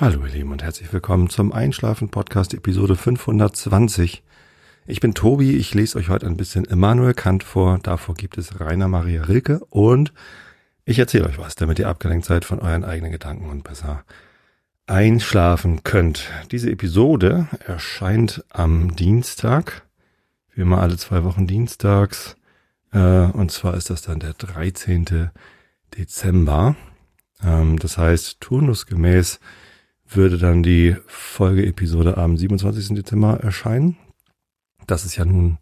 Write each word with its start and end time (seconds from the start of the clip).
Hallo 0.00 0.24
ihr 0.24 0.32
Lieben 0.32 0.50
und 0.50 0.62
herzlich 0.62 0.90
willkommen 0.94 1.28
zum 1.28 1.52
Einschlafen 1.52 2.08
Podcast 2.08 2.54
Episode 2.54 2.96
520. 2.96 4.22
Ich 4.86 5.00
bin 5.00 5.12
Tobi, 5.12 5.58
ich 5.58 5.74
lese 5.74 5.98
euch 5.98 6.08
heute 6.08 6.24
ein 6.24 6.38
bisschen 6.38 6.64
Immanuel 6.64 7.12
Kant 7.12 7.44
vor, 7.44 7.78
davor 7.82 8.14
gibt 8.14 8.38
es 8.38 8.58
Rainer 8.58 8.88
Maria 8.88 9.24
Rilke 9.24 9.60
und 9.68 10.14
ich 10.86 10.98
erzähle 10.98 11.26
euch 11.26 11.36
was, 11.36 11.54
damit 11.54 11.78
ihr 11.78 11.86
abgelenkt 11.86 12.24
seid 12.24 12.46
von 12.46 12.60
euren 12.60 12.82
eigenen 12.82 13.12
Gedanken 13.12 13.50
und 13.50 13.62
besser 13.62 14.04
einschlafen 14.86 15.84
könnt. 15.84 16.30
Diese 16.50 16.70
Episode 16.70 17.48
erscheint 17.66 18.42
am 18.48 18.96
Dienstag, 18.96 19.82
wie 20.54 20.62
immer 20.62 20.80
alle 20.80 20.96
zwei 20.96 21.24
Wochen 21.24 21.46
dienstags, 21.46 22.36
äh, 22.94 23.26
und 23.26 23.52
zwar 23.52 23.74
ist 23.74 23.90
das 23.90 24.00
dann 24.00 24.20
der 24.20 24.32
13. 24.32 25.30
Dezember. 25.98 26.74
Ähm, 27.44 27.78
das 27.78 27.98
heißt, 27.98 28.40
turnusgemäß 28.40 29.40
würde 30.10 30.38
dann 30.38 30.62
die 30.62 30.96
Folgeepisode 31.06 32.16
am 32.16 32.36
27. 32.36 32.94
Dezember 32.96 33.40
erscheinen. 33.40 33.96
Das 34.86 35.04
ist 35.04 35.16
ja 35.16 35.24
nun 35.24 35.58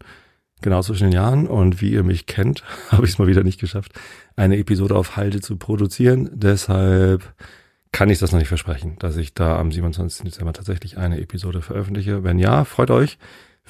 genau 0.61 0.81
zwischen 0.81 1.05
den 1.05 1.13
Jahren 1.13 1.47
und 1.47 1.81
wie 1.81 1.91
ihr 1.91 2.03
mich 2.03 2.25
kennt, 2.25 2.63
habe 2.89 3.05
ich 3.05 3.11
es 3.11 3.19
mal 3.19 3.27
wieder 3.27 3.43
nicht 3.43 3.59
geschafft, 3.59 3.93
eine 4.35 4.57
Episode 4.57 4.95
auf 4.95 5.15
Halde 5.15 5.41
zu 5.41 5.57
produzieren. 5.57 6.29
Deshalb 6.33 7.33
kann 7.91 8.09
ich 8.09 8.19
das 8.19 8.31
noch 8.31 8.39
nicht 8.39 8.47
versprechen, 8.47 8.95
dass 8.99 9.17
ich 9.17 9.33
da 9.33 9.57
am 9.57 9.71
27. 9.71 10.25
Dezember 10.25 10.53
tatsächlich 10.53 10.97
eine 10.97 11.19
Episode 11.19 11.61
veröffentliche. 11.61 12.23
Wenn 12.23 12.39
ja, 12.39 12.65
freut 12.65 12.91
euch. 12.91 13.17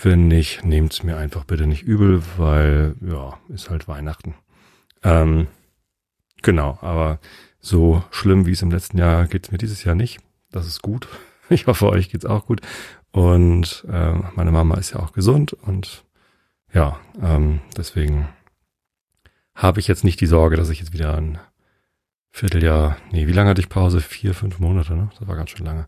Wenn 0.02 0.28
nicht, 0.28 0.64
nehmt's 0.64 1.04
mir 1.04 1.18
einfach 1.18 1.44
bitte 1.44 1.68
nicht 1.68 1.84
übel, 1.84 2.24
weil 2.38 2.96
ja, 3.02 3.38
ist 3.50 3.70
halt 3.70 3.88
Weihnachten. 3.88 4.34
Ähm, 5.04 5.48
genau, 6.42 6.78
aber 6.82 7.20
so 7.60 8.04
schlimm 8.12 8.46
wie 8.46 8.52
es 8.52 8.62
im 8.62 8.72
letzten 8.72 8.98
Jahr 8.98 9.28
geht's 9.28 9.52
mir 9.52 9.58
dieses 9.58 9.84
Jahr 9.84 9.96
nicht. 9.96 10.20
Das 10.52 10.68
ist 10.68 10.82
gut. 10.82 11.08
Ich 11.52 11.66
hoffe, 11.66 11.90
euch 11.90 12.12
geht's 12.12 12.28
auch 12.28 12.46
gut. 12.46 12.62
Und 13.12 13.84
äh, 13.92 14.14
meine 14.36 14.52
Mama 14.52 14.76
ist 14.76 14.92
ja 14.92 15.00
auch 15.00 15.14
gesund 15.14 15.54
und 15.54 16.06
ja, 16.72 17.00
ähm, 17.20 17.62
deswegen 17.76 18.30
habe 19.56 19.80
ich 19.80 19.88
jetzt 19.88 20.04
nicht 20.04 20.22
die 20.22 20.28
Sorge, 20.28 20.58
dass 20.58 20.70
ich 20.70 20.80
jetzt 20.80 20.94
wieder 20.94 21.18
ein 21.18 21.40
Vierteljahr, 22.30 22.98
nee, 23.12 23.28
wie 23.28 23.32
lange 23.32 23.50
hatte 23.50 23.62
ich 23.62 23.70
Pause? 23.70 24.00
Vier, 24.00 24.36
fünf 24.36 24.60
Monate, 24.60 24.94
ne? 24.96 25.10
Das 25.18 25.28
war 25.28 25.36
ganz 25.36 25.50
schön 25.50 25.66
lange. 25.66 25.88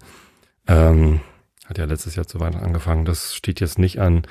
Ähm, 0.68 1.22
hat 1.66 1.78
ja 1.78 1.86
letztes 1.86 2.16
Jahr 2.16 2.26
zu 2.26 2.40
Weihnachten 2.40 2.66
angefangen. 2.66 3.06
Das 3.06 3.36
steht 3.36 3.60
jetzt 3.60 3.78
nicht 3.78 4.02
an. 4.02 4.24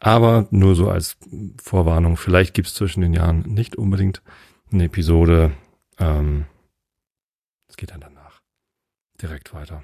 Aber 0.00 0.46
nur 0.50 0.74
so 0.74 0.88
als 0.88 1.18
Vorwarnung, 1.62 2.16
vielleicht 2.16 2.54
gibt's 2.54 2.74
zwischen 2.74 3.02
den 3.02 3.12
Jahren 3.12 3.42
nicht 3.42 3.76
unbedingt 3.76 4.22
eine 4.72 4.84
Episode. 4.84 5.52
Ähm, 5.98 6.46
es 7.68 7.76
geht 7.76 7.90
dann 7.90 8.17
direkt 9.22 9.54
weiter. 9.54 9.82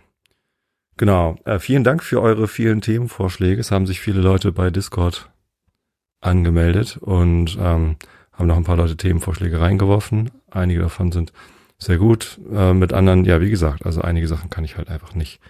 Genau. 0.97 1.37
Äh, 1.45 1.59
vielen 1.59 1.85
Dank 1.85 2.03
für 2.03 2.23
eure 2.23 2.49
vielen 2.49 2.81
Themenvorschläge. 2.81 3.61
Es 3.61 3.71
haben 3.71 3.87
sich 3.87 4.01
viele 4.01 4.21
Leute 4.21 4.53
bei 4.53 4.71
Discord 4.71 5.31
angemeldet 6.21 6.99
und 6.99 7.57
ähm, 7.61 7.97
haben 8.33 8.47
noch 8.47 8.57
ein 8.57 8.65
paar 8.65 8.77
Leute 8.77 8.97
Themenvorschläge 8.97 9.61
reingeworfen. 9.61 10.31
Einige 10.51 10.81
davon 10.81 11.13
sind 11.13 11.33
sehr 11.79 11.99
gut. 11.99 12.41
Äh, 12.53 12.75
mit 12.75 12.93
anderen, 12.93 13.25
ja, 13.25 13.41
wie 13.41 13.51
gesagt, 13.51 13.85
also 13.85 14.03
einige 14.03 14.29
Sachen 14.29 14.51
kann 14.51 14.65
ich 14.65 14.77
halt 14.77 14.89
einfach 14.89 15.15
nicht 15.15 15.41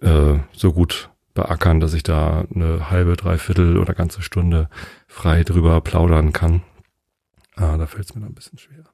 äh, 0.00 0.38
so 0.52 0.72
gut 0.72 1.10
beackern, 1.34 1.80
dass 1.80 1.94
ich 1.94 2.02
da 2.02 2.44
eine 2.52 2.90
halbe, 2.90 3.16
dreiviertel 3.16 3.78
oder 3.78 3.94
ganze 3.94 4.22
Stunde 4.22 4.68
frei 5.06 5.44
drüber 5.44 5.80
plaudern 5.80 6.32
kann. 6.32 6.62
Ah, 7.54 7.76
da 7.76 7.86
fällt 7.86 8.06
es 8.06 8.14
mir 8.14 8.22
noch 8.22 8.28
ein 8.28 8.34
bisschen 8.34 8.58
schwer. 8.58 8.84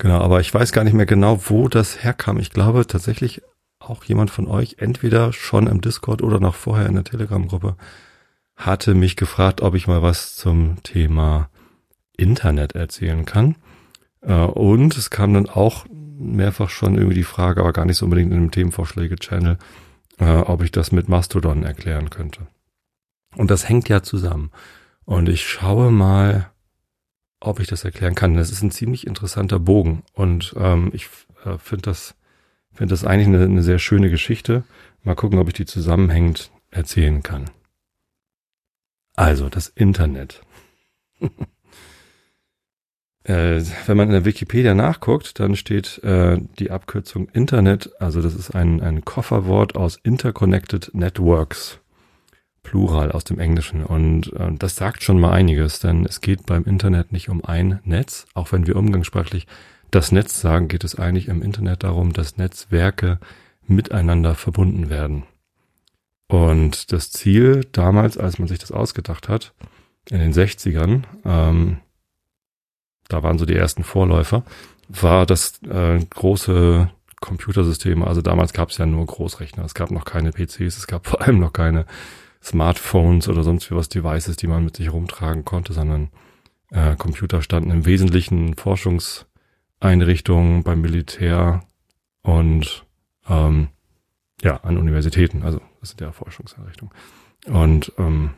Genau, 0.00 0.18
aber 0.22 0.40
ich 0.40 0.52
weiß 0.52 0.72
gar 0.72 0.82
nicht 0.82 0.94
mehr 0.94 1.04
genau, 1.04 1.38
wo 1.50 1.68
das 1.68 2.02
herkam. 2.02 2.38
Ich 2.38 2.48
glaube 2.48 2.86
tatsächlich 2.86 3.42
auch 3.78 4.02
jemand 4.04 4.30
von 4.30 4.48
euch, 4.48 4.76
entweder 4.78 5.34
schon 5.34 5.66
im 5.66 5.82
Discord 5.82 6.22
oder 6.22 6.40
noch 6.40 6.54
vorher 6.54 6.86
in 6.86 6.94
der 6.94 7.04
Telegram-Gruppe, 7.04 7.76
hatte 8.56 8.94
mich 8.94 9.16
gefragt, 9.16 9.60
ob 9.60 9.74
ich 9.74 9.86
mal 9.86 10.00
was 10.00 10.36
zum 10.36 10.82
Thema 10.84 11.50
Internet 12.16 12.74
erzählen 12.74 13.26
kann. 13.26 13.56
Äh, 14.22 14.32
und 14.32 14.96
es 14.96 15.10
kam 15.10 15.34
dann 15.34 15.50
auch 15.50 15.84
mehrfach 15.90 16.70
schon 16.70 16.94
irgendwie 16.94 17.16
die 17.16 17.22
Frage, 17.22 17.60
aber 17.60 17.74
gar 17.74 17.84
nicht 17.84 17.98
so 17.98 18.06
unbedingt 18.06 18.32
in 18.32 18.40
dem 18.40 18.50
Themenvorschläge-Channel, 18.50 19.58
äh, 20.18 20.24
ob 20.24 20.62
ich 20.62 20.72
das 20.72 20.92
mit 20.92 21.10
Mastodon 21.10 21.62
erklären 21.62 22.08
könnte. 22.08 22.46
Und 23.36 23.50
das 23.50 23.68
hängt 23.68 23.90
ja 23.90 24.02
zusammen. 24.02 24.50
Und 25.04 25.28
ich 25.28 25.46
schaue 25.46 25.90
mal, 25.90 26.50
ob 27.40 27.60
ich 27.60 27.66
das 27.66 27.84
erklären 27.84 28.14
kann. 28.14 28.34
Das 28.34 28.50
ist 28.50 28.62
ein 28.62 28.70
ziemlich 28.70 29.06
interessanter 29.06 29.58
Bogen. 29.58 30.02
Und 30.12 30.54
ähm, 30.58 30.90
ich 30.92 31.08
äh, 31.44 31.58
finde 31.58 31.82
das 31.82 32.14
finde 32.72 32.92
das 32.92 33.04
eigentlich 33.04 33.28
eine, 33.28 33.44
eine 33.44 33.62
sehr 33.62 33.78
schöne 33.78 34.10
Geschichte. 34.10 34.64
Mal 35.02 35.14
gucken, 35.14 35.38
ob 35.38 35.48
ich 35.48 35.54
die 35.54 35.66
zusammenhängend 35.66 36.50
erzählen 36.70 37.22
kann. 37.22 37.50
Also, 39.16 39.48
das 39.48 39.68
Internet. 39.68 40.40
äh, 43.24 43.60
wenn 43.86 43.96
man 43.96 44.08
in 44.08 44.14
der 44.14 44.24
Wikipedia 44.24 44.74
nachguckt, 44.74 45.38
dann 45.40 45.56
steht 45.56 45.98
äh, 46.04 46.38
die 46.58 46.70
Abkürzung 46.70 47.28
Internet, 47.28 47.90
also 48.00 48.22
das 48.22 48.34
ist 48.34 48.54
ein, 48.54 48.80
ein 48.80 49.04
Kofferwort 49.04 49.76
aus 49.76 49.98
Interconnected 50.02 50.94
Networks, 50.94 51.79
Plural 52.62 53.12
aus 53.12 53.24
dem 53.24 53.38
Englischen. 53.38 53.84
Und 53.84 54.32
äh, 54.34 54.52
das 54.52 54.76
sagt 54.76 55.02
schon 55.02 55.18
mal 55.18 55.32
einiges, 55.32 55.80
denn 55.80 56.04
es 56.04 56.20
geht 56.20 56.46
beim 56.46 56.64
Internet 56.64 57.12
nicht 57.12 57.28
um 57.28 57.44
ein 57.44 57.80
Netz, 57.84 58.26
auch 58.34 58.52
wenn 58.52 58.66
wir 58.66 58.76
umgangssprachlich 58.76 59.46
das 59.90 60.12
Netz 60.12 60.40
sagen, 60.40 60.68
geht 60.68 60.84
es 60.84 60.94
eigentlich 60.94 61.28
im 61.28 61.42
Internet 61.42 61.82
darum, 61.82 62.12
dass 62.12 62.36
Netzwerke 62.36 63.18
miteinander 63.66 64.34
verbunden 64.34 64.88
werden. 64.88 65.24
Und 66.28 66.92
das 66.92 67.10
Ziel 67.10 67.66
damals, 67.72 68.16
als 68.16 68.38
man 68.38 68.46
sich 68.46 68.60
das 68.60 68.70
ausgedacht 68.70 69.28
hat, 69.28 69.52
in 70.08 70.20
den 70.20 70.32
60ern, 70.32 71.02
ähm, 71.24 71.78
da 73.08 73.24
waren 73.24 73.38
so 73.38 73.46
die 73.46 73.56
ersten 73.56 73.82
Vorläufer, 73.82 74.44
war 74.88 75.26
das 75.26 75.60
äh, 75.64 75.98
große 75.98 76.88
Computersysteme. 77.20 78.06
Also 78.06 78.22
damals 78.22 78.52
gab 78.52 78.70
es 78.70 78.78
ja 78.78 78.86
nur 78.86 79.04
Großrechner. 79.06 79.64
Es 79.64 79.74
gab 79.74 79.90
noch 79.90 80.04
keine 80.04 80.30
PCs, 80.30 80.78
es 80.78 80.86
gab 80.86 81.06
vor 81.06 81.20
allem 81.20 81.40
noch 81.40 81.52
keine 81.52 81.84
Smartphones 82.42 83.28
oder 83.28 83.42
sonst 83.42 83.70
wie 83.70 83.74
was 83.74 83.88
Devices, 83.88 84.36
die 84.36 84.46
man 84.46 84.64
mit 84.64 84.76
sich 84.76 84.92
rumtragen 84.92 85.44
konnte, 85.44 85.72
sondern 85.72 86.10
äh, 86.70 86.96
Computer 86.96 87.42
standen 87.42 87.70
im 87.70 87.86
Wesentlichen 87.86 88.54
Forschungs- 88.54 89.26
Einrichtungen 89.80 90.62
beim 90.62 90.82
Militär 90.82 91.62
und 92.22 92.84
ähm, 93.28 93.68
ja, 94.42 94.58
an 94.58 94.76
Universitäten, 94.76 95.42
also 95.42 95.60
das 95.80 95.90
sind 95.90 96.02
ja 96.02 96.12
Forschungseinrichtungen. 96.12 96.94
Und 97.46 97.92
ähm, 97.98 98.30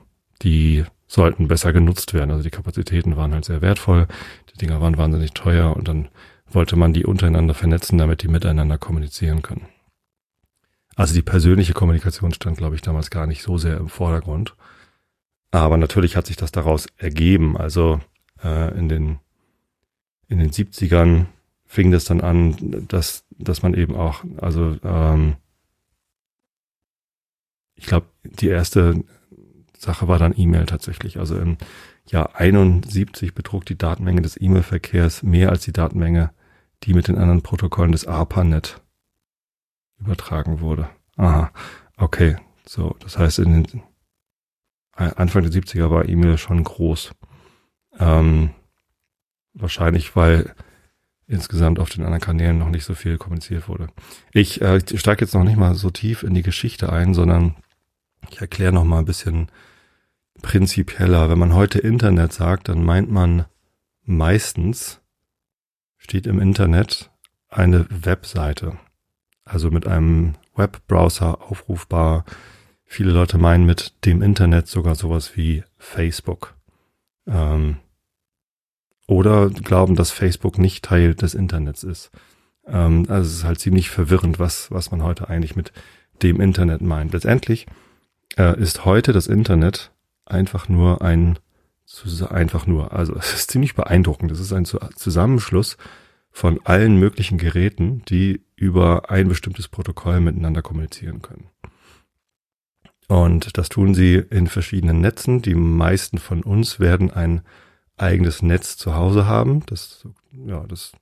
die 0.42 0.84
sollten 1.08 1.48
besser 1.48 1.72
genutzt 1.72 2.14
werden. 2.14 2.30
Also 2.30 2.42
die 2.42 2.50
Kapazitäten 2.50 3.16
waren 3.16 3.34
halt 3.34 3.44
sehr 3.44 3.60
wertvoll, 3.60 4.06
die 4.52 4.58
Dinger 4.58 4.80
waren 4.80 4.96
wahnsinnig 4.96 5.32
teuer 5.32 5.76
und 5.76 5.88
dann 5.88 6.08
wollte 6.48 6.76
man 6.76 6.92
die 6.92 7.04
untereinander 7.04 7.54
vernetzen, 7.54 7.98
damit 7.98 8.22
die 8.22 8.28
miteinander 8.28 8.78
kommunizieren 8.78 9.42
können. 9.42 9.66
Also 10.96 11.14
die 11.14 11.22
persönliche 11.22 11.72
Kommunikation 11.72 12.34
stand, 12.34 12.58
glaube 12.58 12.74
ich, 12.74 12.82
damals 12.82 13.10
gar 13.10 13.26
nicht 13.26 13.42
so 13.42 13.56
sehr 13.58 13.78
im 13.78 13.88
Vordergrund. 13.88 14.54
Aber 15.50 15.76
natürlich 15.76 16.16
hat 16.16 16.26
sich 16.26 16.36
das 16.36 16.52
daraus 16.52 16.86
ergeben. 16.96 17.56
Also 17.56 18.00
äh, 18.42 18.76
in 18.78 18.88
den 18.88 19.18
in 20.32 20.38
den 20.38 20.50
70ern 20.50 21.26
fing 21.66 21.90
das 21.90 22.04
dann 22.04 22.22
an, 22.22 22.86
dass, 22.88 23.24
dass 23.38 23.62
man 23.62 23.74
eben 23.74 23.94
auch, 23.94 24.24
also 24.38 24.76
ähm, 24.82 25.36
ich 27.74 27.84
glaube, 27.84 28.06
die 28.24 28.48
erste 28.48 29.04
Sache 29.76 30.08
war 30.08 30.18
dann 30.18 30.34
E-Mail 30.36 30.66
tatsächlich. 30.66 31.18
Also 31.18 31.36
im 31.38 31.58
Jahr 32.06 32.36
71 32.36 33.34
betrug 33.34 33.66
die 33.66 33.76
Datenmenge 33.76 34.22
des 34.22 34.40
E-Mail-Verkehrs 34.40 35.22
mehr 35.22 35.50
als 35.50 35.64
die 35.64 35.72
Datenmenge, 35.72 36.30
die 36.84 36.94
mit 36.94 37.08
den 37.08 37.18
anderen 37.18 37.42
Protokollen 37.42 37.92
des 37.92 38.06
ARPANET 38.06 38.80
übertragen 40.04 40.60
wurde. 40.60 40.88
Aha, 41.16 41.50
okay. 41.96 42.36
So, 42.66 42.96
das 43.00 43.18
heißt, 43.18 43.38
in 43.40 43.64
den 43.64 43.82
Anfang 44.94 45.42
der 45.42 45.52
70er 45.52 45.90
war 45.90 46.08
E-Mail 46.08 46.38
schon 46.38 46.62
groß. 46.62 47.12
Ähm, 47.98 48.50
Wahrscheinlich, 49.54 50.16
weil 50.16 50.54
insgesamt 51.26 51.78
auf 51.78 51.90
den 51.90 52.04
anderen 52.04 52.22
Kanälen 52.22 52.58
noch 52.58 52.70
nicht 52.70 52.84
so 52.84 52.94
viel 52.94 53.18
kommuniziert 53.18 53.68
wurde. 53.68 53.88
Ich 54.32 54.62
äh, 54.62 54.80
steige 54.96 55.24
jetzt 55.24 55.34
noch 55.34 55.44
nicht 55.44 55.56
mal 55.56 55.74
so 55.74 55.90
tief 55.90 56.22
in 56.22 56.34
die 56.34 56.42
Geschichte 56.42 56.90
ein, 56.92 57.14
sondern 57.14 57.56
ich 58.30 58.40
erkläre 58.40 58.72
noch 58.72 58.84
mal 58.84 59.00
ein 59.00 59.04
bisschen 59.04 59.50
prinzipieller. 60.40 61.28
Wenn 61.28 61.38
man 61.38 61.54
heute 61.54 61.78
Internet 61.78 62.32
sagt, 62.32 62.68
dann 62.68 62.82
meint 62.82 63.10
man 63.10 63.44
meistens 64.04 65.00
steht 65.98 66.26
im 66.26 66.40
Internet 66.40 67.10
eine 67.48 67.86
Webseite, 67.90 68.78
also 69.52 69.70
mit 69.70 69.86
einem 69.86 70.34
Webbrowser 70.54 71.42
aufrufbar. 71.42 72.24
Viele 72.84 73.12
Leute 73.12 73.38
meinen 73.38 73.66
mit 73.66 74.04
dem 74.04 74.22
Internet 74.22 74.68
sogar 74.68 74.94
sowas 74.94 75.36
wie 75.36 75.64
Facebook. 75.78 76.54
Ähm, 77.26 77.76
oder 79.06 79.50
glauben, 79.50 79.94
dass 79.94 80.10
Facebook 80.10 80.58
nicht 80.58 80.84
Teil 80.84 81.14
des 81.14 81.34
Internets 81.34 81.82
ist. 81.82 82.10
Ähm, 82.66 83.06
also 83.08 83.28
es 83.28 83.36
ist 83.36 83.44
halt 83.44 83.60
ziemlich 83.60 83.90
verwirrend, 83.90 84.38
was, 84.38 84.70
was 84.70 84.90
man 84.90 85.02
heute 85.02 85.28
eigentlich 85.28 85.56
mit 85.56 85.72
dem 86.22 86.40
Internet 86.40 86.80
meint. 86.80 87.12
Letztendlich 87.12 87.66
äh, 88.36 88.58
ist 88.58 88.84
heute 88.84 89.12
das 89.12 89.26
Internet 89.26 89.90
einfach 90.24 90.68
nur 90.68 91.02
ein 91.02 91.38
einfach 92.30 92.66
nur, 92.66 92.92
also 92.92 93.14
es 93.18 93.34
ist 93.34 93.50
ziemlich 93.50 93.74
beeindruckend. 93.74 94.30
Es 94.30 94.40
ist 94.40 94.52
ein 94.52 94.64
Zusammenschluss 94.64 95.76
von 96.30 96.60
allen 96.64 96.96
möglichen 96.96 97.36
Geräten, 97.36 98.02
die 98.08 98.40
über 98.62 99.10
ein 99.10 99.26
bestimmtes 99.26 99.66
Protokoll 99.66 100.20
miteinander 100.20 100.62
kommunizieren 100.62 101.20
können. 101.20 101.48
Und 103.08 103.58
das 103.58 103.68
tun 103.68 103.92
sie 103.92 104.14
in 104.14 104.46
verschiedenen 104.46 105.00
Netzen. 105.00 105.42
Die 105.42 105.56
meisten 105.56 106.18
von 106.18 106.44
uns 106.44 106.78
werden 106.78 107.10
ein 107.10 107.42
eigenes 107.96 108.40
Netz 108.40 108.76
zu 108.76 108.94
Hause 108.94 109.26
haben. 109.26 109.66
Das, 109.66 110.06
ja, 110.46 110.64
das 110.68 110.92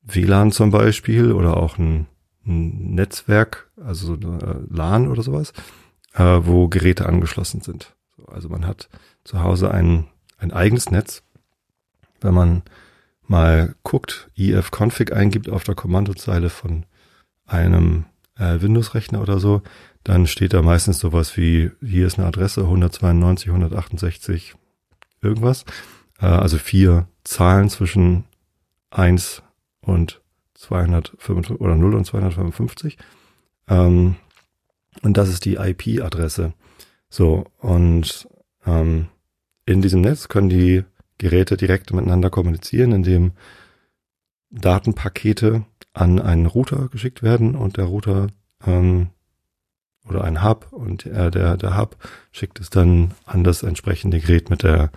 WLAN 0.00 0.50
zum 0.50 0.70
Beispiel 0.70 1.32
oder 1.32 1.58
auch 1.58 1.76
ein, 1.76 2.06
ein 2.46 2.94
Netzwerk, 2.94 3.70
also 3.76 4.14
äh, 4.14 4.56
LAN 4.70 5.06
oder 5.06 5.22
sowas, 5.22 5.52
äh, 6.14 6.22
wo 6.22 6.68
Geräte 6.68 7.04
angeschlossen 7.04 7.60
sind. 7.60 7.94
Also 8.26 8.48
man 8.48 8.66
hat 8.66 8.88
zu 9.24 9.42
Hause 9.42 9.70
ein, 9.70 10.06
ein 10.38 10.52
eigenes 10.52 10.90
Netz. 10.90 11.22
Wenn 12.22 12.32
man 12.32 12.62
mal 13.26 13.74
guckt, 13.82 14.30
ifconfig 14.36 15.12
eingibt 15.12 15.50
auf 15.50 15.64
der 15.64 15.74
Kommandozeile 15.74 16.48
von 16.48 16.86
einem 17.46 18.06
äh, 18.38 18.60
Windows-Rechner 18.60 19.20
oder 19.20 19.38
so, 19.38 19.62
dann 20.02 20.26
steht 20.26 20.52
da 20.52 20.62
meistens 20.62 20.98
sowas 20.98 21.36
wie, 21.36 21.70
hier 21.80 22.06
ist 22.06 22.18
eine 22.18 22.28
Adresse 22.28 22.62
192, 22.62 23.48
168, 23.48 24.54
irgendwas. 25.22 25.64
Äh, 26.20 26.26
also 26.26 26.58
vier 26.58 27.08
Zahlen 27.24 27.70
zwischen 27.70 28.24
1 28.90 29.42
und 29.80 30.20
255 30.54 31.60
oder 31.60 31.76
0 31.76 31.94
und 31.94 32.04
255. 32.04 32.98
Ähm, 33.68 34.16
und 35.02 35.16
das 35.16 35.28
ist 35.28 35.44
die 35.44 35.56
IP-Adresse. 35.56 36.52
So, 37.08 37.44
und 37.58 38.28
ähm, 38.66 39.08
in 39.66 39.82
diesem 39.82 40.00
Netz 40.00 40.28
können 40.28 40.48
die 40.48 40.84
Geräte 41.18 41.56
direkt 41.56 41.92
miteinander 41.92 42.30
kommunizieren, 42.30 42.92
indem 42.92 43.32
Datenpakete 44.54 45.64
an 45.92 46.20
einen 46.20 46.46
Router 46.46 46.88
geschickt 46.88 47.22
werden 47.22 47.54
und 47.54 47.76
der 47.76 47.84
Router 47.84 48.28
ähm, 48.66 49.08
oder 50.08 50.24
ein 50.24 50.42
Hub 50.42 50.68
und 50.70 51.06
äh, 51.06 51.30
der, 51.30 51.56
der 51.56 51.76
Hub 51.78 51.96
schickt 52.30 52.60
es 52.60 52.70
dann 52.70 53.12
an 53.24 53.44
das 53.44 53.62
entsprechende 53.62 54.20
Gerät 54.20 54.50
mit 54.50 54.62
der 54.62 54.90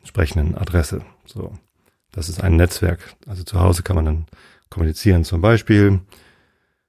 entsprechenden 0.00 0.56
Adresse. 0.56 1.02
So, 1.24 1.52
das 2.12 2.28
ist 2.28 2.42
ein 2.42 2.56
Netzwerk. 2.56 3.14
Also 3.26 3.42
zu 3.42 3.60
Hause 3.60 3.82
kann 3.82 3.96
man 3.96 4.04
dann 4.04 4.26
kommunizieren. 4.68 5.24
Zum 5.24 5.40
Beispiel 5.40 6.00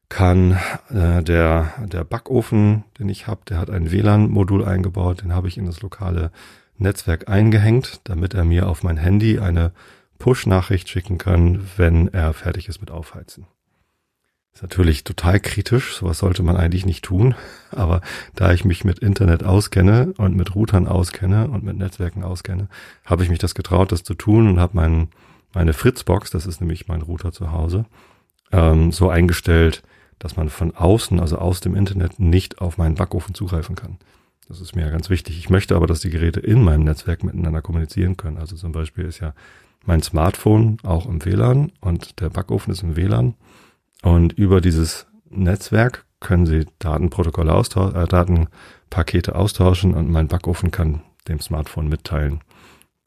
kann 0.09 0.57
äh, 0.89 1.24
der 1.24 1.74
der 1.85 2.03
Backofen, 2.03 2.83
den 3.00 3.09
ich 3.09 3.27
habe, 3.27 3.41
der 3.47 3.57
hat 3.57 3.69
ein 3.69 3.91
WLAN-Modul 3.91 4.65
eingebaut. 4.65 5.21
Den 5.21 5.33
habe 5.33 5.47
ich 5.47 5.57
in 5.57 5.65
das 5.65 5.81
lokale 5.81 6.31
Netzwerk 6.77 7.29
eingehängt, 7.29 8.01
damit 8.03 8.33
er 8.33 8.44
mir 8.44 8.67
auf 8.67 8.83
mein 8.83 8.97
Handy 8.97 9.39
eine 9.39 9.71
Push-Nachricht 10.21 10.88
schicken 10.88 11.18
kann, 11.18 11.68
wenn 11.77 12.07
er 12.07 12.33
fertig 12.33 12.69
ist 12.69 12.79
mit 12.79 12.91
Aufheizen. 12.91 13.47
Ist 14.53 14.62
natürlich 14.62 15.03
total 15.03 15.39
kritisch, 15.39 15.95
sowas 15.95 16.19
sollte 16.19 16.44
man 16.44 16.57
eigentlich 16.57 16.85
nicht 16.85 17.03
tun, 17.03 17.33
aber 17.71 18.01
da 18.35 18.53
ich 18.53 18.63
mich 18.63 18.83
mit 18.83 19.00
Internet 19.00 19.44
auskenne 19.44 20.13
und 20.18 20.35
mit 20.35 20.53
Routern 20.53 20.88
auskenne 20.88 21.47
und 21.47 21.63
mit 21.63 21.75
Netzwerken 21.75 22.23
auskenne, 22.23 22.68
habe 23.03 23.23
ich 23.23 23.29
mich 23.29 23.39
das 23.39 23.56
getraut, 23.56 23.91
das 23.91 24.03
zu 24.03 24.13
tun 24.13 24.47
und 24.47 24.59
habe 24.59 24.75
mein, 24.75 25.07
meine 25.53 25.73
Fritzbox, 25.73 26.29
das 26.29 26.45
ist 26.45 26.62
nämlich 26.62 26.88
mein 26.88 27.01
Router 27.01 27.31
zu 27.31 27.51
Hause, 27.51 27.85
ähm, 28.51 28.91
so 28.91 29.09
eingestellt, 29.09 29.81
dass 30.19 30.38
man 30.38 30.50
von 30.50 30.75
außen, 30.75 31.19
also 31.19 31.39
aus 31.39 31.62
dem 31.62 31.74
Internet, 31.74 32.19
nicht 32.19 32.62
auf 32.62 32.77
meinen 32.77 32.94
Backofen 32.94 33.33
zugreifen 33.33 33.75
kann. 33.75 33.97
Das 34.47 34.62
ist 34.62 34.75
mir 34.75 34.83
ja 34.83 34.91
ganz 34.91 35.09
wichtig. 35.09 35.39
Ich 35.39 35.50
möchte 35.50 35.75
aber, 35.75 35.88
dass 35.88 36.01
die 36.01 36.12
Geräte 36.12 36.41
in 36.41 36.63
meinem 36.63 36.83
Netzwerk 36.83 37.24
miteinander 37.24 37.63
kommunizieren 37.63 38.17
können. 38.17 38.38
Also 38.38 38.56
zum 38.56 38.71
Beispiel 38.71 39.06
ist 39.06 39.19
ja 39.19 39.33
mein 39.86 40.01
Smartphone 40.01 40.78
auch 40.83 41.06
im 41.07 41.24
WLAN 41.25 41.72
und 41.81 42.19
der 42.19 42.30
Backofen 42.30 42.72
ist 42.72 42.83
im 42.83 42.95
WLAN. 42.95 43.36
Und 44.04 44.33
über 44.33 44.62
dieses 44.62 45.07
Netzwerk 45.30 46.06
können 46.19 46.45
Sie 46.45 46.66
Datenprotokolle 46.80 47.54
austauschen, 47.54 47.95
äh, 47.95 48.07
Datenpakete 48.07 49.36
austauschen 49.36 49.94
und 49.94 50.10
mein 50.10 50.28
Backofen 50.28 50.72
kann 50.72 51.01
dem 51.28 51.39
Smartphone 51.39 51.89
mitteilen. 51.89 52.42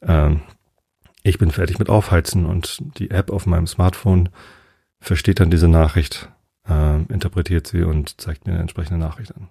Ähm, 0.02 0.42
ich 1.22 1.38
bin 1.38 1.50
fertig 1.50 1.78
mit 1.78 1.88
Aufheizen 1.88 2.44
und 2.44 2.98
die 2.98 3.10
App 3.10 3.30
auf 3.30 3.46
meinem 3.46 3.66
Smartphone 3.66 4.28
versteht 5.00 5.40
dann 5.40 5.50
diese 5.50 5.68
Nachricht, 5.68 6.28
äh, 6.68 7.02
interpretiert 7.04 7.66
sie 7.66 7.82
und 7.82 8.20
zeigt 8.20 8.46
mir 8.46 8.52
eine 8.52 8.62
entsprechende 8.62 8.98
Nachricht 8.98 9.34
an. 9.34 9.48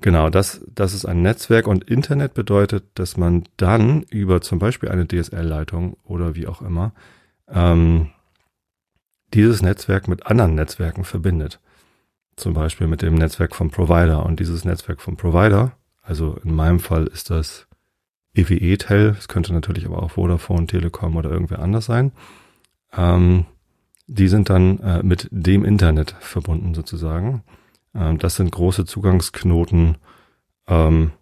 Genau, 0.00 0.30
das, 0.30 0.64
das 0.74 0.94
ist 0.94 1.04
ein 1.04 1.20
Netzwerk 1.20 1.66
und 1.66 1.84
Internet 1.84 2.32
bedeutet, 2.32 2.84
dass 2.94 3.18
man 3.18 3.44
dann 3.58 4.02
über 4.04 4.40
zum 4.40 4.58
Beispiel 4.58 4.88
eine 4.88 5.06
DSL-Leitung 5.06 5.96
oder 6.04 6.34
wie 6.34 6.46
auch 6.46 6.62
immer 6.62 6.92
ähm, 7.48 8.10
dieses 9.34 9.60
Netzwerk 9.60 10.08
mit 10.08 10.26
anderen 10.26 10.54
Netzwerken 10.54 11.04
verbindet. 11.04 11.60
Zum 12.36 12.54
Beispiel 12.54 12.86
mit 12.86 13.02
dem 13.02 13.14
Netzwerk 13.14 13.54
vom 13.54 13.70
Provider. 13.70 14.24
Und 14.24 14.40
dieses 14.40 14.64
Netzwerk 14.64 15.02
vom 15.02 15.16
Provider, 15.16 15.72
also 16.00 16.38
in 16.42 16.54
meinem 16.54 16.80
Fall 16.80 17.06
ist 17.06 17.28
das 17.28 17.66
EWE-Tel, 18.34 19.16
es 19.18 19.28
könnte 19.28 19.52
natürlich 19.52 19.84
aber 19.84 20.02
auch 20.02 20.12
Vodafone, 20.12 20.66
Telekom 20.66 21.16
oder 21.16 21.30
irgendwer 21.30 21.58
anders 21.58 21.84
sein, 21.84 22.12
ähm, 22.96 23.44
die 24.06 24.28
sind 24.28 24.48
dann 24.48 24.78
äh, 24.80 25.02
mit 25.02 25.28
dem 25.30 25.64
Internet 25.64 26.16
verbunden 26.20 26.74
sozusagen. 26.74 27.42
Ähm, 27.94 28.18
das 28.18 28.36
sind 28.36 28.52
große 28.52 28.84
Zugangsknoten, 28.84 29.98
ähm, 30.66 31.12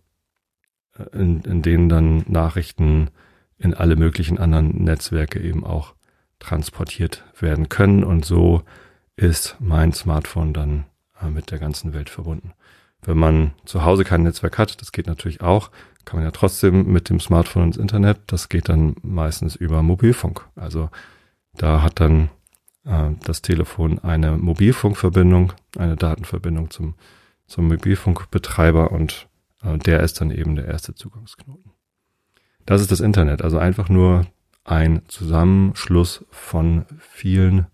in, 1.13 1.43
in 1.43 1.63
denen 1.63 1.89
dann 1.89 2.25
Nachrichten 2.27 3.11
in 3.59 3.75
alle 3.75 3.97
möglichen 3.97 4.39
anderen 4.39 4.85
Netzwerke 4.85 5.41
eben 5.41 5.65
auch 5.65 5.95
transportiert 6.39 7.25
werden 7.39 7.69
können. 7.69 8.05
Und 8.05 8.25
so 8.25 8.63
ist 9.17 9.57
mein 9.59 9.93
Smartphone 9.93 10.53
dann 10.53 10.85
äh, 11.21 11.29
mit 11.29 11.51
der 11.51 11.59
ganzen 11.59 11.93
Welt 11.93 12.11
verbunden. 12.11 12.53
Wenn 13.03 13.19
man 13.19 13.53
zu 13.65 13.85
Hause 13.85 14.05
kein 14.05 14.23
Netzwerk 14.23 14.59
hat, 14.59 14.81
das 14.81 14.93
geht 14.93 15.07
natürlich 15.07 15.41
auch, 15.41 15.71
kann 16.05 16.19
man 16.19 16.25
ja 16.25 16.31
trotzdem 16.31 16.91
mit 16.91 17.11
dem 17.11 17.21
Smartphone 17.21 17.65
ins 17.65 17.77
Internet. 17.77 18.19
Das 18.29 18.49
geht 18.49 18.69
dann 18.69 18.97
meistens 19.03 19.55
über 19.55 19.83
Mobilfunk. 19.83 20.49
Also 20.57 20.91
da 21.55 21.83
hat 21.83 22.01
dann 22.01 22.31
äh, 22.89 23.11
das 23.23 23.43
Telefon 23.43 23.99
eine 23.99 24.37
Mobilfunkverbindung, 24.37 25.53
eine 25.77 25.97
Datenverbindung 25.97 26.71
zum, 26.71 26.95
zum 27.47 27.69
Mobilfunkbetreiber 27.69 28.91
und 28.91 29.29
äh, 29.63 29.79
der 29.79 30.01
ist 30.01 30.21
dann 30.21 30.31
eben 30.31 30.57
der 30.57 30.67
erste 30.67 30.95
Zugangsknoten. 30.95 31.73
Das 32.67 32.81
ist 32.81 32.91
das 32.91 33.01
Internet, 33.01 33.43
also 33.43 33.59
einfach 33.59 33.89
nur 33.89 34.27
ein 34.65 35.03
Zusammenschluss 35.09 36.25
von 36.31 36.85
vielen 36.99 37.67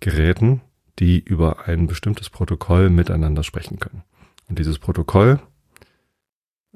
Geräten, 0.00 0.62
die 0.98 1.18
über 1.18 1.66
ein 1.66 1.86
bestimmtes 1.86 2.30
Protokoll 2.30 2.88
miteinander 2.88 3.42
sprechen 3.42 3.78
können. 3.78 4.02
Und 4.48 4.58
dieses 4.58 4.78
Protokoll 4.78 5.40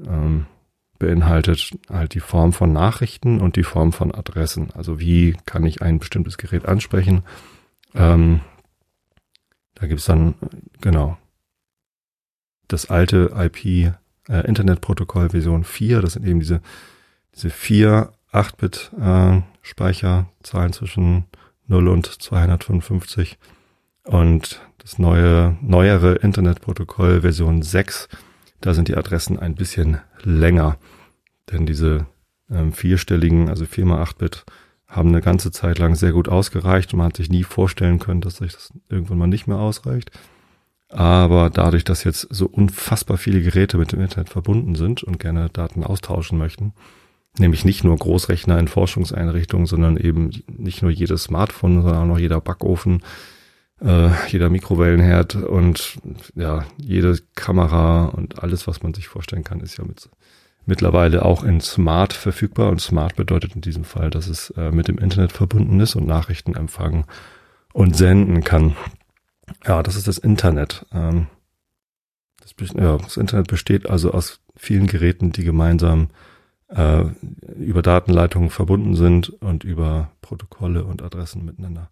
ähm, 0.07 0.47
beinhaltet 0.99 1.71
halt 1.89 2.15
die 2.15 2.21
Form 2.21 2.53
von 2.53 2.73
Nachrichten 2.73 3.41
und 3.41 3.57
die 3.57 3.63
Form 3.63 3.93
von 3.93 4.15
Adressen. 4.15 4.71
Also 4.75 4.99
wie 4.99 5.37
kann 5.47 5.65
ich 5.65 5.81
ein 5.81 5.99
bestimmtes 5.99 6.39
Gerät 6.39 6.67
ansprechen 6.67 7.23
ähm, 7.95 8.41
da 9.75 9.87
gibt's 9.87 10.07
dann, 10.07 10.35
genau, 10.81 11.17
das 12.67 12.91
alte 12.91 13.33
IP 13.35 13.93
äh, 14.29 14.47
Internetprotokoll 14.47 15.31
Version 15.31 15.65
4, 15.65 16.03
das 16.03 16.15
sind 16.15 16.27
eben 16.27 16.41
diese, 16.41 16.61
diese 17.35 17.51
vier 17.51 18.13
8-Bit 18.33 18.93
äh, 19.01 19.41
Speicherzahlen 19.63 20.73
zwischen 20.73 21.25
0 21.67 21.89
und 21.89 22.07
255 22.07 23.39
und 24.05 24.61
das 24.79 24.99
neue, 24.99 25.57
neuere 25.61 26.15
Internetprotokoll 26.15 27.23
Version 27.23 27.63
6, 27.63 28.09
da 28.61 28.75
sind 28.75 28.89
die 28.89 28.97
Adressen 28.97 29.39
ein 29.39 29.55
bisschen 29.55 29.99
länger, 30.23 30.79
denn 31.51 31.67
diese 31.67 32.07
ähm, 32.51 32.73
vierstelligen, 32.73 33.49
also 33.49 33.65
4x8-Bit 33.65 34.45
haben 34.89 35.11
eine 35.11 35.21
ganze 35.21 35.51
Zeit 35.51 35.79
lang 35.79 35.95
sehr 35.95 36.13
gut 36.13 36.29
ausgereicht 36.29 36.93
und 36.93 36.99
man 36.99 37.09
hat 37.09 37.17
sich 37.17 37.29
nie 37.29 37.45
vorstellen 37.45 37.99
können, 37.99 38.23
dass 38.23 38.37
sich 38.39 38.53
das 38.55 38.73
irgendwann 38.89 39.19
mal 39.19 39.27
nicht 39.27 39.47
mehr 39.47 39.59
ausreicht. 39.59 40.11
Aber 40.89 41.51
dadurch, 41.51 41.85
dass 41.85 42.05
jetzt 42.05 42.27
so 42.31 42.47
unfassbar 42.47 43.19
viele 43.19 43.43
Geräte 43.43 43.77
mit 43.77 43.93
dem 43.93 44.01
Internet 44.01 44.31
verbunden 44.31 44.75
sind 44.75 45.03
und 45.03 45.19
gerne 45.19 45.51
Daten 45.51 45.85
austauschen 45.85 46.39
möchten, 46.39 46.73
nämlich 47.39 47.67
nicht 47.67 47.85
nur 47.85 47.95
Großrechner 47.95 48.59
in 48.59 48.69
Forschungseinrichtungen, 48.69 49.67
sondern 49.67 49.99
eben 49.99 50.31
nicht 50.47 50.81
nur 50.81 50.91
jedes 50.91 51.25
Smartphone, 51.25 51.83
sondern 51.83 52.03
auch 52.03 52.15
noch 52.15 52.19
jeder 52.19 52.41
Backofen, 52.41 53.03
äh, 53.83 54.09
jeder 54.29 54.49
Mikrowellenherd 54.49 55.37
und 55.37 55.99
ja, 56.35 56.65
jede 56.79 57.19
Kamera 57.35 58.07
und 58.07 58.43
alles, 58.43 58.67
was 58.67 58.83
man 58.83 58.95
sich 58.95 59.09
vorstellen 59.09 59.45
kann, 59.45 59.61
ist 59.61 59.77
ja 59.77 59.85
mit 59.85 60.09
mittlerweile 60.69 61.25
auch 61.25 61.43
in 61.43 61.61
Smart 61.61 62.13
verfügbar. 62.13 62.71
Und 62.71 62.81
Smart 62.81 63.17
bedeutet 63.17 63.55
in 63.55 63.61
diesem 63.61 63.85
Fall, 63.85 64.11
dass 64.11 64.29
es 64.29 64.51
äh, 64.51 64.71
mit 64.71 64.87
dem 64.87 64.99
Internet 64.99 65.33
verbunden 65.33 65.81
ist 65.81 65.97
und 65.97 66.07
Nachrichten 66.07 66.55
empfangen 66.55 67.05
und 67.73 67.97
senden 67.97 68.45
kann. 68.45 68.77
Ja, 69.67 69.83
das 69.83 69.97
ist 69.97 70.07
das 70.07 70.19
Internet. 70.19 70.87
Ähm, 70.93 71.27
Das, 72.41 72.73
ja, 72.75 72.97
das 72.97 73.17
Internet 73.17 73.49
besteht 73.49 73.89
also 73.91 74.13
aus 74.13 74.41
vielen 74.57 74.87
Geräten, 74.87 75.33
die 75.33 75.45
gemeinsam 75.45 76.09
äh, 76.69 77.05
über 77.59 77.83
Datenleitungen 77.83 78.51
verbunden 78.51 78.95
sind 78.95 79.29
und 79.41 79.65
über 79.65 80.11
Protokolle 80.21 80.85
und 80.85 81.03
Adressen 81.03 81.45
miteinander 81.45 81.91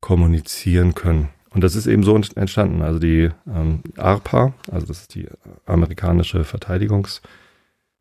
kommunizieren 0.00 0.94
können. 0.94 1.28
Und 1.50 1.62
das 1.62 1.76
ist 1.76 1.86
eben 1.86 2.02
so 2.02 2.16
entstanden. 2.16 2.82
Also 2.82 2.98
die 2.98 3.30
ähm, 3.46 3.82
ARPA, 3.96 4.52
also 4.70 4.86
das 4.86 5.02
ist 5.02 5.14
die 5.14 5.28
amerikanische 5.66 6.44
Verteidigungs, 6.44 7.22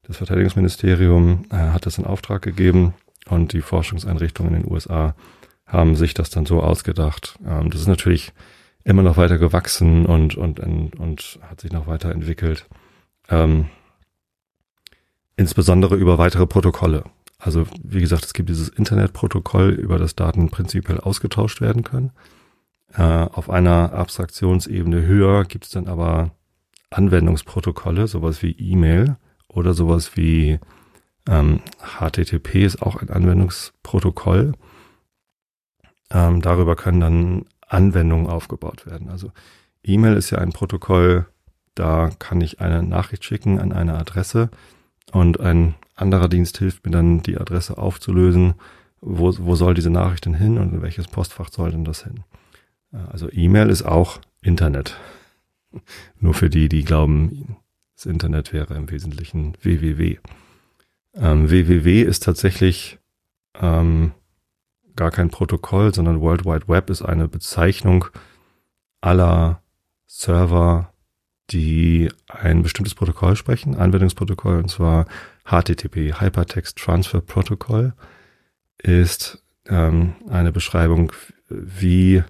das 0.04 0.18
Verteidigungsministerium 0.18 1.46
äh, 1.50 1.56
hat 1.56 1.86
das 1.86 1.98
in 1.98 2.06
Auftrag 2.06 2.42
gegeben 2.42 2.94
und 3.28 3.54
die 3.54 3.62
Forschungseinrichtungen 3.62 4.54
in 4.54 4.64
den 4.64 4.72
USA 4.72 5.16
haben 5.66 5.96
sich 5.96 6.14
das 6.14 6.30
dann 6.30 6.46
so 6.46 6.62
ausgedacht. 6.62 7.40
Ähm, 7.46 7.70
das 7.70 7.82
ist 7.82 7.88
natürlich 7.88 8.34
immer 8.84 9.02
noch 9.02 9.18
weiter 9.18 9.38
gewachsen 9.38 10.06
und, 10.06 10.36
und, 10.36 10.60
und, 10.60 10.96
und 11.00 11.40
hat 11.50 11.62
sich 11.62 11.72
noch 11.72 11.88
weiterentwickelt. 11.88 12.68
Ähm, 13.30 13.68
insbesondere 15.38 15.96
über 15.96 16.18
weitere 16.18 16.46
Protokolle. 16.46 17.06
Also 17.40 17.66
wie 17.82 18.02
gesagt, 18.02 18.26
es 18.26 18.34
gibt 18.34 18.50
dieses 18.50 18.70
Internetprotokoll, 18.70 19.72
über 19.72 19.98
das 19.98 20.16
Daten 20.16 20.50
prinzipiell 20.50 21.00
ausgetauscht 21.00 21.62
werden 21.62 21.84
können. 21.84 22.12
Äh, 22.94 23.02
auf 23.02 23.50
einer 23.50 23.94
Abstraktionsebene 23.94 25.02
höher 25.02 25.46
gibt 25.46 25.66
es 25.66 25.72
dann 25.72 25.88
aber 25.88 26.32
Anwendungsprotokolle, 26.90 28.08
sowas 28.08 28.44
wie 28.44 28.52
E-Mail 28.52 29.18
oder 29.54 29.74
sowas 29.74 30.16
wie 30.18 30.60
ähm, 31.28 31.62
HTTP 31.80 32.64
ist 32.66 32.82
auch 32.82 32.98
ein 32.98 33.10
Anwendungsprotokoll. 33.10 34.54
Ähm, 36.12 36.42
darüber 36.42 36.76
können 36.76 37.00
dann 37.00 37.46
Anwendungen 37.68 38.28
aufgebaut 38.28 38.86
werden. 38.86 39.10
Also 39.10 39.32
E-Mail 39.84 40.16
ist 40.16 40.30
ja 40.30 40.38
ein 40.38 40.52
Protokoll, 40.52 41.26
da 41.76 42.12
kann 42.20 42.42
ich 42.42 42.62
eine 42.62 42.84
Nachricht 42.84 43.26
schicken 43.26 43.60
an 43.60 43.72
eine 43.72 43.98
Adresse 43.98 44.50
und 45.12 45.40
ein 45.40 45.76
anderer 45.96 46.30
Dienst 46.30 46.58
hilft 46.58 46.86
mir 46.86 46.92
dann, 46.92 47.22
die 47.24 47.38
Adresse 47.38 47.78
aufzulösen. 47.78 48.56
Wo, 49.02 49.34
wo 49.38 49.56
soll 49.56 49.74
diese 49.74 49.90
Nachricht 49.90 50.26
denn 50.26 50.34
hin 50.34 50.58
und 50.58 50.74
in 50.74 50.82
welches 50.82 51.08
Postfach 51.08 51.50
soll 51.52 51.72
denn 51.72 51.84
das 51.84 52.04
hin? 52.04 52.24
Also 53.12 53.30
E-Mail 53.32 53.70
ist 53.70 53.84
auch 53.84 54.20
Internet. 54.42 54.98
Nur 56.20 56.34
für 56.34 56.50
die, 56.50 56.70
die 56.70 56.84
glauben, 56.84 57.58
das 58.04 58.12
Internet 58.12 58.52
wäre 58.52 58.76
im 58.76 58.90
Wesentlichen 58.90 59.58
www. 59.62 60.18
Ähm, 61.16 61.50
www 61.50 62.02
ist 62.02 62.24
tatsächlich 62.24 63.00
ähm, 63.56 64.12
gar 64.96 65.12
kein 65.12 65.30
Protokoll, 65.30 65.94
sondern 65.94 66.22
World 66.22 66.46
Wide 66.46 66.68
Web 66.68 66.90
ist 66.90 67.02
eine 67.02 67.28
Bezeichnung 67.28 68.06
aller 69.00 69.62
Server, 70.06 70.94
die 71.52 72.10
ein 72.28 72.64
bestimmtes 72.64 72.96
Protokoll 72.96 73.36
sprechen, 73.36 73.76
Anwendungsprotokoll, 73.76 74.58
und 74.58 74.70
zwar 74.70 75.06
HTTP, 75.46 76.20
Hypertext 76.20 76.78
Transfer 76.78 77.22
Protocol, 77.22 77.94
ist 78.78 79.44
ähm, 79.68 80.16
eine 80.30 80.52
Beschreibung, 80.52 81.14
wie, 81.50 82.24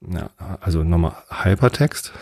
ja, 0.00 0.30
also 0.60 0.82
nochmal 0.84 1.16
Hypertext. 1.30 2.12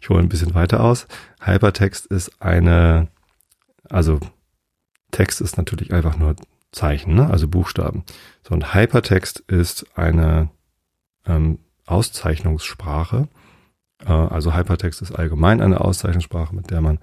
Ich 0.00 0.08
hole 0.08 0.20
ein 0.20 0.28
bisschen 0.28 0.54
weiter 0.54 0.82
aus. 0.82 1.06
Hypertext 1.40 2.06
ist 2.06 2.42
eine, 2.42 3.08
also 3.88 4.20
Text 5.10 5.40
ist 5.40 5.56
natürlich 5.56 5.92
einfach 5.92 6.16
nur 6.16 6.36
Zeichen, 6.72 7.14
ne? 7.14 7.28
also 7.28 7.48
Buchstaben. 7.48 8.04
So 8.46 8.54
ein 8.54 8.74
Hypertext 8.74 9.40
ist 9.40 9.86
eine 9.96 10.50
ähm, 11.26 11.58
Auszeichnungssprache. 11.86 13.28
Äh, 14.04 14.12
also 14.12 14.54
Hypertext 14.54 15.02
ist 15.02 15.12
allgemein 15.12 15.60
eine 15.60 15.80
Auszeichnungssprache, 15.80 16.54
mit 16.54 16.70
der 16.70 16.80
man 16.80 16.98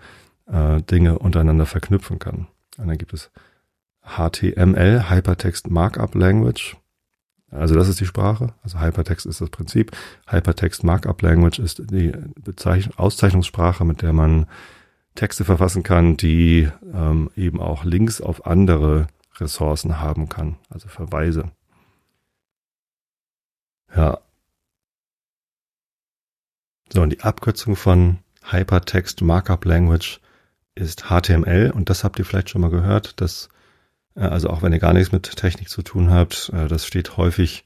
äh, 0.47 0.81
Dinge 0.83 1.19
untereinander 1.19 1.65
verknüpfen 1.65 2.19
kann. 2.19 2.47
Und 2.77 2.87
dann 2.87 2.97
gibt 2.97 3.13
es 3.13 3.31
HTML, 4.03 5.09
Hypertext 5.09 5.69
Markup 5.69 6.15
Language. 6.15 6.77
Also 7.49 7.75
das 7.75 7.87
ist 7.87 7.99
die 7.99 8.05
Sprache. 8.05 8.53
Also 8.63 8.79
Hypertext 8.79 9.25
ist 9.25 9.39
das 9.41 9.49
Prinzip. 9.49 9.95
Hypertext 10.27 10.83
Markup 10.83 11.21
Language 11.21 11.59
ist 11.59 11.81
die 11.91 12.11
Bezeichnung, 12.41 12.97
Auszeichnungssprache, 12.97 13.85
mit 13.85 14.01
der 14.01 14.13
man 14.13 14.47
Texte 15.15 15.45
verfassen 15.45 15.83
kann, 15.83 16.17
die 16.17 16.69
ähm, 16.93 17.31
eben 17.35 17.59
auch 17.59 17.83
Links 17.83 18.21
auf 18.21 18.45
andere 18.45 19.07
Ressourcen 19.37 19.99
haben 19.99 20.29
kann, 20.29 20.57
also 20.69 20.87
Verweise. 20.87 21.51
Ja. 23.95 24.19
So, 26.91 27.01
und 27.01 27.09
die 27.09 27.21
Abkürzung 27.21 27.75
von 27.75 28.19
Hypertext 28.43 29.21
Markup 29.21 29.65
Language 29.65 30.21
ist 30.75 31.05
HTML 31.09 31.71
und 31.71 31.89
das 31.89 32.03
habt 32.03 32.19
ihr 32.19 32.25
vielleicht 32.25 32.49
schon 32.49 32.61
mal 32.61 32.69
gehört. 32.69 33.19
Das, 33.19 33.49
also 34.23 34.49
auch 34.49 34.61
wenn 34.61 34.73
ihr 34.73 34.79
gar 34.79 34.93
nichts 34.93 35.11
mit 35.11 35.35
Technik 35.35 35.69
zu 35.69 35.81
tun 35.81 36.09
habt, 36.09 36.51
äh, 36.53 36.67
das 36.67 36.85
steht 36.85 37.17
häufig 37.17 37.65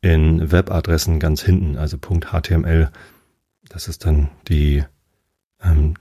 in 0.00 0.52
Webadressen 0.52 1.18
ganz 1.18 1.42
hinten, 1.42 1.76
also 1.76 1.98
.html. 1.98 2.90
Das 3.68 3.88
ist 3.88 4.04
dann 4.04 4.30
die 4.48 4.84
ähm, 5.62 5.94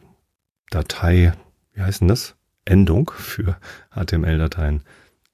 Datei, 0.70 1.34
wie 1.74 1.82
heißt 1.82 2.02
denn 2.02 2.08
das? 2.08 2.36
Endung 2.66 3.12
für 3.16 3.58
HTML-Dateien, 3.92 4.84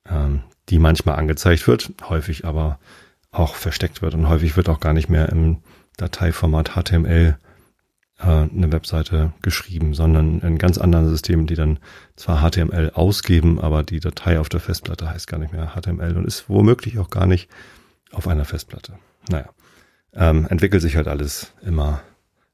ähm, 0.08 0.44
die 0.70 0.80
manchmal 0.80 1.16
angezeigt 1.16 1.68
wird, 1.68 1.92
häufig 2.08 2.46
aber 2.46 2.80
auch 3.32 3.56
versteckt 3.56 4.02
wird 4.02 4.14
und 4.14 4.30
häufig 4.30 4.56
wird 4.56 4.70
auch 4.70 4.80
gar 4.80 4.94
nicht 4.94 5.10
mehr 5.10 5.30
im 5.30 5.58
Dateiformat 5.98 6.76
HTML 6.76 7.38
äh, 7.38 7.53
eine 8.32 8.72
Webseite 8.72 9.34
geschrieben, 9.42 9.94
sondern 9.94 10.40
in 10.40 10.58
ganz 10.58 10.78
anderen 10.78 11.10
Systemen, 11.10 11.48
die 11.48 11.56
dann 11.56 11.80
zwar 12.16 12.48
HTML 12.48 12.92
ausgeben, 12.94 13.60
aber 13.60 13.84
die 13.84 14.00
Datei 14.00 14.40
auf 14.40 14.50
der 14.50 14.60
Festplatte 14.60 15.10
heißt 15.10 15.28
gar 15.28 15.40
nicht 15.40 15.54
mehr 15.54 15.74
HTML 15.76 16.16
und 16.18 16.26
ist 16.26 16.50
womöglich 16.50 17.00
auch 17.00 17.10
gar 17.10 17.26
nicht 17.26 17.50
auf 18.12 18.28
einer 18.28 18.46
Festplatte. 18.46 18.94
Naja, 19.30 19.50
ähm, 20.14 20.48
entwickelt 20.48 20.82
sich 20.82 20.96
halt 20.96 21.08
alles 21.08 21.54
immer 21.62 22.02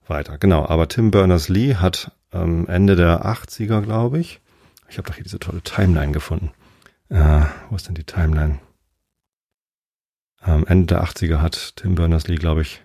weiter. 0.07 0.37
Genau, 0.37 0.65
aber 0.67 0.87
Tim 0.87 1.11
Berners-Lee 1.11 1.75
hat 1.75 2.11
ähm, 2.31 2.67
Ende 2.67 2.95
der 2.95 3.25
80er, 3.25 3.81
glaube 3.81 4.19
ich. 4.19 4.41
Ich 4.89 4.97
habe 4.97 5.07
doch 5.07 5.15
hier 5.15 5.23
diese 5.23 5.39
tolle 5.39 5.61
Timeline 5.61 6.11
gefunden. 6.11 6.51
Äh, 7.09 7.41
wo 7.69 7.75
ist 7.75 7.87
denn 7.87 7.95
die 7.95 8.03
Timeline? 8.03 8.59
Ähm, 10.45 10.65
Ende 10.67 10.87
der 10.87 11.03
80er 11.03 11.41
hat 11.41 11.75
Tim 11.75 11.95
Berners-Lee, 11.95 12.35
glaube 12.35 12.61
ich, 12.61 12.81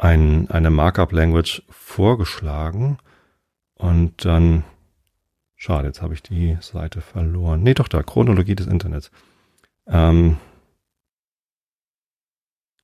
ein, 0.00 0.50
eine 0.50 0.70
Markup-Language 0.70 1.62
vorgeschlagen. 1.68 2.98
Und 3.74 4.24
dann, 4.24 4.64
schade, 5.56 5.88
jetzt 5.88 6.02
habe 6.02 6.14
ich 6.14 6.22
die 6.22 6.56
Seite 6.60 7.00
verloren. 7.00 7.62
Nee, 7.62 7.74
doch 7.74 7.88
da, 7.88 8.02
Chronologie 8.02 8.54
des 8.54 8.66
Internets. 8.66 9.10
Ähm, 9.86 10.38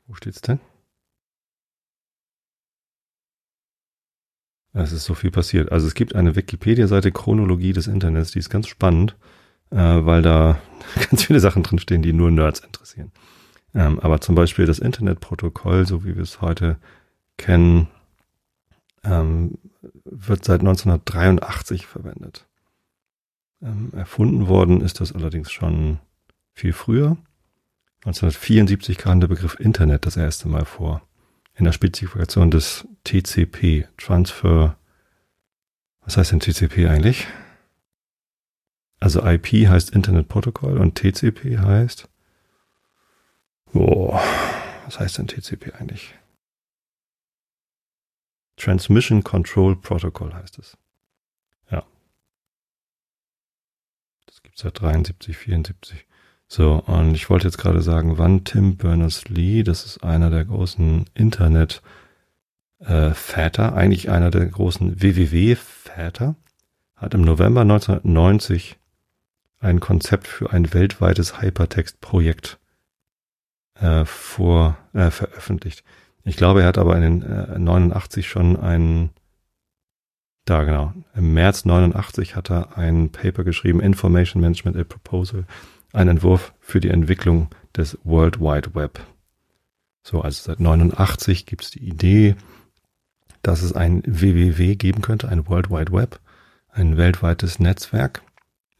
wo 0.07 0.15
steht's 0.15 0.43
denn? 0.43 0.61
Es 4.73 4.93
ist 4.93 5.05
so 5.05 5.15
viel 5.15 5.31
passiert. 5.31 5.73
Also 5.73 5.87
es 5.87 5.95
gibt 5.95 6.15
eine 6.15 6.37
Wikipedia-Seite 6.37 7.11
Chronologie 7.11 7.73
des 7.73 7.87
Internets, 7.87 8.33
die 8.33 8.41
ist 8.41 8.51
ganz 8.51 8.69
spannend, 8.69 9.17
äh, 9.71 9.77
weil 9.77 10.21
da 10.21 10.61
ganz 11.11 11.25
viele 11.25 11.41
Sachen 11.41 11.63
drinstehen, 11.63 12.03
die 12.03 12.13
nur 12.13 12.31
Nerds 12.31 12.61
interessieren. 12.61 13.11
Ähm, 13.75 13.99
aber 14.01 14.21
zum 14.21 14.35
Beispiel 14.35 14.67
das 14.67 14.79
Internetprotokoll, 14.79 15.87
so 15.87 16.05
wie 16.05 16.15
wir 16.15 16.23
es 16.23 16.43
heute 16.43 16.77
kennen, 17.37 17.88
ähm, 19.05 19.59
wird 20.05 20.45
seit 20.45 20.61
1983 20.61 21.87
verwendet. 21.87 22.47
Ähm, 23.62 23.93
erfunden 23.95 24.49
worden 24.49 24.81
ist 24.81 25.00
das 25.00 25.12
allerdings 25.12 25.50
schon 25.50 25.99
viel 26.52 26.73
früher. 26.73 27.16
1974 28.05 28.99
kam 28.99 29.21
der 29.21 29.28
Begriff 29.28 29.59
Internet 29.59 30.07
das 30.07 30.16
erste 30.16 30.49
Mal 30.49 30.64
vor 30.64 31.02
in 31.55 31.64
der 31.64 31.73
Spezifikation 31.73 32.50
des 32.50 32.87
TCP, 33.05 33.88
Transfer, 33.97 34.76
was 36.02 36.16
heißt 36.16 36.33
denn 36.33 36.40
TCP 36.40 36.87
eigentlich? 36.87 37.26
Also 39.00 39.26
IP 39.26 39.69
heißt 39.69 39.90
Internet 39.90 40.28
Protocol 40.28 40.78
und 40.78 40.95
TCP 40.95 41.59
heißt, 41.59 42.09
boah, 43.73 44.23
was 44.85 45.00
heißt 45.00 45.19
denn 45.19 45.26
TCP 45.26 45.75
eigentlich? 45.75 46.14
Transmission 48.57 49.23
Control 49.23 49.77
Protocol 49.77 50.35
heißt 50.35 50.59
es. 50.59 50.77
Ja. 51.71 51.85
Das 54.27 54.43
gibt's 54.43 54.63
seit 54.63 54.81
73, 54.81 55.37
74. 55.37 56.07
So, 56.49 56.83
und 56.87 57.15
ich 57.15 57.29
wollte 57.29 57.47
jetzt 57.47 57.59
gerade 57.59 57.83
sagen, 57.83 58.19
wann 58.19 58.45
Tim 58.45 58.77
Berners-Lee, 58.77 59.63
das 59.63 59.85
ist 59.85 60.03
einer 60.03 60.31
der 60.31 60.45
großen 60.45 61.07
Internet- 61.15 61.83
äh, 62.79 63.13
eigentlich 63.75 64.11
einer 64.11 64.31
der 64.31 64.47
großen 64.47 65.03
WWW-Väter, 65.03 66.37
hat 66.95 67.15
im 67.15 67.23
November 67.23 67.63
1990 67.63 68.79
ein 69.61 69.81
Konzept 69.81 70.27
für 70.27 70.53
ein 70.53 70.73
weltweites 70.73 71.41
Hypertext-Projekt 71.41 72.59
äh, 73.81 74.05
äh, 74.93 75.11
veröffentlicht. 75.11 75.85
Ich 76.26 76.37
glaube, 76.37 76.62
er 76.62 76.66
hat 76.66 76.76
aber 76.76 76.97
in 76.97 77.02
den 77.02 77.23
äh, 77.23 77.56
89 77.59 78.28
schon 78.28 78.56
ein 78.56 79.11
Da, 80.45 80.64
genau. 80.64 80.92
Im 81.14 81.33
März 81.35 81.64
89 81.64 82.35
hat 82.35 82.50
er 82.50 82.76
ein 82.76 83.11
Paper 83.11 83.45
geschrieben, 83.45 83.80
Information 83.80 84.40
Management 84.40 84.76
a 84.76 84.85
Proposal, 84.85 85.45
ein 85.92 86.09
Entwurf 86.09 86.52
für 86.61 86.80
die 86.80 86.90
Entwicklung 86.90 87.49
des 87.76 87.97
World 88.02 88.40
Wide 88.40 88.75
Web. 88.75 89.00
So, 90.02 90.21
also 90.21 90.42
seit 90.42 90.59
89 90.61 91.47
gibt 91.47 91.62
es 91.62 91.71
die 91.71 91.85
Idee, 91.85 92.35
dass 93.42 93.62
es 93.62 93.73
ein 93.73 94.02
WWW 94.04 94.75
geben 94.75 95.02
könnte, 95.02 95.28
ein 95.28 95.49
World 95.49 95.71
Wide 95.71 95.92
Web, 95.92 96.18
ein 96.71 96.97
weltweites 96.97 97.61
Netzwerk. 97.61 98.23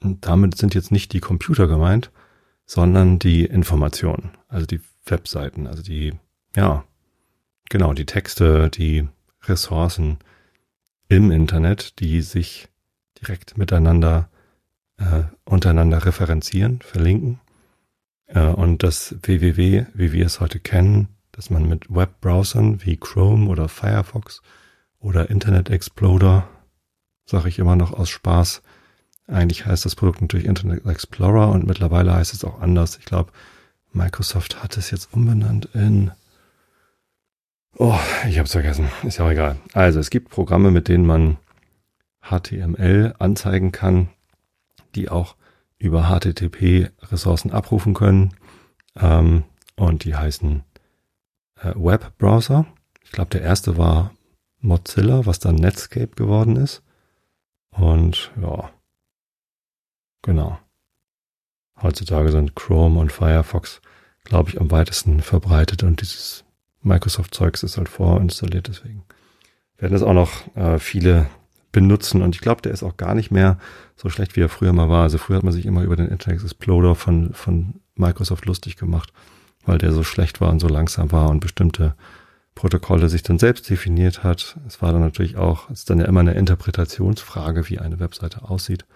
Und 0.03 0.27
damit 0.27 0.57
sind 0.57 0.75
jetzt 0.75 0.91
nicht 0.91 1.13
die 1.13 1.21
Computer 1.21 1.69
gemeint, 1.69 2.11
sondern 2.65 3.21
die 3.21 3.45
Informationen, 3.45 4.31
also 4.49 4.67
die 4.67 4.81
Webseiten, 5.05 5.69
also 5.69 5.83
die, 5.85 6.15
ja, 6.57 6.85
genau, 7.71 7.93
die 7.93 8.07
Texte, 8.07 8.71
die 8.71 9.09
Ressourcen 9.45 10.19
im 11.09 11.31
Internet, 11.31 12.01
die 12.01 12.21
sich 12.23 12.69
direkt 13.21 13.57
miteinander, 13.57 14.29
äh, 14.99 15.23
untereinander 15.45 16.05
referenzieren, 16.05 16.81
verlinken. 16.81 17.41
Äh, 18.27 18.41
und 18.41 18.83
das 18.83 19.15
www, 19.23 19.87
wie 19.95 20.13
wir 20.13 20.27
es 20.27 20.41
heute 20.41 20.59
kennen, 20.59 21.09
dass 21.33 21.51
man 21.51 21.69
mit 21.69 21.95
Webbrowsern 21.95 22.85
wie 22.85 22.97
Chrome 22.97 23.49
oder 23.49 23.69
Firefox 23.69 24.43
oder 24.99 25.31
Internet 25.31 25.71
Explorer, 25.71 26.49
sage 27.27 27.49
ich 27.49 27.59
immer 27.59 27.77
noch 27.77 27.93
aus 27.93 28.09
Spaß, 28.09 28.63
eigentlich 29.29 29.67
heißt 29.67 29.85
das 29.85 29.97
Produkt 29.97 30.21
natürlich 30.21 30.47
Internet 30.47 30.87
Explorer 30.87 31.51
und 31.51 31.67
mittlerweile 31.67 32.15
heißt 32.15 32.33
es 32.33 32.45
auch 32.45 32.61
anders. 32.61 32.97
Ich 32.99 33.05
glaube, 33.05 33.33
Microsoft 33.93 34.63
hat 34.63 34.77
es 34.77 34.91
jetzt 34.91 35.13
umbenannt 35.13 35.69
in 35.75 36.13
Oh, 37.79 37.99
ich 38.27 38.39
habe 38.39 38.47
es 38.47 38.53
vergessen. 38.53 38.91
Ist 39.03 39.19
ja 39.19 39.27
auch 39.27 39.31
egal. 39.31 39.59
Also 39.75 40.01
es 40.01 40.09
gibt 40.09 40.31
Programme, 40.31 40.71
mit 40.71 40.89
denen 40.89 41.05
man 41.05 41.37
HTML 42.23 43.15
anzeigen 43.19 43.71
kann, 43.71 44.09
die 44.95 45.11
auch 45.11 45.37
über 45.79 46.05
HTTP 46.05 46.91
Ressourcen 47.03 47.53
abrufen 47.53 47.93
können. 47.93 48.35
Ähm, 48.99 49.45
und 49.77 50.05
die 50.05 50.15
heißen 50.15 50.65
äh, 51.61 51.73
Webbrowser. 51.75 52.65
Ich 53.05 53.13
glaube, 53.13 53.29
der 53.31 53.43
erste 53.43 53.77
war 53.77 54.13
Mozilla, 54.61 55.27
was 55.27 55.39
dann 55.39 55.57
Netscape 55.57 56.17
geworden 56.17 56.57
ist. 56.57 56.83
Und 57.71 58.33
ja, 58.41 58.71
genau. 60.23 60.59
Heutzutage 61.83 62.33
sind 62.33 62.57
Chrome 62.57 62.99
und 62.99 63.13
Firefox, 63.13 63.83
glaube 64.25 64.49
ich, 64.49 64.59
am 64.59 64.71
weitesten 64.71 65.21
verbreitet 65.21 65.83
und 65.83 66.01
dieses 66.01 66.46
Microsoft-Zeugs 66.87 67.63
ist 67.63 67.77
halt 67.77 67.89
vorinstalliert, 67.89 68.69
deswegen 68.69 69.05
werden 69.79 69.93
das 69.93 70.03
auch 70.03 70.15
noch 70.15 70.57
äh, 70.57 70.79
viele 70.79 71.27
benutzen 71.73 72.23
und 72.23 72.35
ich 72.35 72.41
glaube, 72.41 72.63
der 72.63 72.73
ist 72.73 72.83
auch 72.83 72.97
gar 72.97 73.15
nicht 73.15 73.31
mehr 73.31 73.59
so 73.97 74.09
schlecht, 74.09 74.35
wie 74.37 74.41
er 74.41 74.49
früher 74.49 74.73
mal 74.73 74.89
war. 74.89 75.03
Also 75.03 75.19
früher 75.19 75.37
hat 75.37 75.43
man 75.43 75.53
sich 75.53 75.67
immer 75.67 75.83
über 75.83 75.97
den 75.97 76.09
Internet 76.09 76.43
Explorer 76.43 76.95
von, 76.95 77.35
von 77.35 77.81
Microsoft 77.97 78.47
lustig 78.47 78.77
gemacht, 78.77 79.13
weil 79.67 79.77
der 79.77 79.93
so 79.93 80.03
schlecht 80.03 80.41
war 80.41 80.51
und 80.51 80.61
so 80.61 80.69
langsam 80.69 81.13
war 81.13 81.29
und 81.29 81.41
bestimmte 81.41 81.95
Protokolle 82.55 83.11
sich 83.11 83.23
dann 83.23 83.39
selbst 83.39 83.69
definiert 83.69 84.25
hat. 84.25 84.57
Es 84.67 84.81
war 84.81 84.93
dann 84.93 85.03
natürlich 85.03 85.37
auch, 85.37 85.69
es 85.69 85.81
ist 85.81 85.91
dann 85.91 85.99
ja 85.99 86.07
immer 86.07 86.21
eine 86.21 86.33
Interpretationsfrage, 86.33 87.69
wie 87.69 87.79
eine 87.79 88.01
Webseite 88.01 88.49
aussieht. 88.49 88.87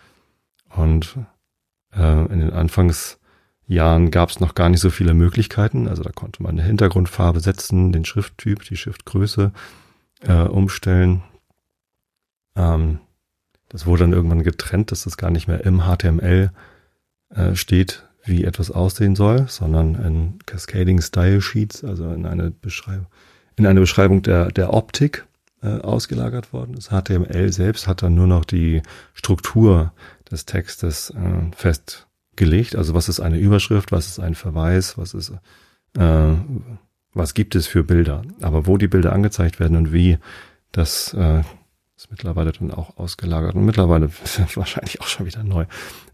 Und 0.74 1.16
äh, 1.94 2.24
in 2.32 2.40
den 2.40 2.52
Anfangsjahren 3.70 4.10
gab 4.10 4.30
es 4.30 4.40
noch 4.40 4.54
gar 4.54 4.68
nicht 4.68 4.80
so 4.80 4.90
viele 4.90 5.14
Möglichkeiten. 5.14 5.86
Also 5.86 6.02
da 6.02 6.10
konnte 6.10 6.42
man 6.42 6.52
eine 6.52 6.64
Hintergrundfarbe 6.64 7.40
setzen, 7.40 7.92
den 7.92 8.04
Schrifttyp, 8.04 8.64
die 8.64 8.76
Schriftgröße 8.76 9.52
äh, 10.22 10.42
umstellen. 10.42 11.22
Ähm, 12.56 12.98
das 13.68 13.86
wurde 13.86 14.02
dann 14.04 14.12
irgendwann 14.12 14.42
getrennt, 14.42 14.90
dass 14.90 15.04
das 15.04 15.16
gar 15.16 15.30
nicht 15.30 15.46
mehr 15.46 15.64
im 15.64 15.82
HTML 15.82 16.50
äh, 17.30 17.54
steht, 17.54 18.08
wie 18.24 18.44
etwas 18.44 18.72
aussehen 18.72 19.14
soll, 19.14 19.46
sondern 19.48 19.94
in 19.94 20.38
Cascading 20.46 21.00
Style 21.00 21.40
Sheets, 21.40 21.84
also 21.84 22.10
in 22.10 22.26
eine 22.26 22.50
Beschreibung, 22.50 23.06
in 23.56 23.66
eine 23.66 23.80
Beschreibung 23.80 24.22
der, 24.22 24.50
der 24.50 24.74
Optik 24.74 25.26
äh, 25.62 25.78
ausgelagert 25.80 26.52
worden 26.52 26.74
ist. 26.74 26.90
HTML 26.90 27.52
selbst 27.52 27.86
hat 27.86 28.02
dann 28.02 28.16
nur 28.16 28.26
noch 28.26 28.44
die 28.44 28.82
Struktur 29.14 29.92
des 30.28 30.44
Textes 30.44 31.10
äh, 31.10 31.54
festgelegt. 32.40 32.76
Also 32.76 32.94
was 32.94 33.08
ist 33.08 33.20
eine 33.20 33.38
Überschrift, 33.38 33.92
was 33.92 34.08
ist 34.08 34.20
ein 34.20 34.34
Verweis, 34.34 34.96
was 34.96 35.14
ist, 35.14 35.32
äh, 35.96 36.34
was 37.12 37.34
gibt 37.34 37.54
es 37.54 37.66
für 37.66 37.84
Bilder. 37.84 38.22
Aber 38.40 38.66
wo 38.66 38.76
die 38.76 38.88
Bilder 38.88 39.12
angezeigt 39.12 39.60
werden 39.60 39.76
und 39.76 39.92
wie, 39.92 40.18
das 40.72 41.12
äh, 41.14 41.42
ist 41.96 42.10
mittlerweile 42.10 42.52
dann 42.52 42.70
auch 42.70 42.96
ausgelagert 42.96 43.54
und 43.54 43.64
mittlerweile 43.64 44.10
wahrscheinlich 44.54 45.00
auch 45.00 45.06
schon 45.06 45.26
wieder 45.26 45.44
neu. 45.44 45.66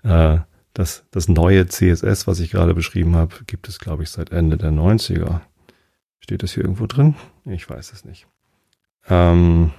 Äh, 0.03 0.39
das, 0.75 1.05
das 1.11 1.29
neue 1.29 1.67
CSS, 1.67 2.27
was 2.27 2.41
ich 2.41 2.51
gerade 2.51 2.75
beschrieben 2.75 3.17
habe, 3.17 3.35
gibt 3.47 3.69
es, 3.69 3.79
glaube 3.79 4.03
ich, 4.03 4.11
seit 4.11 4.31
Ende 4.31 4.59
der 4.59 4.73
90er. 4.73 5.41
Steht 6.19 6.43
das 6.43 6.53
hier 6.53 6.65
irgendwo 6.65 6.87
drin? 6.87 7.15
Ich 7.45 7.71
weiß 7.71 7.93
es 7.93 8.05
nicht. 8.05 8.27
Ähm, 9.09 9.71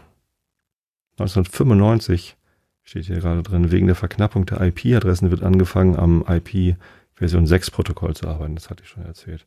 1995 1.19 2.37
steht 2.87 3.05
hier 3.05 3.19
gerade 3.19 3.43
drin, 3.43 3.71
wegen 3.71 3.87
der 3.87 3.95
Verknappung 3.95 4.45
der 4.45 4.61
IP-Adressen 4.61 5.29
wird 5.29 5.43
angefangen, 5.43 5.97
am 5.97 6.23
IP 6.27 6.77
Version 7.15 7.45
6 7.45 7.71
Protokoll 7.71 8.15
zu 8.15 8.27
arbeiten. 8.27 8.55
Das 8.55 8.69
hatte 8.69 8.83
ich 8.83 8.89
schon 8.89 9.05
erzählt. 9.05 9.45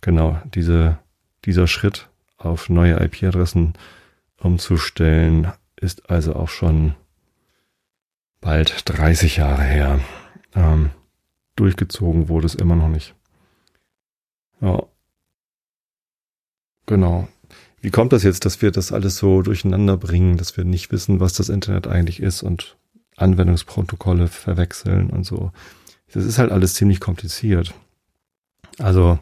Genau, 0.00 0.40
diese, 0.54 0.98
dieser 1.44 1.66
Schritt 1.66 2.08
auf 2.36 2.68
neue 2.68 3.02
IP-Adressen 3.02 3.74
umzustellen, 4.38 5.52
ist 5.76 6.10
also 6.10 6.34
auch 6.36 6.48
schon 6.48 6.94
bald 8.40 8.82
30 8.84 9.38
Jahre 9.38 9.62
her. 9.62 10.00
Ähm, 10.54 10.90
durchgezogen 11.56 12.28
wurde 12.28 12.46
es 12.46 12.54
immer 12.54 12.76
noch 12.76 12.88
nicht. 12.88 13.14
Ja, 14.60 14.84
Genau. 16.86 17.28
Wie 17.84 17.90
kommt 17.90 18.14
das 18.14 18.22
jetzt, 18.22 18.46
dass 18.46 18.62
wir 18.62 18.70
das 18.70 18.92
alles 18.92 19.18
so 19.18 19.42
durcheinander 19.42 19.98
bringen, 19.98 20.38
dass 20.38 20.56
wir 20.56 20.64
nicht 20.64 20.90
wissen, 20.90 21.20
was 21.20 21.34
das 21.34 21.50
Internet 21.50 21.86
eigentlich 21.86 22.18
ist 22.18 22.42
und 22.42 22.78
Anwendungsprotokolle 23.18 24.28
verwechseln 24.28 25.10
und 25.10 25.24
so? 25.24 25.52
Das 26.10 26.24
ist 26.24 26.38
halt 26.38 26.50
alles 26.50 26.72
ziemlich 26.72 26.98
kompliziert. 26.98 27.74
Also 28.78 29.18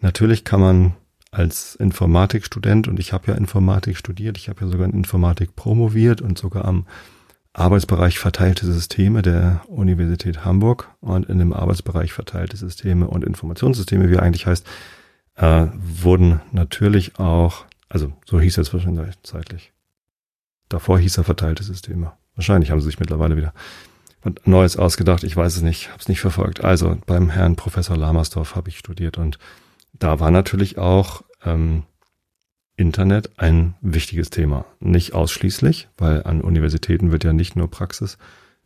natürlich 0.00 0.42
kann 0.42 0.60
man 0.60 0.94
als 1.30 1.76
Informatikstudent, 1.76 2.88
und 2.88 2.98
ich 2.98 3.12
habe 3.12 3.28
ja 3.28 3.34
Informatik 3.34 3.96
studiert, 3.96 4.38
ich 4.38 4.48
habe 4.48 4.62
ja 4.62 4.66
sogar 4.72 4.88
in 4.88 4.92
Informatik 4.92 5.54
promoviert 5.54 6.20
und 6.20 6.36
sogar 6.36 6.64
am 6.64 6.86
Arbeitsbereich 7.52 8.18
verteilte 8.18 8.66
Systeme 8.66 9.22
der 9.22 9.60
Universität 9.68 10.44
Hamburg 10.44 10.90
und 11.00 11.28
in 11.28 11.38
dem 11.38 11.52
Arbeitsbereich 11.52 12.12
verteilte 12.12 12.56
Systeme 12.56 13.06
und 13.06 13.22
Informationssysteme, 13.22 14.10
wie 14.10 14.18
eigentlich 14.18 14.46
heißt, 14.46 14.66
äh, 15.36 15.66
wurden 15.76 16.40
natürlich 16.50 17.20
auch, 17.20 17.66
also 17.94 18.12
so 18.26 18.40
hieß 18.40 18.58
es 18.58 18.72
wahrscheinlich 18.72 19.22
zeitlich. 19.22 19.72
Davor 20.68 20.98
hieß 20.98 21.16
er 21.18 21.24
verteilte 21.24 21.62
Systeme. 21.62 22.12
Wahrscheinlich 22.34 22.72
haben 22.72 22.80
sie 22.80 22.86
sich 22.86 22.98
mittlerweile 22.98 23.36
wieder 23.36 23.54
Neues 24.44 24.76
ausgedacht. 24.76 25.22
Ich 25.22 25.36
weiß 25.36 25.54
es 25.56 25.62
nicht, 25.62 25.90
habe 25.90 26.00
es 26.00 26.08
nicht 26.08 26.20
verfolgt. 26.20 26.64
Also 26.64 26.98
beim 27.06 27.30
Herrn 27.30 27.54
Professor 27.54 27.96
Lamersdorf 27.96 28.56
habe 28.56 28.68
ich 28.68 28.78
studiert 28.78 29.16
und 29.16 29.38
da 29.92 30.18
war 30.18 30.32
natürlich 30.32 30.76
auch 30.76 31.22
ähm, 31.44 31.84
Internet 32.74 33.38
ein 33.38 33.74
wichtiges 33.80 34.30
Thema. 34.30 34.64
Nicht 34.80 35.14
ausschließlich, 35.14 35.88
weil 35.96 36.24
an 36.24 36.40
Universitäten 36.40 37.12
wird 37.12 37.22
ja 37.22 37.32
nicht 37.32 37.54
nur 37.54 37.70
Praxis 37.70 38.18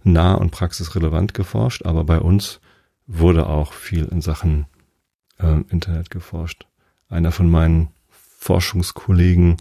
nah 0.04 0.32
und 0.36 0.52
praxisrelevant 0.52 1.34
geforscht, 1.34 1.84
aber 1.84 2.04
bei 2.04 2.18
uns 2.18 2.60
wurde 3.06 3.46
auch 3.46 3.74
viel 3.74 4.06
in 4.06 4.22
Sachen 4.22 4.64
äh, 5.38 5.60
Internet 5.68 6.08
geforscht. 6.08 6.66
Einer 7.10 7.32
von 7.32 7.50
meinen 7.50 7.90
Forschungskollegen, 8.38 9.56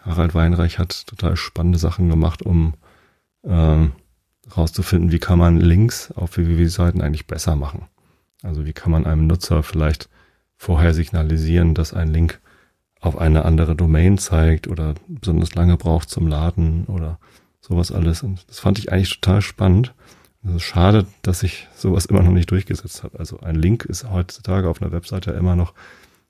Harald 0.00 0.34
Weinreich, 0.34 0.78
hat 0.78 1.06
total 1.06 1.36
spannende 1.36 1.78
Sachen 1.78 2.08
gemacht, 2.10 2.42
um 2.42 2.74
äh, 3.44 3.86
rauszufinden, 4.56 5.12
wie 5.12 5.20
kann 5.20 5.38
man 5.38 5.56
Links 5.56 6.10
auf 6.12 6.36
www-Seiten 6.36 7.00
eigentlich 7.00 7.26
besser 7.26 7.56
machen. 7.56 7.86
Also 8.42 8.66
wie 8.66 8.72
kann 8.72 8.90
man 8.90 9.06
einem 9.06 9.26
Nutzer 9.26 9.62
vielleicht 9.62 10.08
vorher 10.56 10.92
signalisieren, 10.94 11.74
dass 11.74 11.94
ein 11.94 12.08
Link 12.08 12.40
auf 13.00 13.16
eine 13.16 13.44
andere 13.44 13.76
Domain 13.76 14.18
zeigt 14.18 14.66
oder 14.66 14.94
besonders 15.06 15.54
lange 15.54 15.76
braucht 15.76 16.10
zum 16.10 16.26
Laden 16.26 16.86
oder 16.86 17.20
sowas 17.60 17.92
alles. 17.92 18.24
Und 18.24 18.44
das 18.48 18.58
fand 18.58 18.78
ich 18.78 18.90
eigentlich 18.92 19.20
total 19.20 19.40
spannend. 19.42 19.94
Es 20.44 20.54
ist 20.54 20.62
schade, 20.62 21.06
dass 21.22 21.40
sich 21.40 21.68
sowas 21.76 22.06
immer 22.06 22.22
noch 22.22 22.32
nicht 22.32 22.50
durchgesetzt 22.50 23.04
hat. 23.04 23.18
Also 23.18 23.40
ein 23.40 23.54
Link 23.54 23.84
ist 23.84 24.10
heutzutage 24.10 24.68
auf 24.68 24.82
einer 24.82 24.92
Webseite 24.92 25.30
immer 25.30 25.54
noch 25.54 25.74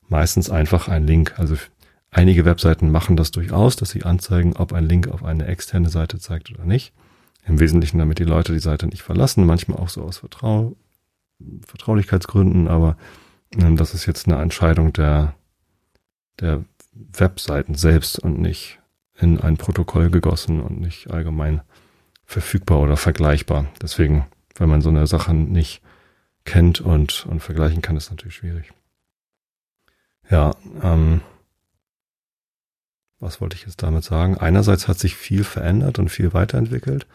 meistens 0.09 0.51
einfach 0.51 0.89
ein 0.89 1.07
Link. 1.07 1.39
Also 1.39 1.57
einige 2.19 2.45
Webseiten 2.45 2.91
machen 2.91 3.17
das 3.17 3.31
durchaus, 3.31 3.77
dass 3.77 3.91
sie 3.91 4.03
anzeigen, 4.03 4.57
ob 4.57 4.73
ein 4.73 4.89
Link 4.89 5.07
auf 5.07 5.25
eine 5.25 5.47
externe 5.47 5.89
Seite 5.89 6.19
zeigt 6.19 6.51
oder 6.51 6.65
nicht. 6.65 6.93
Im 7.47 7.61
Wesentlichen, 7.61 7.99
damit 7.99 8.19
die 8.19 8.25
Leute 8.25 8.53
die 8.53 8.59
Seite 8.59 8.89
nicht 8.89 9.03
verlassen, 9.03 9.47
manchmal 9.47 9.79
auch 9.79 9.89
so 9.89 10.03
aus 10.03 10.19
Vertrau 10.19 10.77
Vertraulichkeitsgründen, 11.65 12.67
aber 12.67 12.97
ähm, 13.57 13.77
das 13.77 13.95
ist 13.95 14.07
jetzt 14.07 14.27
eine 14.27 14.43
Entscheidung 14.43 14.93
der, 14.93 15.35
der 16.41 16.65
Webseiten 16.93 17.77
selbst 17.77 18.19
und 18.19 18.41
nicht 18.41 18.81
in 19.17 19.41
ein 19.41 19.57
Protokoll 19.57 20.11
gegossen 20.11 20.61
und 20.61 20.81
nicht 20.81 21.11
allgemein 21.13 21.63
verfügbar 22.25 22.81
oder 22.81 22.97
vergleichbar. 22.97 23.67
Deswegen, 23.81 24.27
wenn 24.57 24.69
man 24.69 24.83
so 24.83 24.89
eine 24.89 25.07
Sache 25.07 25.33
nicht 25.33 25.81
kennt 26.45 26.81
und, 26.81 27.27
und 27.27 27.39
vergleichen 27.39 27.81
kann, 27.81 27.97
ist 27.97 28.11
natürlich 28.11 28.35
schwierig. 28.35 28.73
Ja, 30.29 30.57
ähm, 30.83 31.21
was 33.21 33.41
wollte 33.41 33.57
ich 33.57 33.65
jetzt 33.65 33.83
damit 33.83 34.05
sagen? 34.05 34.37
Einerseits 34.39 34.89
hat 34.89 34.99
sich 34.99 35.17
viel 35.17 35.45
verändert 35.45 35.99
und 35.99 36.09
viel 36.09 36.33
weiterentwickelt. 36.35 37.07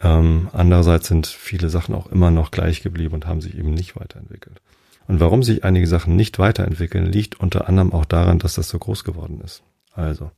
Ähm, 0.00 0.48
andererseits 0.52 1.08
sind 1.08 1.26
viele 1.26 1.70
Sachen 1.70 1.94
auch 1.94 2.06
immer 2.06 2.30
noch 2.30 2.50
gleich 2.50 2.82
geblieben 2.82 3.14
und 3.14 3.26
haben 3.26 3.40
sich 3.40 3.58
eben 3.58 3.72
nicht 3.72 3.98
weiterentwickelt. 3.98 4.60
Und 5.06 5.20
warum 5.20 5.42
sich 5.42 5.64
einige 5.64 5.86
Sachen 5.86 6.16
nicht 6.16 6.38
weiterentwickeln, 6.38 7.06
liegt 7.06 7.40
unter 7.40 7.68
anderem 7.68 7.92
auch 7.92 8.04
daran, 8.04 8.38
dass 8.38 8.54
das 8.54 8.68
so 8.68 8.78
groß 8.78 9.04
geworden 9.04 9.40
ist. 9.42 9.62
Also, 9.92 10.30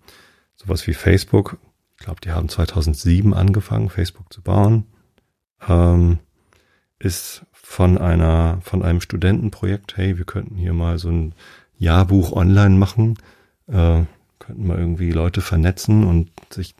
sowas 0.56 0.86
wie 0.86 0.94
Facebook, 0.94 1.58
ich 1.98 2.04
glaube, 2.04 2.20
die 2.22 2.30
haben 2.30 2.48
2007 2.48 3.34
angefangen, 3.34 3.90
Facebook 3.90 4.32
zu 4.32 4.42
bauen, 4.42 4.86
ähm, 5.68 6.20
ist 6.98 7.44
von 7.52 7.98
einer, 7.98 8.58
von 8.62 8.82
einem 8.82 9.00
Studentenprojekt, 9.00 9.96
hey, 9.96 10.18
wir 10.18 10.24
könnten 10.24 10.56
hier 10.56 10.72
mal 10.72 10.98
so 10.98 11.10
ein 11.10 11.34
Jahrbuch 11.76 12.32
online 12.32 12.76
machen, 12.76 13.18
äh, 13.68 14.02
könnten 14.40 14.66
mal 14.66 14.78
irgendwie 14.78 15.12
Leute 15.12 15.40
vernetzen 15.40 16.04
und 16.04 16.30
sich 16.52 16.74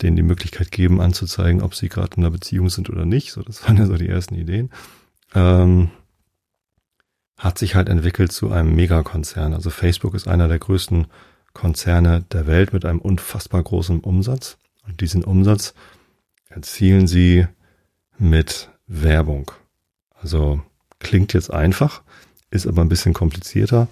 denen 0.00 0.16
die 0.16 0.22
Möglichkeit 0.22 0.70
geben, 0.70 1.00
anzuzeigen, 1.00 1.62
ob 1.62 1.74
sie 1.74 1.88
gerade 1.88 2.16
in 2.16 2.22
einer 2.22 2.30
Beziehung 2.30 2.70
sind 2.70 2.88
oder 2.88 3.04
nicht. 3.04 3.32
So, 3.32 3.42
das 3.42 3.62
waren 3.68 3.76
ja 3.76 3.86
so 3.86 3.96
die 3.96 4.08
ersten 4.08 4.34
Ideen. 4.34 4.70
Ähm, 5.34 5.90
hat 7.36 7.58
sich 7.58 7.74
halt 7.74 7.88
entwickelt 7.88 8.32
zu 8.32 8.50
einem 8.50 8.74
Megakonzern. 8.74 9.52
Also 9.54 9.70
Facebook 9.70 10.14
ist 10.14 10.28
einer 10.28 10.48
der 10.48 10.58
größten 10.58 11.08
Konzerne 11.52 12.24
der 12.32 12.46
Welt 12.46 12.72
mit 12.72 12.84
einem 12.84 13.00
unfassbar 13.00 13.62
großen 13.62 14.00
Umsatz. 14.00 14.56
Und 14.86 15.00
diesen 15.00 15.24
Umsatz 15.24 15.74
erzielen 16.48 17.06
sie 17.06 17.46
mit 18.18 18.70
Werbung. 18.86 19.50
Also 20.20 20.62
klingt 21.00 21.32
jetzt 21.32 21.52
einfach, 21.52 22.02
ist 22.50 22.66
aber 22.66 22.82
ein 22.82 22.88
bisschen 22.88 23.12
komplizierter. 23.12 23.88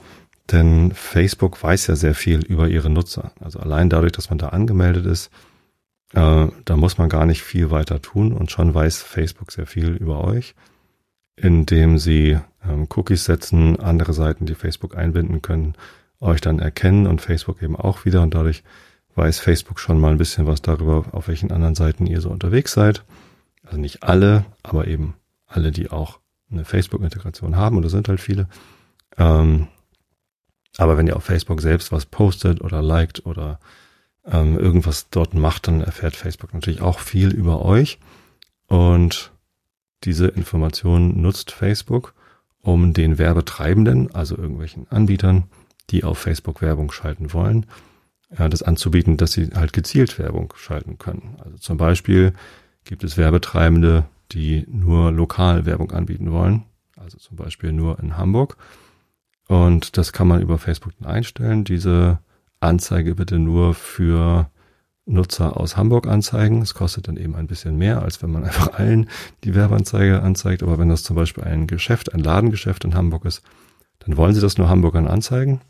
Denn 0.52 0.92
Facebook 0.92 1.62
weiß 1.62 1.86
ja 1.86 1.96
sehr 1.96 2.14
viel 2.14 2.44
über 2.44 2.68
ihre 2.68 2.90
Nutzer. 2.90 3.32
Also 3.40 3.58
allein 3.58 3.88
dadurch, 3.88 4.12
dass 4.12 4.28
man 4.28 4.38
da 4.38 4.48
angemeldet 4.48 5.06
ist, 5.06 5.30
äh, 6.12 6.48
da 6.64 6.76
muss 6.76 6.98
man 6.98 7.08
gar 7.08 7.24
nicht 7.24 7.42
viel 7.42 7.70
weiter 7.70 8.02
tun 8.02 8.32
und 8.32 8.50
schon 8.50 8.74
weiß 8.74 9.02
Facebook 9.02 9.50
sehr 9.50 9.66
viel 9.66 9.96
über 9.96 10.22
euch, 10.22 10.54
indem 11.36 11.98
sie 11.98 12.38
ähm, 12.68 12.86
Cookies 12.94 13.24
setzen, 13.24 13.80
andere 13.80 14.12
Seiten, 14.12 14.44
die 14.44 14.54
Facebook 14.54 14.96
einbinden 14.96 15.40
können, 15.40 15.74
euch 16.20 16.42
dann 16.42 16.58
erkennen 16.58 17.06
und 17.06 17.22
Facebook 17.22 17.62
eben 17.62 17.76
auch 17.76 18.04
wieder 18.04 18.20
und 18.22 18.34
dadurch 18.34 18.62
weiß 19.14 19.40
Facebook 19.40 19.80
schon 19.80 20.00
mal 20.00 20.12
ein 20.12 20.18
bisschen 20.18 20.46
was 20.46 20.60
darüber, 20.60 21.04
auf 21.12 21.28
welchen 21.28 21.50
anderen 21.50 21.74
Seiten 21.74 22.06
ihr 22.06 22.20
so 22.20 22.30
unterwegs 22.30 22.72
seid. 22.72 23.04
Also 23.64 23.78
nicht 23.78 24.02
alle, 24.02 24.44
aber 24.62 24.86
eben 24.86 25.14
alle, 25.46 25.70
die 25.70 25.90
auch 25.90 26.18
eine 26.50 26.64
Facebook-Integration 26.64 27.56
haben, 27.56 27.76
und 27.76 27.82
das 27.82 27.92
sind 27.92 28.08
halt 28.08 28.20
viele. 28.20 28.48
Ähm, 29.16 29.68
aber 30.78 30.96
wenn 30.96 31.06
ihr 31.06 31.16
auf 31.16 31.24
Facebook 31.24 31.60
selbst 31.60 31.92
was 31.92 32.06
postet 32.06 32.60
oder 32.60 32.82
liked 32.82 33.26
oder 33.26 33.60
ähm, 34.24 34.58
irgendwas 34.58 35.10
dort 35.10 35.34
macht, 35.34 35.68
dann 35.68 35.80
erfährt 35.80 36.16
Facebook 36.16 36.54
natürlich 36.54 36.80
auch 36.80 36.98
viel 36.98 37.32
über 37.32 37.64
euch. 37.64 37.98
Und 38.68 39.32
diese 40.04 40.28
Information 40.28 41.20
nutzt 41.20 41.50
Facebook, 41.50 42.14
um 42.60 42.92
den 42.92 43.18
Werbetreibenden, 43.18 44.14
also 44.14 44.36
irgendwelchen 44.36 44.86
Anbietern, 44.90 45.44
die 45.90 46.04
auf 46.04 46.18
Facebook 46.18 46.62
Werbung 46.62 46.90
schalten 46.92 47.32
wollen, 47.32 47.66
äh, 48.30 48.48
das 48.48 48.62
anzubieten, 48.62 49.16
dass 49.16 49.32
sie 49.32 49.50
halt 49.54 49.72
gezielt 49.72 50.18
Werbung 50.18 50.54
schalten 50.56 50.98
können. 50.98 51.36
Also 51.44 51.58
zum 51.58 51.76
Beispiel 51.76 52.32
gibt 52.84 53.04
es 53.04 53.16
Werbetreibende, 53.16 54.04
die 54.30 54.64
nur 54.68 55.12
lokal 55.12 55.66
Werbung 55.66 55.92
anbieten 55.92 56.32
wollen, 56.32 56.64
also 56.96 57.18
zum 57.18 57.36
Beispiel 57.36 57.72
nur 57.72 57.98
in 58.00 58.16
Hamburg 58.16 58.56
und 59.52 59.98
das 59.98 60.14
kann 60.14 60.28
man 60.28 60.40
über 60.40 60.56
Facebook 60.56 60.94
einstellen. 61.04 61.64
Diese 61.64 62.20
Anzeige 62.60 63.16
bitte 63.16 63.38
nur 63.38 63.74
für 63.74 64.50
Nutzer 65.04 65.58
aus 65.58 65.76
Hamburg 65.76 66.06
anzeigen. 66.06 66.62
Es 66.62 66.72
kostet 66.72 67.06
dann 67.06 67.18
eben 67.18 67.34
ein 67.34 67.48
bisschen 67.48 67.76
mehr, 67.76 68.00
als 68.00 68.22
wenn 68.22 68.30
man 68.30 68.44
einfach 68.46 68.72
allen 68.72 69.10
die 69.44 69.54
Werbeanzeige 69.54 70.22
anzeigt. 70.22 70.62
Aber 70.62 70.78
wenn 70.78 70.88
das 70.88 71.02
zum 71.02 71.16
Beispiel 71.16 71.44
ein 71.44 71.66
Geschäft, 71.66 72.14
ein 72.14 72.20
Ladengeschäft 72.20 72.86
in 72.86 72.94
Hamburg 72.94 73.26
ist, 73.26 73.42
dann 73.98 74.16
wollen 74.16 74.32
sie 74.32 74.40
das 74.40 74.56
nur 74.56 74.70
Hamburgern 74.70 75.06
anzeigen 75.06 75.60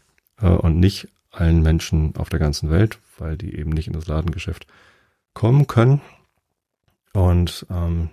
äh, 0.41 0.47
und 0.47 0.79
nicht 0.79 1.09
allen 1.33 1.61
Menschen 1.61 2.15
auf 2.15 2.29
der 2.29 2.39
ganzen 2.39 2.71
Welt, 2.71 3.01
weil 3.19 3.37
die 3.37 3.57
eben 3.57 3.71
nicht 3.71 3.89
in 3.89 3.95
das 3.95 4.07
Ladengeschäft 4.07 4.69
kommen 5.35 5.67
können. 5.67 6.01
Und 7.15 7.67
ähm, 7.69 8.11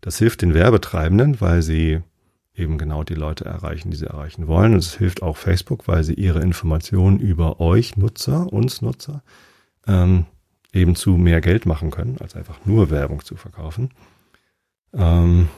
das 0.00 0.16
hilft 0.16 0.40
den 0.40 0.54
Werbetreibenden, 0.54 1.42
weil 1.42 1.60
sie 1.60 2.00
eben 2.54 2.78
genau 2.78 3.04
die 3.04 3.14
Leute 3.14 3.44
erreichen, 3.44 3.90
die 3.90 3.96
sie 3.96 4.06
erreichen 4.06 4.46
wollen. 4.46 4.72
Und 4.72 4.80
es 4.80 4.96
hilft 4.96 5.22
auch 5.22 5.36
Facebook, 5.36 5.88
weil 5.88 6.04
sie 6.04 6.14
ihre 6.14 6.40
Informationen 6.40 7.18
über 7.18 7.60
euch 7.60 7.96
Nutzer, 7.96 8.52
uns 8.52 8.82
Nutzer, 8.82 9.22
ähm, 9.86 10.26
eben 10.72 10.94
zu 10.94 11.16
mehr 11.16 11.40
Geld 11.40 11.66
machen 11.66 11.90
können, 11.90 12.18
als 12.20 12.36
einfach 12.36 12.58
nur 12.64 12.90
Werbung 12.90 13.24
zu 13.24 13.36
verkaufen. 13.36 13.90
Ähm, 14.92 15.48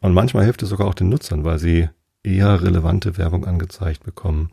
und 0.00 0.14
manchmal 0.14 0.44
hilft 0.44 0.62
es 0.62 0.70
sogar 0.70 0.86
auch 0.86 0.94
den 0.94 1.08
Nutzern, 1.08 1.44
weil 1.44 1.58
sie 1.58 1.88
eher 2.22 2.62
relevante 2.62 3.16
Werbung 3.16 3.46
angezeigt 3.46 4.04
bekommen 4.04 4.50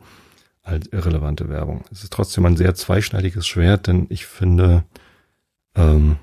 als 0.62 0.86
irrelevante 0.88 1.48
Werbung. 1.48 1.84
Es 1.90 2.02
ist 2.02 2.12
trotzdem 2.12 2.44
ein 2.46 2.56
sehr 2.56 2.74
zweischneidiges 2.74 3.46
Schwert, 3.46 3.86
denn 3.86 4.06
ich 4.10 4.26
finde 4.26 4.84
ähm, 5.74 6.16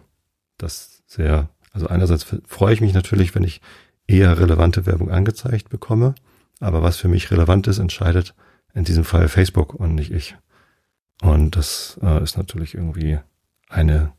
das 0.57 1.03
sehr, 1.07 1.49
also 1.71 1.87
einerseits 1.87 2.25
freue 2.45 2.73
ich 2.73 2.81
mich 2.81 2.93
natürlich, 2.93 3.33
wenn 3.35 3.43
ich 3.43 3.61
eher 4.07 4.39
relevante 4.39 4.85
Werbung 4.85 5.11
angezeigt 5.11 5.69
bekomme. 5.69 6.15
Aber 6.59 6.81
was 6.81 6.97
für 6.97 7.07
mich 7.07 7.31
relevant 7.31 7.67
ist, 7.67 7.79
entscheidet 7.79 8.33
in 8.73 8.83
diesem 8.83 9.03
Fall 9.03 9.27
Facebook 9.27 9.73
und 9.73 9.95
nicht 9.95 10.11
ich. 10.11 10.35
Und 11.21 11.55
das 11.55 11.99
äh, 12.01 12.21
ist 12.21 12.37
natürlich 12.37 12.75
irgendwie 12.75 13.19
eine 13.69 14.13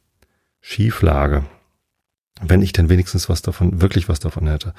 Schieflage. 0.60 1.44
Wenn 2.40 2.62
ich 2.62 2.72
denn 2.72 2.88
wenigstens 2.88 3.28
was 3.28 3.42
davon, 3.42 3.80
wirklich 3.80 4.08
was 4.08 4.20
davon 4.20 4.46
hätte. 4.46 4.74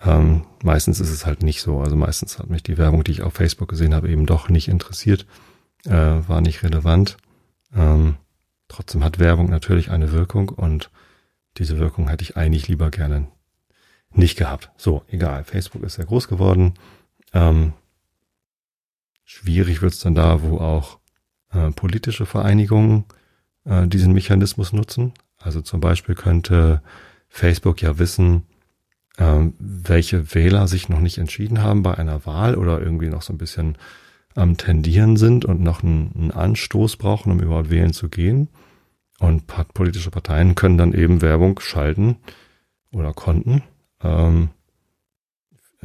Ähm, 0.00 0.44
meistens 0.62 1.00
ist 1.00 1.10
es 1.10 1.26
halt 1.26 1.42
nicht 1.42 1.62
so. 1.62 1.80
Also 1.80 1.96
meistens 1.96 2.38
hat 2.38 2.50
mich 2.50 2.62
die 2.62 2.78
Werbung, 2.78 3.04
die 3.04 3.12
ich 3.12 3.22
auf 3.22 3.34
Facebook 3.34 3.68
gesehen 3.68 3.94
habe, 3.94 4.10
eben 4.10 4.26
doch 4.26 4.48
nicht 4.48 4.68
interessiert, 4.68 5.26
äh, 5.86 5.90
war 5.92 6.40
nicht 6.40 6.62
relevant. 6.62 7.16
Ähm, 7.74 8.16
trotzdem 8.68 9.04
hat 9.04 9.18
Werbung 9.18 9.48
natürlich 9.48 9.90
eine 9.90 10.12
Wirkung 10.12 10.50
und 10.50 10.90
diese 11.56 11.78
Wirkung 11.78 12.08
hätte 12.08 12.22
ich 12.22 12.36
eigentlich 12.36 12.68
lieber 12.68 12.90
gerne 12.90 13.28
nicht 14.12 14.38
gehabt. 14.38 14.70
So, 14.76 15.02
egal. 15.08 15.44
Facebook 15.44 15.82
ist 15.82 15.94
sehr 15.94 16.06
groß 16.06 16.28
geworden. 16.28 16.74
Ähm, 17.32 17.72
schwierig 19.24 19.82
wird's 19.82 20.00
dann 20.00 20.14
da, 20.14 20.42
wo 20.42 20.58
auch 20.58 20.98
äh, 21.52 21.70
politische 21.70 22.26
Vereinigungen 22.26 23.04
äh, 23.64 23.86
diesen 23.86 24.12
Mechanismus 24.12 24.72
nutzen. 24.72 25.12
Also 25.38 25.60
zum 25.60 25.80
Beispiel 25.80 26.14
könnte 26.14 26.82
Facebook 27.28 27.82
ja 27.82 27.98
wissen, 27.98 28.44
ähm, 29.18 29.54
welche 29.58 30.34
Wähler 30.34 30.68
sich 30.68 30.88
noch 30.88 31.00
nicht 31.00 31.18
entschieden 31.18 31.62
haben 31.62 31.82
bei 31.82 31.96
einer 31.96 32.24
Wahl 32.26 32.56
oder 32.56 32.80
irgendwie 32.80 33.08
noch 33.08 33.22
so 33.22 33.32
ein 33.32 33.38
bisschen 33.38 33.76
am 34.34 34.56
Tendieren 34.56 35.16
sind 35.16 35.44
und 35.44 35.60
noch 35.60 35.82
einen, 35.82 36.12
einen 36.14 36.30
Anstoß 36.30 36.96
brauchen, 36.96 37.32
um 37.32 37.40
überhaupt 37.40 37.70
wählen 37.70 37.92
zu 37.92 38.08
gehen. 38.08 38.48
Und 39.18 39.46
politische 39.74 40.10
Parteien 40.10 40.54
können 40.54 40.78
dann 40.78 40.92
eben 40.92 41.22
Werbung 41.22 41.58
schalten 41.58 42.16
oder 42.92 43.12
konnten 43.12 43.64
ähm, 44.02 44.50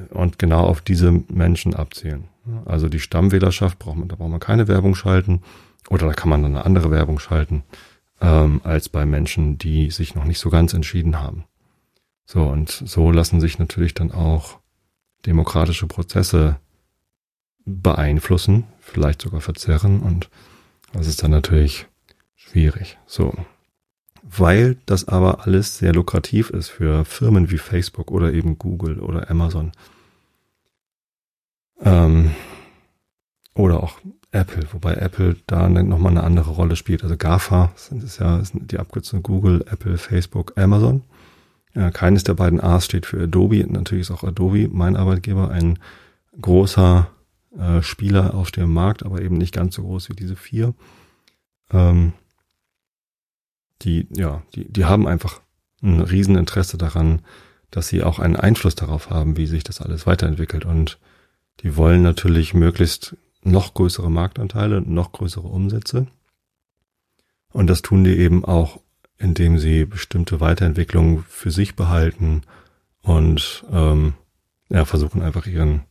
und 0.09 0.39
genau 0.39 0.61
auf 0.61 0.81
diese 0.81 1.11
Menschen 1.11 1.75
abzielen. 1.75 2.29
Also 2.65 2.89
die 2.89 2.99
Stammwählerschaft 2.99 3.79
braucht 3.79 3.97
man, 3.97 4.07
da 4.07 4.15
braucht 4.15 4.31
man 4.31 4.39
keine 4.39 4.67
Werbung 4.67 4.95
schalten 4.95 5.41
oder 5.89 6.07
da 6.07 6.13
kann 6.13 6.29
man 6.29 6.41
dann 6.43 6.55
eine 6.55 6.65
andere 6.65 6.91
Werbung 6.91 7.19
schalten 7.19 7.63
ähm, 8.21 8.61
als 8.63 8.89
bei 8.89 9.05
Menschen, 9.05 9.57
die 9.57 9.91
sich 9.91 10.15
noch 10.15 10.25
nicht 10.25 10.39
so 10.39 10.49
ganz 10.49 10.73
entschieden 10.73 11.19
haben. 11.19 11.45
So 12.25 12.43
und 12.43 12.69
so 12.69 13.11
lassen 13.11 13.39
sich 13.39 13.59
natürlich 13.59 13.93
dann 13.93 14.11
auch 14.11 14.59
demokratische 15.25 15.87
Prozesse 15.87 16.57
beeinflussen, 17.65 18.65
vielleicht 18.79 19.21
sogar 19.21 19.41
verzerren 19.41 20.01
und 20.01 20.29
das 20.91 21.07
ist 21.07 21.23
dann 21.23 21.31
natürlich 21.31 21.87
schwierig. 22.35 22.97
So 23.05 23.33
weil 24.23 24.77
das 24.85 25.07
aber 25.07 25.45
alles 25.45 25.77
sehr 25.77 25.93
lukrativ 25.93 26.49
ist 26.49 26.69
für 26.69 27.05
Firmen 27.05 27.51
wie 27.51 27.57
Facebook 27.57 28.11
oder 28.11 28.33
eben 28.33 28.57
Google 28.57 28.99
oder 28.99 29.29
Amazon. 29.29 29.71
Ähm, 31.81 32.31
oder 33.53 33.83
auch 33.83 33.99
Apple, 34.31 34.65
wobei 34.71 34.95
Apple 34.95 35.35
da 35.45 35.69
nochmal 35.69 36.11
eine 36.11 36.23
andere 36.23 36.51
Rolle 36.51 36.75
spielt. 36.75 37.03
Also 37.03 37.17
GAFA 37.17 37.71
sind 37.75 38.01
es 38.01 38.17
ja 38.17 38.43
sind 38.43 38.71
die 38.71 38.79
Abkürzung 38.79 39.21
Google, 39.21 39.63
Apple, 39.69 39.97
Facebook, 39.97 40.57
Amazon. 40.57 41.03
Ja, 41.75 41.91
keines 41.91 42.23
der 42.23 42.33
beiden 42.33 42.59
A's 42.59 42.85
steht 42.85 43.05
für 43.05 43.21
Adobe. 43.21 43.65
Natürlich 43.67 44.09
ist 44.09 44.11
auch 44.11 44.23
Adobe 44.23 44.69
mein 44.71 44.95
Arbeitgeber 44.95 45.51
ein 45.51 45.79
großer 46.39 47.07
äh, 47.57 47.81
Spieler 47.81 48.33
auf 48.33 48.51
dem 48.51 48.73
Markt, 48.73 49.05
aber 49.05 49.21
eben 49.21 49.37
nicht 49.37 49.53
ganz 49.53 49.75
so 49.75 49.83
groß 49.83 50.09
wie 50.09 50.15
diese 50.15 50.35
vier. 50.35 50.73
Ähm, 51.71 52.13
die, 53.83 54.07
ja, 54.11 54.43
die, 54.55 54.71
die 54.71 54.85
haben 54.85 55.07
einfach 55.07 55.41
ein 55.81 55.99
Rieseninteresse 55.99 56.77
daran, 56.77 57.21
dass 57.71 57.87
sie 57.87 58.03
auch 58.03 58.19
einen 58.19 58.35
Einfluss 58.35 58.75
darauf 58.75 59.09
haben, 59.09 59.37
wie 59.37 59.47
sich 59.47 59.63
das 59.63 59.81
alles 59.81 60.05
weiterentwickelt. 60.05 60.65
Und 60.65 60.99
die 61.61 61.75
wollen 61.75 62.01
natürlich 62.01 62.53
möglichst 62.53 63.17
noch 63.41 63.73
größere 63.73 64.09
Marktanteile, 64.09 64.81
noch 64.81 65.11
größere 65.11 65.47
Umsätze. 65.47 66.07
Und 67.51 67.67
das 67.67 67.81
tun 67.81 68.03
die 68.03 68.17
eben 68.17 68.45
auch, 68.45 68.79
indem 69.17 69.59
sie 69.59 69.85
bestimmte 69.85 70.39
Weiterentwicklungen 70.39 71.23
für 71.27 71.51
sich 71.51 71.75
behalten 71.75 72.41
und 73.01 73.65
ähm, 73.71 74.13
ja, 74.69 74.85
versuchen 74.85 75.21
einfach 75.21 75.45
ihren 75.45 75.81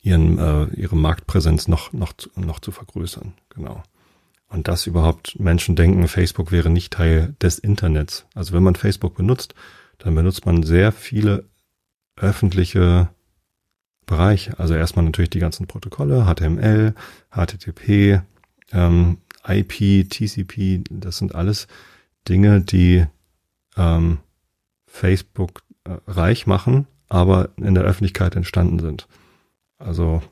ihren 0.00 0.38
äh, 0.38 0.64
ihre 0.76 0.96
Marktpräsenz 0.96 1.66
noch 1.66 1.92
noch 1.92 2.12
noch 2.36 2.60
zu 2.60 2.70
vergrößern. 2.70 3.34
Genau. 3.48 3.82
Und 4.48 4.68
dass 4.68 4.86
überhaupt 4.86 5.38
Menschen 5.40 5.76
denken, 5.76 6.06
Facebook 6.08 6.52
wäre 6.52 6.70
nicht 6.70 6.92
Teil 6.92 7.34
des 7.40 7.58
Internets. 7.58 8.26
Also 8.34 8.52
wenn 8.52 8.62
man 8.62 8.76
Facebook 8.76 9.16
benutzt, 9.16 9.54
dann 9.98 10.14
benutzt 10.14 10.46
man 10.46 10.62
sehr 10.62 10.92
viele 10.92 11.44
öffentliche 12.16 13.08
Bereiche. 14.06 14.58
Also 14.58 14.74
erstmal 14.74 15.04
natürlich 15.04 15.30
die 15.30 15.40
ganzen 15.40 15.66
Protokolle, 15.66 16.26
HTML, 16.26 16.94
HTTP, 17.30 18.22
ähm, 18.72 19.18
IP, 19.46 20.08
TCP, 20.08 20.84
das 20.90 21.18
sind 21.18 21.34
alles 21.34 21.66
Dinge, 22.28 22.60
die 22.60 23.06
ähm, 23.76 24.18
Facebook 24.86 25.62
äh, 25.84 25.96
reich 26.06 26.46
machen, 26.46 26.86
aber 27.08 27.50
in 27.56 27.74
der 27.74 27.84
Öffentlichkeit 27.84 28.36
entstanden 28.36 28.78
sind. 28.78 29.08
Also 29.78 30.22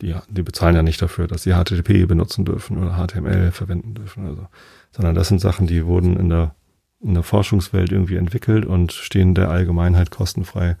die, 0.00 0.14
die 0.28 0.42
bezahlen 0.42 0.76
ja 0.76 0.82
nicht 0.82 1.00
dafür, 1.00 1.26
dass 1.26 1.42
sie 1.42 1.52
HTTP 1.52 2.06
benutzen 2.06 2.44
dürfen 2.44 2.78
oder 2.78 2.96
HTML 2.96 3.52
verwenden 3.52 3.94
dürfen 3.94 4.26
oder 4.26 4.36
so. 4.36 4.48
Sondern 4.92 5.14
das 5.14 5.28
sind 5.28 5.40
Sachen, 5.40 5.66
die 5.66 5.86
wurden 5.86 6.16
in 6.16 6.28
der, 6.28 6.54
in 7.00 7.14
der 7.14 7.22
Forschungswelt 7.22 7.92
irgendwie 7.92 8.16
entwickelt 8.16 8.66
und 8.66 8.92
stehen 8.92 9.34
der 9.34 9.50
Allgemeinheit 9.50 10.10
kostenfrei 10.10 10.76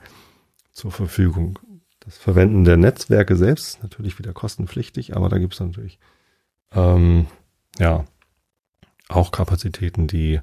zur 0.72 0.90
Verfügung. 0.90 1.58
Das 2.00 2.18
Verwenden 2.18 2.64
der 2.64 2.76
Netzwerke 2.76 3.36
selbst 3.36 3.82
natürlich 3.82 4.18
wieder 4.18 4.32
kostenpflichtig, 4.32 5.16
aber 5.16 5.28
da 5.28 5.38
gibt 5.38 5.54
es 5.54 5.60
natürlich 5.60 5.98
ähm, 6.72 7.26
ja 7.78 8.04
auch 9.08 9.30
Kapazitäten, 9.30 10.06
die 10.06 10.40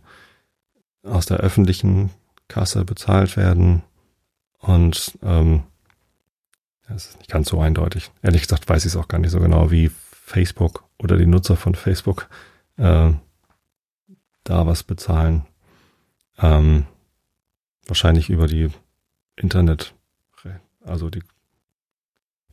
aus 1.04 1.26
der 1.26 1.38
öffentlichen 1.38 2.10
Kasse 2.48 2.86
bezahlt 2.86 3.38
werden 3.38 3.84
und 4.60 5.18
ähm, 5.24 5.64
das 6.94 7.10
ist 7.10 7.18
nicht 7.20 7.32
ganz 7.32 7.50
so 7.50 7.60
eindeutig. 7.60 8.12
Ehrlich 8.22 8.42
gesagt 8.42 8.68
weiß 8.70 8.86
ich 8.86 8.94
es 8.94 8.96
auch 8.96 9.08
gar 9.08 9.20
nicht 9.20 9.32
so 9.32 9.40
genau, 9.40 9.72
wie 9.72 9.90
Facebook 10.12 10.84
oder 11.00 11.18
die 11.18 11.26
Nutzer 11.26 11.56
von 11.56 11.76
Facebook 11.76 12.28
äh, 12.78 13.12
da 14.44 14.68
was 14.68 14.84
bezahlen. 14.84 15.46
Ähm, 16.40 16.86
wahrscheinlich 17.88 18.30
über 18.30 18.48
die 18.48 18.70
Internet, 19.36 19.94
also 20.84 21.10
die 21.10 21.22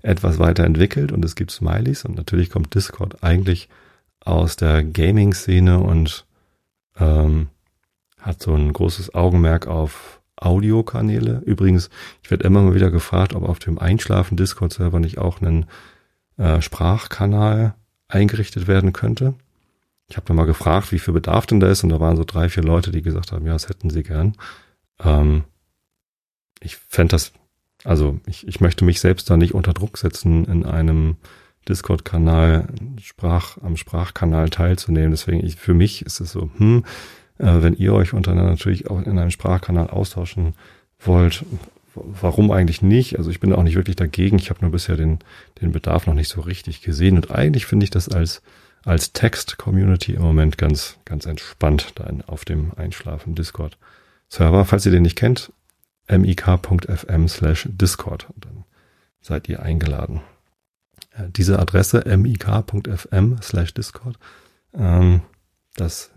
etwas 0.03 0.39
weiterentwickelt 0.39 1.13
und 1.13 1.25
es 1.25 1.37
gibt 1.37 1.51
Smileys 1.51 2.05
und 2.05 2.17
natürlich 2.17 2.51
kommt 2.51 2.75
Discord 2.75 3.23
eigentlich 3.23 3.69
aus 4.21 4.57
der 4.57 4.83
Gaming-Szene 4.83 5.79
und 5.81 6.27
ähm, 6.99 7.49
hat 8.19 8.43
so 8.43 8.55
ein 8.55 8.73
großes 8.73 9.15
Augenmerk 9.15 9.67
auf 9.67 10.21
Audiokanäle. 10.37 11.43
Übrigens, 11.45 11.91
ich 12.23 12.31
werde 12.31 12.45
immer 12.45 12.63
mal 12.63 12.75
wieder 12.75 12.91
gefragt, 12.91 13.35
ob 13.35 13.49
auf 13.49 13.59
dem 13.59 13.79
Einschlafen 13.79 14.37
Discord-Server 14.37 15.01
nicht 15.01 15.19
auch 15.19 15.41
einen 15.41 15.67
äh, 16.41 16.63
Sprachkanal 16.63 17.75
eingerichtet 18.09 18.67
werden 18.67 18.93
könnte. 18.93 19.35
Ich 20.09 20.17
habe 20.17 20.27
da 20.27 20.35
mal 20.35 20.47
gefragt, 20.47 20.91
wie 20.91 20.99
viel 20.99 21.15
Bedarf 21.15 21.47
denn 21.47 21.61
da 21.61 21.69
ist, 21.69 21.85
und 21.85 21.91
da 21.91 22.01
waren 22.01 22.17
so 22.17 22.25
drei, 22.25 22.49
vier 22.49 22.65
Leute, 22.65 22.91
die 22.91 23.03
gesagt 23.03 23.31
haben, 23.31 23.47
ja, 23.47 23.53
das 23.53 23.69
hätten 23.69 23.91
sie 23.91 24.03
gern. 24.03 24.35
Ähm, 25.05 25.45
ich 26.61 26.77
fände 26.77 27.13
das, 27.13 27.33
also 27.85 28.21
ich, 28.27 28.49
ich 28.49 28.61
möchte 28.61 28.85
mich 28.85 29.01
selbst 29.01 29.29
da 29.29 29.37
nicht 29.37 29.55
unter 29.55 29.75
Druck 29.75 29.99
setzen, 29.99 30.47
in 30.47 30.65
einem 30.65 31.17
Discord-Kanal 31.69 32.69
Sprach, 33.03 33.59
am 33.63 33.77
Sprachkanal 33.77 34.49
teilzunehmen. 34.49 35.11
Deswegen, 35.11 35.45
ich, 35.45 35.57
für 35.57 35.75
mich 35.75 36.05
ist 36.07 36.21
es 36.21 36.33
so, 36.33 36.51
hm, 36.57 36.85
äh, 37.39 37.63
wenn 37.63 37.75
ihr 37.75 37.93
euch 37.93 38.15
untereinander 38.15 38.53
natürlich 38.53 38.91
auch 38.91 39.01
in 39.01 39.19
einem 39.19 39.31
Sprachkanal 39.31 39.91
austauschen 39.91 40.55
wollt, 40.99 41.45
warum 41.95 42.51
eigentlich 42.51 42.83
nicht? 42.83 43.19
Also 43.19 43.31
ich 43.31 43.41
bin 43.41 43.53
auch 43.53 43.63
nicht 43.63 43.77
wirklich 43.77 43.97
dagegen. 43.97 44.39
Ich 44.39 44.51
habe 44.51 44.61
nur 44.63 44.71
bisher 44.71 44.97
den, 44.97 45.19
den 45.61 45.73
Bedarf 45.73 46.07
noch 46.07 46.15
nicht 46.15 46.29
so 46.29 46.41
richtig 46.41 46.83
gesehen. 46.83 47.17
Und 47.17 47.31
eigentlich 47.31 47.67
finde 47.67 47.85
ich 47.85 47.91
das 47.91 48.09
als, 48.09 48.43
als 48.85 49.13
Text-Community 49.13 50.15
im 50.15 50.23
Moment 50.23 50.59
ganz, 50.59 50.99
ganz 51.05 51.27
entspannt 51.27 51.93
da 51.97 52.11
auf 52.27 52.45
dem 52.45 52.73
Einschlafen 52.77 53.35
Discord 53.35 53.79
Server. 54.29 54.65
Falls 54.65 54.87
ihr 54.87 54.93
den 54.93 55.03
nicht 55.03 55.17
kennt, 55.17 55.53
mik.fm 56.09 57.29
slash 57.29 57.69
Discord. 57.71 58.29
Und 58.35 58.45
dann 58.45 58.65
seid 59.21 59.49
ihr 59.49 59.63
eingeladen. 59.63 60.21
Diese 61.37 61.59
Adresse 61.59 62.05
mik.fm 62.17 63.39
slash 63.43 63.75
Discord, 63.75 64.19
ähm, 64.75 65.23
das 65.75 66.11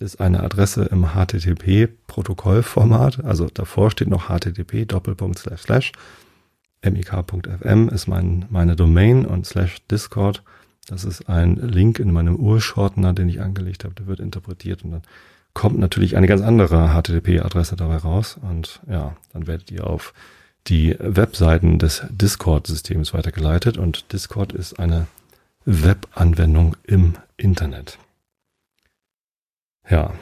ist 0.00 0.20
eine 0.20 0.42
Adresse 0.42 0.84
im 0.84 1.14
HTTP-Protokollformat. 1.14 3.24
Also 3.24 3.48
davor 3.52 3.90
steht 3.90 4.08
noch 4.08 4.28
HTTP 4.28 4.86
mik.fm 6.82 7.90
ist 7.90 8.06
mein, 8.06 8.46
meine 8.48 8.76
Domain 8.76 9.26
und 9.26 9.44
slash 9.46 9.78
Discord. 9.90 10.42
Das 10.86 11.04
ist 11.04 11.28
ein 11.28 11.56
Link 11.56 11.98
in 11.98 12.10
meinem 12.12 12.36
Urshortener, 12.36 13.12
den 13.12 13.28
ich 13.28 13.42
angelegt 13.42 13.84
habe. 13.84 13.94
Der 13.94 14.06
wird 14.06 14.20
interpretiert 14.20 14.82
und 14.84 14.92
dann 14.92 15.02
kommt 15.52 15.78
natürlich 15.78 16.16
eine 16.16 16.26
ganz 16.26 16.40
andere 16.40 16.88
HTTP-Adresse 16.88 17.76
dabei 17.76 17.96
raus. 17.96 18.38
Und 18.40 18.80
ja, 18.88 19.14
dann 19.32 19.46
werdet 19.46 19.70
ihr 19.70 19.86
auf 19.86 20.14
die 20.66 20.96
Webseiten 20.98 21.78
des 21.78 22.04
Discord-Systems 22.10 23.12
weitergeleitet. 23.12 23.76
Und 23.76 24.12
Discord 24.12 24.52
ist 24.52 24.80
eine 24.80 25.06
Web-Anwendung 25.66 26.76
im 26.84 27.14
Internet. 27.36 27.98
Ja, 29.90 30.14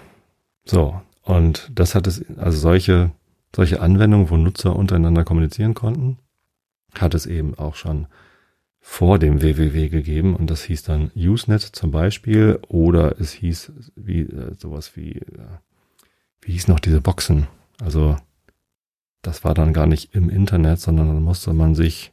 so. 0.64 1.00
Und 1.22 1.70
das 1.74 1.94
hat 1.94 2.06
es, 2.06 2.24
also 2.38 2.58
solche, 2.58 3.12
solche 3.54 3.80
Anwendungen, 3.80 4.30
wo 4.30 4.36
Nutzer 4.36 4.74
untereinander 4.74 5.24
kommunizieren 5.24 5.74
konnten, 5.74 6.18
hat 6.98 7.14
es 7.14 7.26
eben 7.26 7.54
auch 7.56 7.74
schon 7.74 8.06
vor 8.80 9.18
dem 9.18 9.42
www 9.42 9.88
gegeben. 9.90 10.34
Und 10.34 10.48
das 10.50 10.62
hieß 10.62 10.82
dann 10.84 11.10
Usenet 11.14 11.60
zum 11.60 11.90
Beispiel. 11.90 12.58
Oder 12.68 13.20
es 13.20 13.32
hieß 13.32 13.72
wie 13.94 14.22
äh, 14.22 14.54
sowas 14.56 14.96
wie 14.96 15.18
äh, 15.18 15.48
wie 16.40 16.52
hieß 16.52 16.68
noch 16.68 16.80
diese 16.80 17.02
Boxen? 17.02 17.46
Also 17.82 18.16
das 19.20 19.44
war 19.44 19.52
dann 19.52 19.74
gar 19.74 19.86
nicht 19.86 20.14
im 20.14 20.30
Internet 20.30 20.80
sondern 20.80 21.08
dann 21.08 21.22
musste 21.22 21.52
man 21.52 21.74
sich 21.74 22.12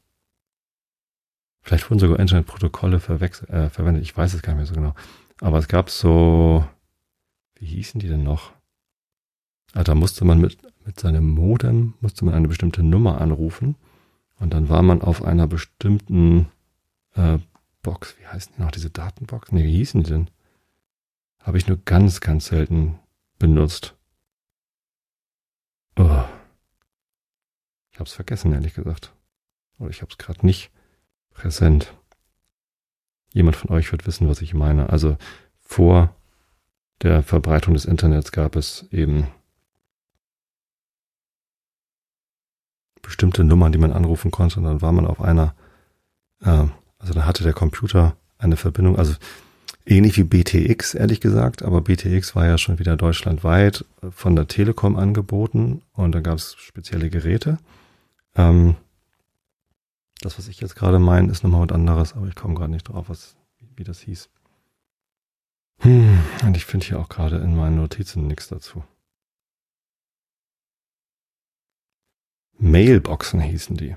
vielleicht 1.61 1.89
wurden 1.89 1.99
sogar 1.99 2.19
Internetprotokolle 2.19 2.99
verwechselt, 2.99 3.49
äh, 3.49 3.69
verwendet. 3.69 4.03
Ich 4.03 4.15
weiß 4.15 4.33
es 4.33 4.41
gar 4.41 4.53
nicht 4.53 4.57
mehr 4.57 4.65
so 4.65 4.75
genau. 4.75 4.93
Aber 5.39 5.59
es 5.59 5.67
gab 5.67 5.89
so 5.89 6.65
wie 7.55 7.65
hießen 7.65 7.99
die 7.99 8.07
denn 8.07 8.23
noch 8.23 8.53
also 9.73 9.83
da 9.83 9.95
musste 9.95 10.25
man 10.25 10.39
mit 10.39 10.57
mit 10.85 10.99
seinem 10.99 11.29
Modem 11.29 11.95
musste 11.99 12.25
man 12.25 12.33
eine 12.33 12.47
bestimmte 12.47 12.83
Nummer 12.83 13.21
anrufen 13.21 13.75
und 14.39 14.53
dann 14.53 14.69
war 14.69 14.81
man 14.81 15.01
auf 15.01 15.23
einer 15.23 15.47
bestimmten 15.47 16.47
äh, 17.13 17.39
Box, 17.81 18.17
wie 18.19 18.25
heißen 18.25 18.53
die 18.57 18.61
noch, 18.61 18.71
diese 18.71 18.89
Datenbox? 18.89 19.51
Nee, 19.51 19.63
wie 19.63 19.77
hießen 19.77 20.03
die 20.03 20.09
denn? 20.09 20.29
Habe 21.39 21.59
ich 21.59 21.67
nur 21.67 21.77
ganz, 21.85 22.19
ganz 22.19 22.47
selten 22.47 22.97
benutzt. 23.37 23.95
Oh. 25.95 26.23
Ich 27.91 27.99
habe 27.99 28.07
es 28.07 28.13
vergessen, 28.13 28.51
ehrlich 28.53 28.73
gesagt. 28.73 29.13
Oder 29.77 29.91
ich 29.91 30.01
habe 30.01 30.11
es 30.11 30.17
gerade 30.17 30.43
nicht 30.43 30.71
präsent. 31.29 31.93
Jemand 33.31 33.55
von 33.55 33.69
euch 33.69 33.91
wird 33.91 34.07
wissen, 34.07 34.27
was 34.27 34.41
ich 34.41 34.55
meine. 34.55 34.89
Also 34.89 35.15
vor 35.59 36.15
der 37.01 37.23
Verbreitung 37.23 37.73
des 37.73 37.85
Internets 37.85 38.31
gab 38.31 38.55
es 38.55 38.85
eben 38.91 39.27
bestimmte 43.01 43.43
Nummern, 43.43 43.71
die 43.71 43.77
man 43.77 43.91
anrufen 43.91 44.31
konnte. 44.31 44.59
Und 44.59 44.65
dann 44.65 44.81
war 44.81 44.91
man 44.91 45.05
auf 45.05 45.21
einer 45.21 45.55
äh, 46.41 46.67
also 47.05 47.13
da 47.13 47.25
hatte 47.25 47.43
der 47.43 47.53
Computer 47.53 48.15
eine 48.37 48.57
Verbindung, 48.57 48.97
also 48.97 49.13
ähnlich 49.85 50.17
wie 50.17 50.23
BTX, 50.23 50.95
ehrlich 50.95 51.21
gesagt, 51.21 51.61
aber 51.61 51.81
BTX 51.81 52.35
war 52.35 52.45
ja 52.45 52.57
schon 52.57 52.79
wieder 52.79 52.97
deutschlandweit 52.97 53.85
von 54.09 54.35
der 54.35 54.47
Telekom 54.47 54.95
angeboten 54.95 55.83
und 55.93 56.13
da 56.13 56.21
gab 56.21 56.37
es 56.37 56.55
spezielle 56.55 57.09
Geräte. 57.09 57.59
Ähm, 58.35 58.75
das, 60.21 60.39
was 60.39 60.47
ich 60.47 60.59
jetzt 60.61 60.75
gerade 60.75 60.97
meine, 60.97 61.31
ist 61.31 61.43
nochmal 61.43 61.67
was 61.67 61.75
anderes, 61.75 62.13
aber 62.13 62.27
ich 62.27 62.35
komme 62.35 62.55
gerade 62.55 62.71
nicht 62.71 62.89
drauf, 62.89 63.09
was, 63.09 63.35
wie 63.75 63.83
das 63.83 63.99
hieß. 63.99 64.29
Hm, 65.79 66.19
und 66.43 66.57
ich 66.57 66.65
finde 66.65 66.85
hier 66.85 66.99
auch 66.99 67.09
gerade 67.09 67.37
in 67.37 67.55
meinen 67.55 67.77
Notizen 67.77 68.27
nichts 68.27 68.47
dazu. 68.47 68.83
Mailboxen 72.57 73.41
hießen 73.41 73.75
die. 73.75 73.95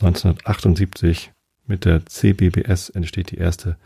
1978 0.00 1.32
mit 1.66 1.84
der 1.84 2.04
CBBS 2.04 2.90
entsteht 2.90 3.30
die 3.30 3.38
erste 3.38 3.78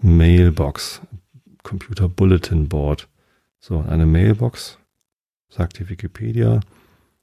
Mailbox, 0.00 1.02
Computer 1.62 2.08
Bulletin 2.08 2.68
Board. 2.68 3.08
So, 3.60 3.80
eine 3.80 4.06
Mailbox, 4.06 4.78
sagt 5.48 5.78
die 5.78 5.88
Wikipedia, 5.88 6.60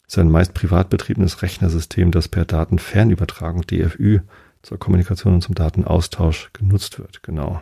ist 0.08 0.18
ein 0.18 0.32
meist 0.32 0.54
privat 0.54 0.90
betriebenes 0.90 1.42
Rechnersystem, 1.42 2.12
das 2.12 2.30
per 2.30 2.46
Datenfernübertragung 2.46 3.64
DFÜ 3.68 4.22
zur 4.62 4.78
Kommunikation 4.78 5.36
und 5.36 5.42
zum 5.42 5.56
Datenaustausch 5.56 6.52
genutzt 6.54 7.00
wird. 7.00 7.24
Genau. 7.24 7.62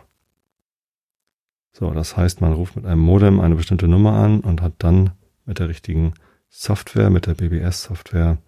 So, 1.72 1.90
das 1.90 2.16
heißt, 2.16 2.40
man 2.40 2.52
ruft 2.52 2.76
mit 2.76 2.86
einem 2.86 3.00
Modem 3.00 3.40
eine 3.40 3.54
bestimmte 3.54 3.86
Nummer 3.86 4.14
an 4.14 4.40
und 4.40 4.62
hat 4.62 4.74
dann 4.78 5.12
mit 5.44 5.58
der 5.58 5.68
richtigen 5.68 6.14
Software, 6.48 7.10
mit 7.10 7.26
der 7.26 7.34
BBS-Software, 7.34 8.38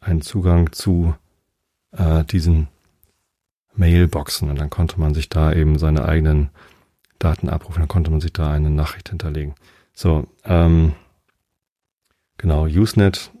einen 0.00 0.22
Zugang 0.22 0.72
zu 0.72 1.14
äh, 1.92 2.24
diesen 2.24 2.68
Mailboxen 3.74 4.50
und 4.50 4.58
dann 4.58 4.70
konnte 4.70 5.00
man 5.00 5.14
sich 5.14 5.28
da 5.28 5.52
eben 5.52 5.78
seine 5.78 6.04
eigenen 6.04 6.50
Daten 7.18 7.48
abrufen, 7.48 7.80
dann 7.80 7.88
konnte 7.88 8.10
man 8.10 8.20
sich 8.20 8.32
da 8.32 8.52
eine 8.52 8.70
Nachricht 8.70 9.08
hinterlegen. 9.08 9.54
So, 9.92 10.26
ähm, 10.44 10.94
genau, 12.36 12.66
Usenet 12.66 13.32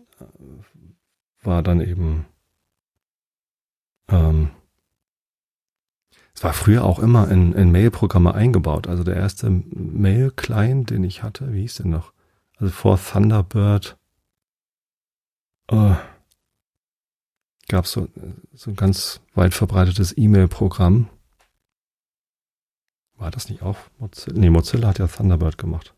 war 1.42 1.62
dann 1.62 1.80
eben, 1.80 2.26
ähm, 4.08 4.50
es 6.38 6.44
war 6.44 6.52
früher 6.52 6.84
auch 6.84 7.00
immer 7.00 7.28
in, 7.30 7.52
in 7.52 7.72
Mail-Programme 7.72 8.32
eingebaut. 8.32 8.86
Also 8.86 9.02
der 9.02 9.16
erste 9.16 9.50
Mail-Client, 9.50 10.90
den 10.90 11.02
ich 11.02 11.24
hatte, 11.24 11.52
wie 11.52 11.62
hieß 11.62 11.78
der 11.78 11.86
noch? 11.86 12.12
Also 12.58 12.72
vor 12.72 12.96
Thunderbird, 12.96 13.98
äh, 15.68 15.94
gab 17.68 17.84
es 17.86 17.90
so, 17.90 18.08
so 18.52 18.70
ein 18.70 18.76
ganz 18.76 19.20
weit 19.34 19.52
verbreitetes 19.52 20.16
E-Mail-Programm. 20.16 21.08
War 23.16 23.32
das 23.32 23.48
nicht 23.48 23.62
auch 23.62 23.78
Mozilla? 23.98 24.38
Nee, 24.38 24.50
Mozilla 24.50 24.86
hat 24.86 25.00
ja 25.00 25.08
Thunderbird 25.08 25.58
gemacht. 25.58 25.92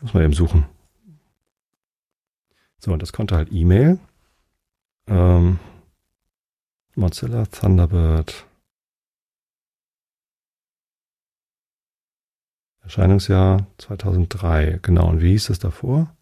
Muss 0.00 0.14
man 0.14 0.22
eben 0.22 0.34
suchen. 0.34 0.66
So, 2.78 2.92
und 2.92 3.02
das 3.02 3.12
konnte 3.12 3.34
halt 3.34 3.48
E-Mail. 3.50 3.98
Ähm, 5.08 5.58
Mozilla 6.94 7.46
Thunderbird. 7.46 8.46
Erscheinungsjahr 12.80 13.66
2003. 13.78 14.80
Genau, 14.82 15.08
und 15.08 15.22
wie 15.22 15.30
hieß 15.30 15.50
es 15.50 15.58
davor? 15.58 16.14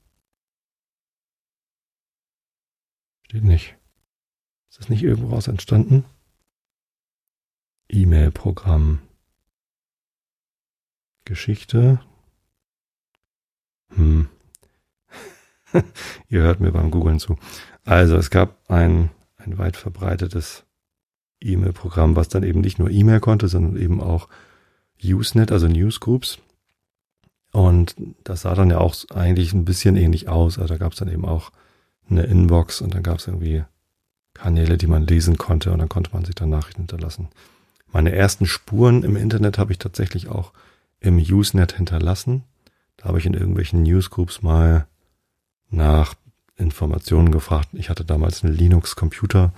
Steht 3.25 3.45
nicht. 3.45 3.77
Ist 4.71 4.79
das 4.79 4.89
nicht 4.89 5.03
irgendwo 5.03 5.35
raus 5.35 5.49
entstanden? 5.49 6.05
E-Mail-Programm. 7.89 9.01
Geschichte. 11.25 12.01
Hm. 13.91 14.29
Ihr 16.29 16.43
hört 16.43 16.61
mir 16.61 16.73
beim 16.73 16.91
Googlen 16.91 17.19
zu. 17.19 17.37
Also 17.85 18.17
es 18.17 18.31
gab 18.31 18.71
ein, 18.71 19.11
ein 19.45 19.59
weit 19.59 19.77
verbreitetes 19.77 20.65
E-Mail-Programm, 21.41 22.17
was 22.17 22.29
dann 22.29 22.43
eben 22.43 22.61
nicht 22.61 22.79
nur 22.79 22.91
E-Mail 22.91 23.21
konnte, 23.21 23.49
sondern 23.49 23.77
eben 23.77 24.01
auch 24.01 24.29
Usenet, 25.03 25.53
also 25.53 25.67
Newsgroups. 25.67 26.39
Und 27.53 27.97
das 28.23 28.43
sah 28.43 28.55
dann 28.55 28.71
ja 28.71 28.79
auch 28.79 28.95
eigentlich 29.11 29.53
ein 29.53 29.65
bisschen 29.65 29.97
ähnlich 29.97 30.29
aus. 30.29 30.59
Also 30.59 30.75
da 30.75 30.79
gab 30.79 30.93
es 30.93 30.99
dann 30.99 31.11
eben 31.11 31.25
auch 31.25 31.51
eine 32.09 32.23
Inbox 32.25 32.81
und 32.81 32.95
dann 32.95 33.03
gab 33.03 33.19
es 33.19 33.27
irgendwie 33.27 33.65
Kanäle, 34.35 34.77
die 34.77 34.87
man 34.87 35.07
lesen 35.07 35.39
konnte 35.39 35.73
und 35.73 35.79
dann 35.79 35.89
konnte 35.89 36.13
man 36.13 36.25
sich 36.25 36.35
dann 36.35 36.51
Nachrichten 36.51 36.83
hinterlassen. 36.83 37.29
Meine 37.93 38.13
ersten 38.13 38.47
Spuren 38.47 39.03
im 39.03 39.17
Internet 39.17 39.59
habe 39.59 39.73
ich 39.73 39.79
tatsächlich 39.79 40.29
auch 40.29 40.53
im 41.01 41.19
Usenet 41.19 41.73
hinterlassen. 41.73 42.45
Da 42.97 43.07
habe 43.07 43.19
ich 43.19 43.27
in 43.27 43.35
irgendwelchen 43.35 43.83
Newsgroups 43.83 44.43
mal 44.43 44.87
nach 45.71 46.15
Informationen 46.61 47.33
gefragt. 47.33 47.71
Ich 47.73 47.89
hatte 47.91 48.05
damals 48.05 48.45
einen 48.45 48.55
Linux-Computer. 48.55 49.53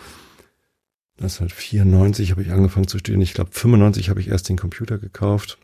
1994 1.18 2.30
habe 2.30 2.42
ich 2.42 2.52
angefangen 2.52 2.88
zu 2.88 2.98
studieren. 2.98 3.20
Ich 3.20 3.34
glaube, 3.34 3.50
95 3.52 4.08
habe 4.08 4.20
ich 4.20 4.28
erst 4.28 4.48
den 4.48 4.56
Computer 4.56 4.98
gekauft 4.98 5.58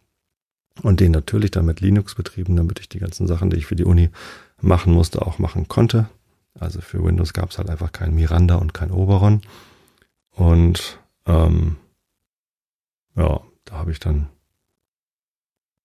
und 0.82 1.00
den 1.00 1.12
natürlich 1.12 1.50
dann 1.50 1.64
mit 1.64 1.80
Linux 1.80 2.14
betrieben, 2.14 2.56
damit 2.56 2.80
ich 2.80 2.88
die 2.88 2.98
ganzen 2.98 3.26
Sachen, 3.26 3.50
die 3.50 3.56
ich 3.56 3.66
für 3.66 3.76
die 3.76 3.84
Uni 3.84 4.10
machen 4.60 4.92
musste, 4.92 5.22
auch 5.22 5.38
machen 5.38 5.68
konnte. 5.68 6.08
Also 6.58 6.80
für 6.80 7.02
Windows 7.02 7.32
gab 7.32 7.50
es 7.50 7.58
halt 7.58 7.70
einfach 7.70 7.92
kein 7.92 8.14
Miranda 8.14 8.56
und 8.56 8.74
kein 8.74 8.90
Oberon. 8.90 9.42
Und 10.30 10.98
ähm, 11.26 11.76
ja, 13.16 13.40
da 13.64 13.74
habe 13.74 13.92
ich 13.92 14.00
dann 14.00 14.28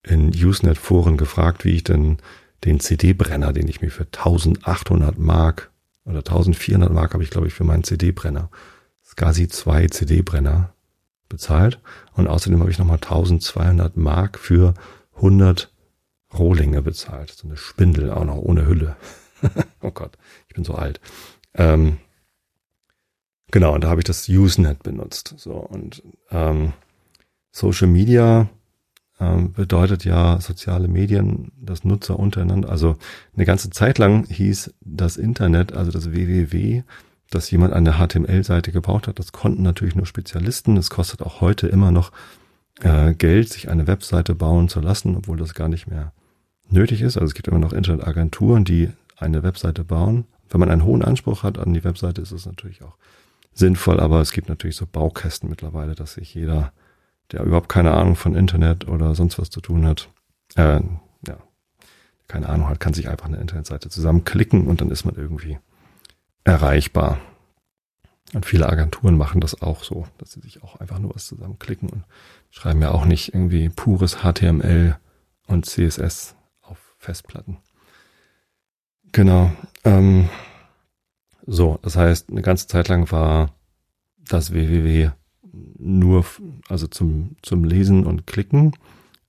in 0.04 0.30
Usenet-Foren 0.30 1.18
gefragt, 1.18 1.64
wie 1.64 1.76
ich 1.76 1.84
denn 1.84 2.18
den 2.66 2.80
CD-Brenner, 2.80 3.54
den 3.54 3.68
ich 3.68 3.82
mir 3.82 3.92
für 3.92 4.04
1800 4.04 5.18
Mark 5.18 5.72
oder 6.06 6.20
1400 6.20 6.92
Mark 6.92 7.14
habe 7.14 7.24
ich, 7.24 7.30
glaube 7.30 7.48
ich, 7.48 7.54
für 7.54 7.64
meinen 7.64 7.84
CD-Brenner, 7.84 8.50
SCSI 9.04 9.48
2 9.48 9.88
CD-Brenner 9.88 10.74
bezahlt. 11.30 11.80
Und 12.14 12.28
außerdem 12.28 12.60
habe 12.60 12.72
ich 12.72 12.78
nochmal 12.78 12.98
1200 12.98 13.96
Mark 13.98 14.38
für 14.38 14.74
100 15.16 15.72
Rohlinge 16.38 16.82
bezahlt. 16.82 17.32
So 17.32 17.48
eine 17.48 17.58
Spindel 17.58 18.12
auch 18.12 18.26
noch 18.26 18.38
ohne 18.38 18.66
Hülle. 18.66 18.96
oh 19.82 19.92
Gott, 19.92 20.18
ich 20.48 20.56
bin 20.56 20.64
so 20.64 20.76
alt. 20.76 21.00
Ähm, 21.54 21.98
genau, 23.52 23.74
und 23.74 23.84
da 23.84 23.90
habe 23.90 24.02
ich 24.02 24.06
das 24.06 24.28
Usenet 24.28 24.84
benutzt. 24.84 25.36
So 25.38 25.54
und 25.54 26.04
ähm, 26.32 26.74
Social 27.52 27.88
Media, 27.88 28.50
ähm, 29.24 29.54
bedeutet 29.54 30.06
ja 30.06 30.40
soziale 30.42 30.88
Medien, 30.88 31.52
das 31.60 31.84
Nutzer 31.84 32.20
untereinander. 32.20 32.70
Also 32.70 32.98
eine 33.36 33.46
ganze 33.46 33.70
Zeit 33.70 33.98
lang 33.98 34.26
hieß 34.26 34.74
das 34.82 35.18
Internet, 35.18 35.74
also 35.74 35.92
das 35.92 36.12
www, 36.12 36.84
dass 37.30 37.50
jemand 37.50 37.74
eine 37.74 37.94
HTML-Seite 37.94 38.72
gebraucht 38.72 39.08
hat. 39.08 39.20
Das 39.20 39.32
konnten 39.32 39.64
natürlich 39.64 39.96
nur 39.96 40.06
Spezialisten. 40.06 40.78
Es 40.78 40.90
kostet 40.90 41.22
auch 41.22 41.42
heute 41.42 41.68
immer 41.68 41.92
noch 41.92 42.12
äh, 42.82 43.14
Geld, 43.14 43.50
sich 43.50 43.70
eine 43.70 43.88
Webseite 43.88 44.36
bauen 44.36 44.70
zu 44.70 44.80
lassen, 44.80 45.16
obwohl 45.16 45.38
das 45.38 45.54
gar 45.54 45.70
nicht 45.70 45.88
mehr 45.88 46.12
nötig 46.70 47.02
ist. 47.02 47.18
Also 47.18 47.28
es 47.28 47.34
gibt 47.34 47.48
immer 47.48 47.60
noch 47.60 47.74
Internetagenturen, 47.74 48.66
die 48.66 48.90
eine 49.18 49.44
Webseite 49.44 49.84
bauen. 49.84 50.26
Wenn 50.50 50.60
man 50.60 50.70
einen 50.70 50.84
hohen 50.84 51.04
Anspruch 51.04 51.44
hat 51.44 51.58
an 51.58 51.74
die 51.74 51.84
Webseite, 51.84 52.22
ist 52.22 52.32
es 52.32 52.46
natürlich 52.46 52.84
auch 52.84 52.98
sinnvoll, 53.54 54.00
aber 54.00 54.22
es 54.22 54.32
gibt 54.32 54.50
natürlich 54.50 54.76
so 54.76 54.86
Baukästen 54.86 55.50
mittlerweile, 55.50 55.96
dass 55.96 56.14
sich 56.14 56.34
jeder, 56.34 56.74
der 57.32 57.44
überhaupt 57.44 57.70
keine 57.70 57.94
Ahnung 57.94 58.16
von 58.16 58.36
Internet 58.36 58.88
oder 58.88 59.16
sonst 59.16 59.40
was 59.40 59.50
zu 59.50 59.62
tun 59.62 59.86
hat, 59.86 60.10
äh, 60.56 60.82
ja, 61.28 61.38
keine 62.28 62.50
Ahnung 62.50 62.70
hat, 62.70 62.80
kann 62.80 62.94
sich 62.94 63.10
einfach 63.10 63.28
eine 63.28 63.38
Internetseite 63.38 63.90
zusammenklicken 63.90 64.68
und 64.68 64.82
dann 64.82 64.92
ist 64.92 65.06
man 65.06 65.16
irgendwie 65.16 65.58
erreichbar. 66.44 67.20
Und 68.34 68.46
viele 68.46 68.68
Agenturen 68.68 69.18
machen 69.18 69.42
das 69.42 69.62
auch 69.62 69.84
so, 69.84 70.08
dass 70.18 70.32
sie 70.32 70.42
sich 70.42 70.64
auch 70.64 70.80
einfach 70.80 71.00
nur 71.00 71.14
was 71.14 71.28
zusammenklicken 71.28 71.90
und 71.90 72.04
schreiben 72.50 72.82
ja 72.82 72.92
auch 72.92 73.06
nicht 73.06 73.34
irgendwie 73.34 73.70
pures 73.70 74.18
HTML 74.24 74.98
und 75.48 75.66
CSS 75.66 76.36
auf 76.62 76.96
Festplatten. 76.98 77.58
Genau. 79.12 79.52
Ähm, 79.84 80.30
so, 81.46 81.78
das 81.84 81.96
heißt, 81.96 82.30
eine 82.30 82.42
ganze 82.42 82.68
Zeit 82.68 82.88
lang 82.88 83.12
war 83.12 83.54
das 84.18 84.54
www 84.54 85.12
nur, 85.78 86.26
also 86.70 86.88
zum, 86.88 87.36
zum 87.42 87.64
Lesen 87.64 88.06
und 88.06 88.28
Klicken, 88.28 88.74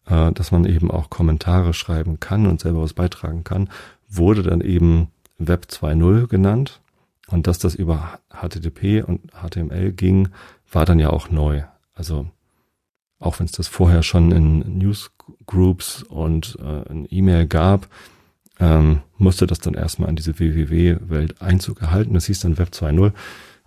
äh, 0.07 0.33
dass 0.33 0.51
man 0.51 0.65
eben 0.65 0.91
auch 0.91 1.11
Kommentare 1.11 1.75
schreiben 1.75 2.21
kann 2.21 2.47
und 2.47 2.61
selber 2.61 2.83
was 2.83 2.95
beitragen 2.95 3.45
kann, 3.45 3.69
wurde 4.09 4.43
dann 4.43 4.61
eben 4.61 5.09
Web 5.39 5.67
2.0 5.71 6.27
genannt. 6.27 6.81
Und 7.29 7.47
dass 7.47 7.59
das 7.59 7.75
über 7.75 8.19
HTTP 8.31 9.03
und 9.03 9.33
HTML 9.33 9.93
ging, 9.93 10.29
war 10.71 10.85
dann 10.85 10.99
ja 10.99 11.11
auch 11.11 11.31
neu. 11.31 11.63
Also 11.95 12.27
auch 13.19 13.39
wenn 13.39 13.47
es 13.47 13.53
das 13.53 13.69
vorher 13.69 14.03
schon 14.03 14.33
in 14.33 14.79
Newsgroups 14.79 16.03
und 16.03 16.59
äh, 16.61 16.89
in 16.91 17.07
E-Mail 17.09 17.47
gab, 17.47 17.89
ähm, 18.61 19.01
musste 19.17 19.47
das 19.47 19.59
dann 19.59 19.75
erstmal 19.75 20.09
an 20.09 20.17
diese 20.17 20.39
www-Welt 20.39 21.41
Einzug 21.41 21.81
erhalten. 21.81 22.15
Das 22.15 22.27
hieß 22.27 22.41
dann 22.41 22.59
Web 22.59 22.69
2.0. 22.73 23.13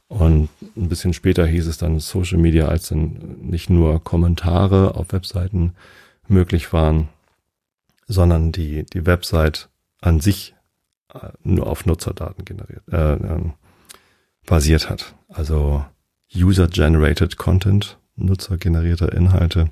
Und 0.07 0.49
ein 0.77 0.87
bisschen 0.87 1.13
später 1.13 1.45
hieß 1.45 1.67
es 1.67 1.77
dann 1.77 1.99
Social 1.99 2.37
Media, 2.37 2.67
als 2.67 2.89
dann 2.89 3.37
nicht 3.41 3.69
nur 3.69 4.03
Kommentare 4.03 4.95
auf 4.95 5.11
Webseiten 5.11 5.73
möglich 6.27 6.71
waren, 6.71 7.09
sondern 8.07 8.51
die, 8.51 8.85
die 8.85 9.05
Website 9.05 9.69
an 9.99 10.21
sich 10.21 10.55
äh, 11.13 11.29
nur 11.43 11.67
auf 11.67 11.85
Nutzerdaten 11.85 12.45
generiert, 12.45 12.83
äh, 12.91 13.13
äh, 13.15 13.51
basiert 14.45 14.89
hat. 14.89 15.13
Also 15.27 15.85
User-Generated 16.33 17.37
Content, 17.37 17.97
nutzergenerierte 18.15 19.07
Inhalte, 19.07 19.69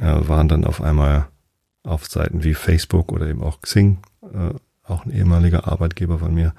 äh, 0.00 0.28
waren 0.28 0.48
dann 0.48 0.64
auf 0.64 0.80
einmal 0.80 1.28
auf 1.82 2.06
Seiten 2.06 2.44
wie 2.44 2.54
Facebook 2.54 3.12
oder 3.12 3.26
eben 3.26 3.42
auch 3.42 3.60
Xing, 3.60 3.98
äh, 4.22 4.54
auch 4.84 5.04
ein 5.04 5.12
ehemaliger 5.12 5.68
Arbeitgeber 5.68 6.18
von 6.18 6.34
mir, 6.34 6.54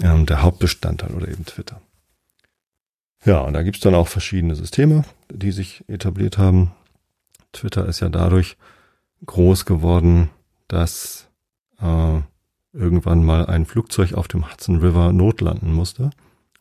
ähm, 0.00 0.26
der 0.26 0.42
Hauptbestandteil 0.42 1.12
oder 1.12 1.28
eben 1.28 1.44
Twitter. 1.44 1.80
Ja, 3.26 3.40
und 3.40 3.54
da 3.54 3.64
gibt's 3.64 3.80
dann 3.80 3.96
auch 3.96 4.06
verschiedene 4.06 4.54
Systeme, 4.54 5.04
die 5.30 5.50
sich 5.50 5.84
etabliert 5.88 6.38
haben. 6.38 6.70
Twitter 7.52 7.86
ist 7.86 7.98
ja 7.98 8.08
dadurch 8.08 8.56
groß 9.26 9.64
geworden, 9.64 10.30
dass 10.68 11.28
äh, 11.80 12.20
irgendwann 12.72 13.24
mal 13.24 13.46
ein 13.46 13.66
Flugzeug 13.66 14.14
auf 14.14 14.28
dem 14.28 14.48
Hudson 14.48 14.76
River 14.76 15.12
notlanden 15.12 15.72
musste. 15.72 16.10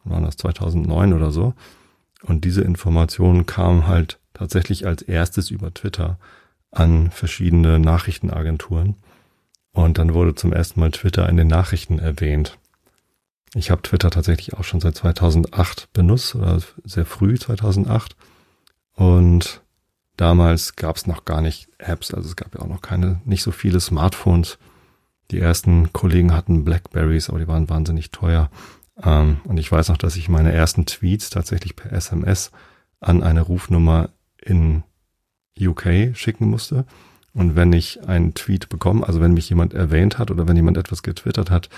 War 0.05 0.21
das 0.21 0.37
2009 0.37 1.13
oder 1.13 1.29
so. 1.29 1.53
Und 2.23 2.45
diese 2.45 2.61
Informationen 2.61 3.45
kamen 3.45 3.85
halt 3.85 4.19
tatsächlich 4.33 4.87
als 4.87 5.03
erstes 5.03 5.51
über 5.51 5.71
Twitter 5.71 6.17
an 6.71 7.11
verschiedene 7.11 7.77
Nachrichtenagenturen. 7.77 8.95
Und 9.71 9.99
dann 9.99 10.15
wurde 10.15 10.33
zum 10.33 10.51
ersten 10.51 10.79
Mal 10.79 10.91
Twitter 10.91 11.29
in 11.29 11.37
den 11.37 11.47
Nachrichten 11.47 11.99
erwähnt. 11.99 12.57
Ich 13.55 13.71
habe 13.71 13.81
Twitter 13.81 14.11
tatsächlich 14.11 14.53
auch 14.53 14.65
schon 14.65 14.81
seit 14.81 14.95
2008 14.95 15.93
benutzt, 15.93 16.35
oder 16.35 16.61
sehr 16.83 17.05
früh 17.05 17.39
2008. 17.39 18.17
Und 18.95 19.61
damals 20.17 20.75
gab 20.75 20.97
es 20.97 21.07
noch 21.07 21.23
gar 21.23 21.41
nicht 21.41 21.69
Apps, 21.77 22.13
also 22.13 22.27
es 22.27 22.35
gab 22.35 22.53
ja 22.53 22.61
auch 22.61 22.67
noch 22.67 22.81
keine, 22.81 23.21
nicht 23.23 23.43
so 23.43 23.51
viele 23.51 23.79
Smartphones. 23.79 24.57
Die 25.31 25.39
ersten 25.39 25.93
Kollegen 25.93 26.33
hatten 26.33 26.65
Blackberries, 26.65 27.29
aber 27.29 27.39
die 27.39 27.47
waren 27.47 27.69
wahnsinnig 27.69 28.11
teuer. 28.11 28.51
Ähm, 29.01 29.39
und 29.45 29.57
ich 29.57 29.71
weiß 29.71 29.87
noch, 29.87 29.97
dass 29.97 30.17
ich 30.17 30.27
meine 30.27 30.51
ersten 30.51 30.85
Tweets 30.85 31.29
tatsächlich 31.29 31.77
per 31.77 31.93
SMS 31.93 32.51
an 32.99 33.23
eine 33.23 33.41
Rufnummer 33.41 34.09
in 34.41 34.83
UK 35.57 36.13
schicken 36.13 36.49
musste. 36.49 36.85
Und 37.33 37.55
wenn 37.55 37.71
ich 37.71 38.05
einen 38.05 38.33
Tweet 38.33 38.67
bekomme, 38.67 39.07
also 39.07 39.21
wenn 39.21 39.33
mich 39.33 39.49
jemand 39.49 39.73
erwähnt 39.73 40.19
hat 40.19 40.29
oder 40.29 40.45
wenn 40.45 40.57
jemand 40.57 40.75
etwas 40.75 41.03
getwittert 41.03 41.49
hat, 41.49 41.69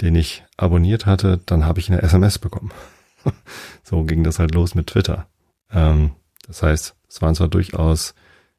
den 0.00 0.14
ich 0.14 0.44
abonniert 0.56 1.06
hatte, 1.06 1.40
dann 1.46 1.64
habe 1.64 1.80
ich 1.80 1.90
eine 1.90 2.02
SMS 2.02 2.38
bekommen. 2.38 2.72
so 3.82 4.04
ging 4.04 4.24
das 4.24 4.38
halt 4.38 4.54
los 4.54 4.74
mit 4.74 4.88
Twitter. 4.88 5.26
Ähm, 5.70 6.12
das 6.46 6.62
heißt, 6.62 6.94
es 7.08 7.22
waren 7.22 7.34
zwar 7.34 7.48
durchaus 7.48 8.14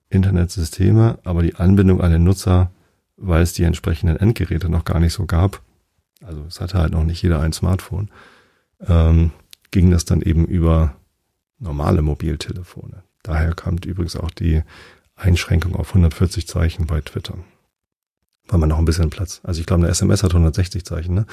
Internetsysteme, 0.10 1.20
aber 1.24 1.42
die 1.42 1.56
Anbindung 1.56 2.02
an 2.02 2.12
den 2.12 2.24
Nutzer, 2.24 2.72
weil 3.18 3.42
es 3.42 3.54
die 3.54 3.64
entsprechenden 3.64 4.18
Endgeräte 4.18 4.70
noch 4.70 4.86
gar 4.86 5.00
nicht 5.00 5.14
so 5.14 5.26
gab, 5.26 5.62
also 6.24 6.44
es 6.46 6.62
hatte 6.62 6.78
halt 6.78 6.94
noch 6.94 7.04
nicht 7.04 7.22
jeder 7.22 7.42
ein 7.42 7.54
Smartphone, 7.54 8.10
ähm, 8.88 9.32
ging 9.72 9.92
das 9.92 10.06
dann 10.06 10.22
eben 10.22 10.46
über 10.46 10.96
normale 11.60 12.02
Mobiltelefone. 12.02 13.04
Daher 13.24 13.54
kam 13.54 13.78
übrigens 13.78 14.16
auch 14.16 14.32
die 14.32 14.64
Einschränkung 15.16 15.76
auf 15.76 15.90
140 15.90 16.48
Zeichen 16.48 16.86
bei 16.88 17.02
Twitter 17.02 17.38
war 18.48 18.60
man 18.60 18.70
noch 18.70 18.78
ein 18.78 18.86
bisschen 18.86 19.10
Platz. 19.10 19.42
Also 19.44 19.60
ich 19.60 19.66
glaube, 19.66 19.84
eine 19.84 19.92
SMS 19.92 20.24
hat 20.24 20.32
160 20.32 20.86
Zeichen, 20.86 21.16
ne? 21.16 21.26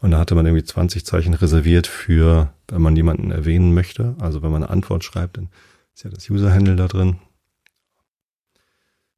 Und 0.00 0.12
da 0.12 0.18
hatte 0.18 0.34
man 0.34 0.46
irgendwie 0.46 0.64
20 0.64 1.04
Zeichen 1.04 1.34
reserviert 1.34 1.86
für, 1.86 2.52
wenn 2.68 2.80
man 2.80 2.96
jemanden 2.96 3.30
erwähnen 3.30 3.74
möchte. 3.74 4.14
Also 4.18 4.42
wenn 4.42 4.50
man 4.50 4.62
eine 4.62 4.70
Antwort 4.70 5.04
schreibt, 5.04 5.36
dann 5.36 5.48
ist 5.94 6.04
ja 6.04 6.10
das 6.10 6.30
User-Handle 6.30 6.76
da 6.76 6.88
drin. 6.88 7.18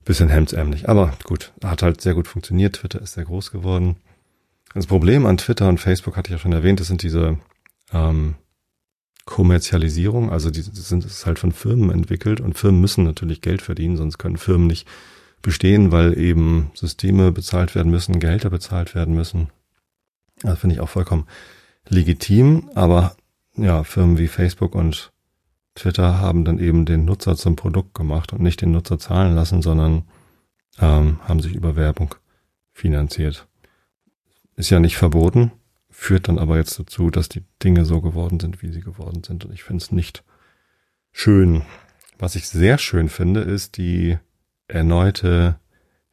Bisschen 0.04 0.28
hemdsärmlich. 0.28 0.88
Aber 0.88 1.16
gut, 1.22 1.52
hat 1.62 1.82
halt 1.82 2.00
sehr 2.00 2.14
gut 2.14 2.26
funktioniert. 2.26 2.76
Twitter 2.76 3.00
ist 3.00 3.12
sehr 3.12 3.24
groß 3.24 3.52
geworden. 3.52 3.96
Das 4.74 4.86
Problem 4.86 5.26
an 5.26 5.36
Twitter 5.36 5.68
und 5.68 5.78
Facebook 5.78 6.16
hatte 6.16 6.28
ich 6.28 6.32
ja 6.32 6.38
schon 6.38 6.52
erwähnt, 6.52 6.80
das 6.80 6.88
sind 6.88 7.02
diese 7.02 7.38
ähm, 7.92 8.34
Kommerzialisierung. 9.24 10.30
Also 10.30 10.50
die, 10.50 10.64
das 10.64 10.88
sind 10.88 11.04
das 11.04 11.12
ist 11.12 11.26
halt 11.26 11.38
von 11.38 11.52
Firmen 11.52 11.90
entwickelt 11.90 12.40
und 12.40 12.58
Firmen 12.58 12.80
müssen 12.80 13.04
natürlich 13.04 13.40
Geld 13.40 13.62
verdienen, 13.62 13.96
sonst 13.96 14.18
können 14.18 14.38
Firmen 14.38 14.66
nicht 14.66 14.88
bestehen, 15.42 15.92
weil 15.92 16.16
eben 16.18 16.70
Systeme 16.74 17.32
bezahlt 17.32 17.74
werden 17.74 17.90
müssen, 17.90 18.20
Gehälter 18.20 18.50
bezahlt 18.50 18.94
werden 18.94 19.14
müssen. 19.14 19.50
Das 20.40 20.58
finde 20.58 20.76
ich 20.76 20.80
auch 20.80 20.88
vollkommen 20.88 21.26
legitim, 21.88 22.70
aber 22.74 23.16
ja, 23.56 23.84
Firmen 23.84 24.18
wie 24.18 24.28
Facebook 24.28 24.74
und 24.74 25.12
Twitter 25.74 26.18
haben 26.18 26.44
dann 26.44 26.58
eben 26.58 26.84
den 26.84 27.04
Nutzer 27.04 27.36
zum 27.36 27.56
Produkt 27.56 27.94
gemacht 27.94 28.32
und 28.32 28.40
nicht 28.40 28.60
den 28.60 28.72
Nutzer 28.72 28.98
zahlen 28.98 29.34
lassen, 29.34 29.62
sondern 29.62 30.04
ähm, 30.78 31.18
haben 31.22 31.40
sich 31.40 31.54
über 31.54 31.76
Werbung 31.76 32.14
finanziert. 32.72 33.46
Ist 34.56 34.70
ja 34.70 34.80
nicht 34.80 34.96
verboten, 34.96 35.50
führt 35.90 36.28
dann 36.28 36.38
aber 36.38 36.56
jetzt 36.56 36.78
dazu, 36.78 37.10
dass 37.10 37.28
die 37.28 37.44
Dinge 37.62 37.84
so 37.84 38.00
geworden 38.00 38.38
sind, 38.38 38.62
wie 38.62 38.70
sie 38.70 38.80
geworden 38.80 39.22
sind. 39.24 39.44
Und 39.44 39.52
ich 39.52 39.62
finde 39.62 39.82
es 39.82 39.92
nicht 39.92 40.24
schön. 41.10 41.62
Was 42.18 42.36
ich 42.36 42.48
sehr 42.48 42.78
schön 42.78 43.08
finde, 43.08 43.40
ist 43.40 43.76
die 43.76 44.18
erneute 44.72 45.56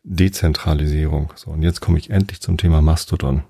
Dezentralisierung. 0.04 1.34
So, 1.36 1.52
und 1.52 1.64
jetzt 1.64 1.82
komme 1.82 1.98
ich 1.98 2.10
endlich 2.10 2.42
zum 2.42 2.58
Thema 2.58 2.82
Mastodon. 2.82 3.44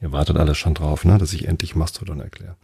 Ihr 0.00 0.12
wartet 0.12 0.36
alle 0.36 0.54
schon 0.54 0.74
drauf, 0.74 1.04
ne, 1.04 1.18
dass 1.18 1.32
ich 1.32 1.46
endlich 1.46 1.76
Mastodon 1.76 2.20
erkläre. 2.20 2.56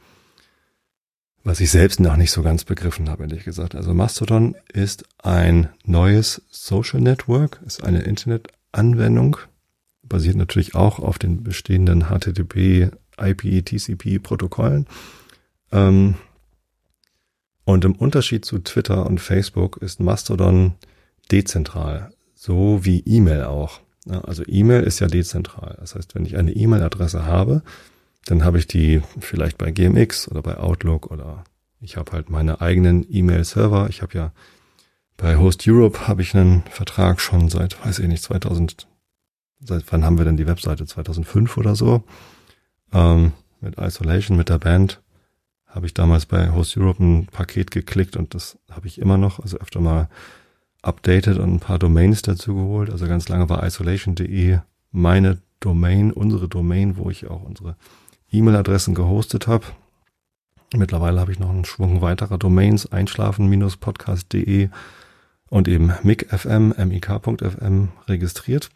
Was 1.44 1.60
ich 1.60 1.70
selbst 1.70 2.00
noch 2.00 2.16
nicht 2.16 2.32
so 2.32 2.42
ganz 2.42 2.64
begriffen 2.64 3.08
habe, 3.08 3.22
ehrlich 3.22 3.44
gesagt. 3.44 3.74
Also 3.74 3.94
Mastodon 3.94 4.56
ist 4.72 5.04
ein 5.22 5.68
neues 5.84 6.42
Social 6.50 7.00
Network, 7.00 7.60
ist 7.64 7.84
eine 7.84 8.00
Internetanwendung, 8.00 9.36
basiert 10.02 10.36
natürlich 10.36 10.74
auch 10.74 10.98
auf 10.98 11.18
den 11.18 11.44
bestehenden 11.44 12.06
HTTP, 12.06 12.90
IP, 13.20 13.64
TCP 13.64 14.18
Protokollen. 14.18 14.86
Ähm, 15.70 16.16
und 17.64 17.84
im 17.84 17.94
Unterschied 17.94 18.44
zu 18.44 18.58
Twitter 18.58 19.06
und 19.06 19.20
Facebook 19.20 19.76
ist 19.76 20.00
Mastodon 20.00 20.74
dezentral, 21.30 22.10
so 22.34 22.84
wie 22.84 23.00
E-Mail 23.00 23.44
auch. 23.44 23.80
Also 24.06 24.42
E-Mail 24.46 24.82
ist 24.84 25.00
ja 25.00 25.06
dezentral. 25.06 25.76
Das 25.80 25.94
heißt, 25.94 26.14
wenn 26.14 26.24
ich 26.24 26.36
eine 26.36 26.52
E-Mail-Adresse 26.52 27.26
habe, 27.26 27.62
dann 28.26 28.44
habe 28.44 28.58
ich 28.58 28.66
die 28.66 29.02
vielleicht 29.20 29.58
bei 29.58 29.70
GMX 29.70 30.28
oder 30.28 30.42
bei 30.42 30.58
Outlook 30.58 31.10
oder 31.10 31.44
ich 31.80 31.96
habe 31.96 32.12
halt 32.12 32.30
meine 32.30 32.60
eigenen 32.60 33.06
E-Mail-Server. 33.08 33.88
Ich 33.90 34.02
habe 34.02 34.14
ja 34.16 34.32
Bei 35.16 35.36
Host 35.36 35.66
Europe 35.66 36.06
habe 36.06 36.22
ich 36.22 36.34
einen 36.34 36.62
Vertrag 36.70 37.20
schon 37.20 37.48
seit, 37.48 37.84
weiß 37.84 37.98
ich 37.98 38.08
nicht, 38.08 38.22
2000, 38.22 38.86
seit 39.60 39.84
wann 39.92 40.04
haben 40.04 40.16
wir 40.18 40.24
denn 40.24 40.36
die 40.36 40.46
Webseite? 40.46 40.86
2005 40.86 41.56
oder 41.56 41.74
so. 41.74 42.04
Ähm, 42.92 43.32
mit 43.60 43.78
Isolation, 43.78 44.36
mit 44.36 44.48
der 44.48 44.58
Band 44.58 45.02
habe 45.66 45.86
ich 45.86 45.94
damals 45.94 46.26
bei 46.26 46.52
Host 46.52 46.76
Europe 46.76 47.02
ein 47.02 47.26
Paket 47.26 47.70
geklickt 47.70 48.16
und 48.16 48.34
das 48.34 48.58
habe 48.70 48.86
ich 48.86 49.00
immer 49.00 49.18
noch, 49.18 49.40
also 49.40 49.58
öfter 49.58 49.80
mal 49.80 50.08
updated 50.82 51.38
und 51.38 51.54
ein 51.54 51.60
paar 51.60 51.78
Domains 51.78 52.22
dazu 52.22 52.54
geholt. 52.54 52.90
Also 52.90 53.06
ganz 53.06 53.28
lange 53.28 53.48
war 53.48 53.64
isolation.de 53.64 54.58
meine 54.90 55.38
Domain, 55.60 56.12
unsere 56.12 56.48
Domain, 56.48 56.96
wo 56.96 57.10
ich 57.10 57.26
auch 57.28 57.42
unsere 57.42 57.76
E-Mail-Adressen 58.30 58.94
gehostet 58.94 59.46
habe. 59.46 59.66
Mittlerweile 60.74 61.20
habe 61.20 61.32
ich 61.32 61.38
noch 61.38 61.50
einen 61.50 61.64
Schwung 61.64 62.02
weiterer 62.02 62.38
Domains, 62.38 62.90
einschlafen-podcast.de 62.92 64.68
und 65.48 65.66
eben 65.68 65.92
micfm, 66.02 66.74
mik.fm 66.76 67.88
registriert. 68.06 68.70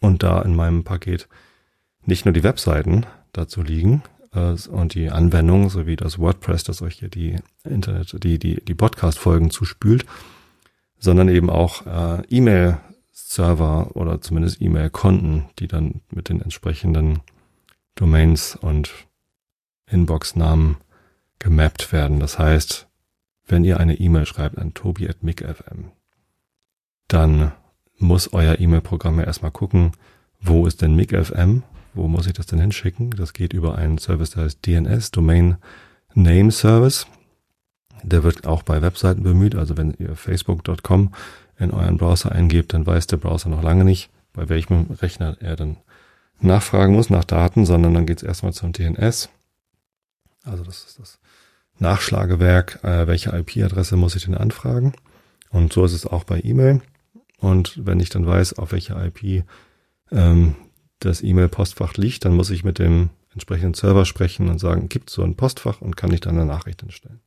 Und 0.00 0.22
da 0.22 0.42
in 0.42 0.54
meinem 0.54 0.84
Paket 0.84 1.28
nicht 2.04 2.24
nur 2.24 2.32
die 2.32 2.42
Webseiten 2.42 3.06
dazu 3.32 3.62
liegen 3.62 4.02
äh, 4.32 4.54
und 4.70 4.94
die 4.94 5.10
Anwendung 5.10 5.70
sowie 5.70 5.96
das 5.96 6.18
WordPress, 6.18 6.64
das 6.64 6.82
euch 6.82 6.98
hier 6.98 7.08
die 7.08 7.36
Internet, 7.64 8.22
die, 8.22 8.38
die, 8.38 8.64
die 8.64 8.74
Podcast-Folgen 8.74 9.50
zuspült, 9.50 10.04
sondern 10.98 11.28
eben 11.28 11.50
auch 11.50 11.86
äh, 11.86 12.22
E-Mail-Server 12.28 13.94
oder 13.94 14.20
zumindest 14.20 14.60
E-Mail-Konten, 14.60 15.46
die 15.58 15.68
dann 15.68 16.00
mit 16.10 16.28
den 16.28 16.40
entsprechenden 16.40 17.20
Domains 17.94 18.56
und 18.56 18.90
Inbox-Namen 19.90 20.76
gemappt 21.38 21.92
werden. 21.92 22.20
Das 22.20 22.38
heißt, 22.38 22.88
wenn 23.46 23.64
ihr 23.64 23.80
eine 23.80 23.94
E-Mail 23.94 24.26
schreibt 24.26 24.58
an 24.58 24.74
tobi.micfm, 24.74 25.90
dann 27.08 27.52
muss 27.96 28.32
euer 28.32 28.60
E-Mail-Programm 28.60 29.18
ja 29.18 29.24
erstmal 29.24 29.50
gucken, 29.50 29.92
wo 30.40 30.66
ist 30.66 30.82
denn 30.82 30.94
micfm, 30.94 31.62
wo 31.94 32.06
muss 32.06 32.26
ich 32.26 32.34
das 32.34 32.46
denn 32.46 32.60
hinschicken? 32.60 33.10
Das 33.10 33.32
geht 33.32 33.52
über 33.52 33.76
einen 33.76 33.98
Service, 33.98 34.30
der 34.30 34.44
heißt 34.44 34.64
DNS, 34.64 35.10
Domain 35.10 35.56
Name 36.14 36.52
Service. 36.52 37.06
Der 38.02 38.22
wird 38.22 38.46
auch 38.46 38.62
bei 38.62 38.82
Webseiten 38.82 39.22
bemüht. 39.22 39.54
Also 39.54 39.76
wenn 39.76 39.94
ihr 39.98 40.14
facebook.com 40.14 41.12
in 41.58 41.70
euren 41.72 41.96
Browser 41.96 42.32
eingebt, 42.32 42.72
dann 42.72 42.86
weiß 42.86 43.06
der 43.08 43.16
Browser 43.16 43.48
noch 43.48 43.62
lange 43.62 43.84
nicht, 43.84 44.10
bei 44.32 44.48
welchem 44.48 44.86
Rechner 45.00 45.36
er 45.40 45.56
dann 45.56 45.76
nachfragen 46.40 46.94
muss 46.94 47.10
nach 47.10 47.24
Daten, 47.24 47.66
sondern 47.66 47.94
dann 47.94 48.06
geht 48.06 48.18
es 48.18 48.22
erstmal 48.22 48.52
zum 48.52 48.72
DNS. 48.72 49.28
Also 50.44 50.64
das 50.64 50.84
ist 50.84 50.98
das 50.98 51.18
Nachschlagewerk, 51.78 52.82
äh, 52.84 53.06
welche 53.06 53.30
IP-Adresse 53.30 53.96
muss 53.96 54.16
ich 54.16 54.24
denn 54.24 54.36
anfragen. 54.36 54.94
Und 55.50 55.72
so 55.72 55.84
ist 55.84 55.92
es 55.92 56.06
auch 56.06 56.24
bei 56.24 56.40
E-Mail. 56.40 56.82
Und 57.38 57.84
wenn 57.84 58.00
ich 58.00 58.10
dann 58.10 58.26
weiß, 58.26 58.54
auf 58.54 58.72
welcher 58.72 59.04
IP 59.04 59.44
ähm, 60.10 60.54
das 61.00 61.22
E-Mail-Postfach 61.22 61.94
liegt, 61.94 62.24
dann 62.24 62.34
muss 62.34 62.50
ich 62.50 62.64
mit 62.64 62.78
dem 62.78 63.10
entsprechenden 63.32 63.74
Server 63.74 64.04
sprechen 64.04 64.48
und 64.48 64.58
sagen, 64.58 64.88
gibt 64.88 65.10
so 65.10 65.22
ein 65.22 65.36
Postfach 65.36 65.80
und 65.80 65.96
kann 65.96 66.12
ich 66.12 66.20
dann 66.20 66.36
eine 66.36 66.46
Nachricht 66.46 66.82
entstellen. 66.82 67.20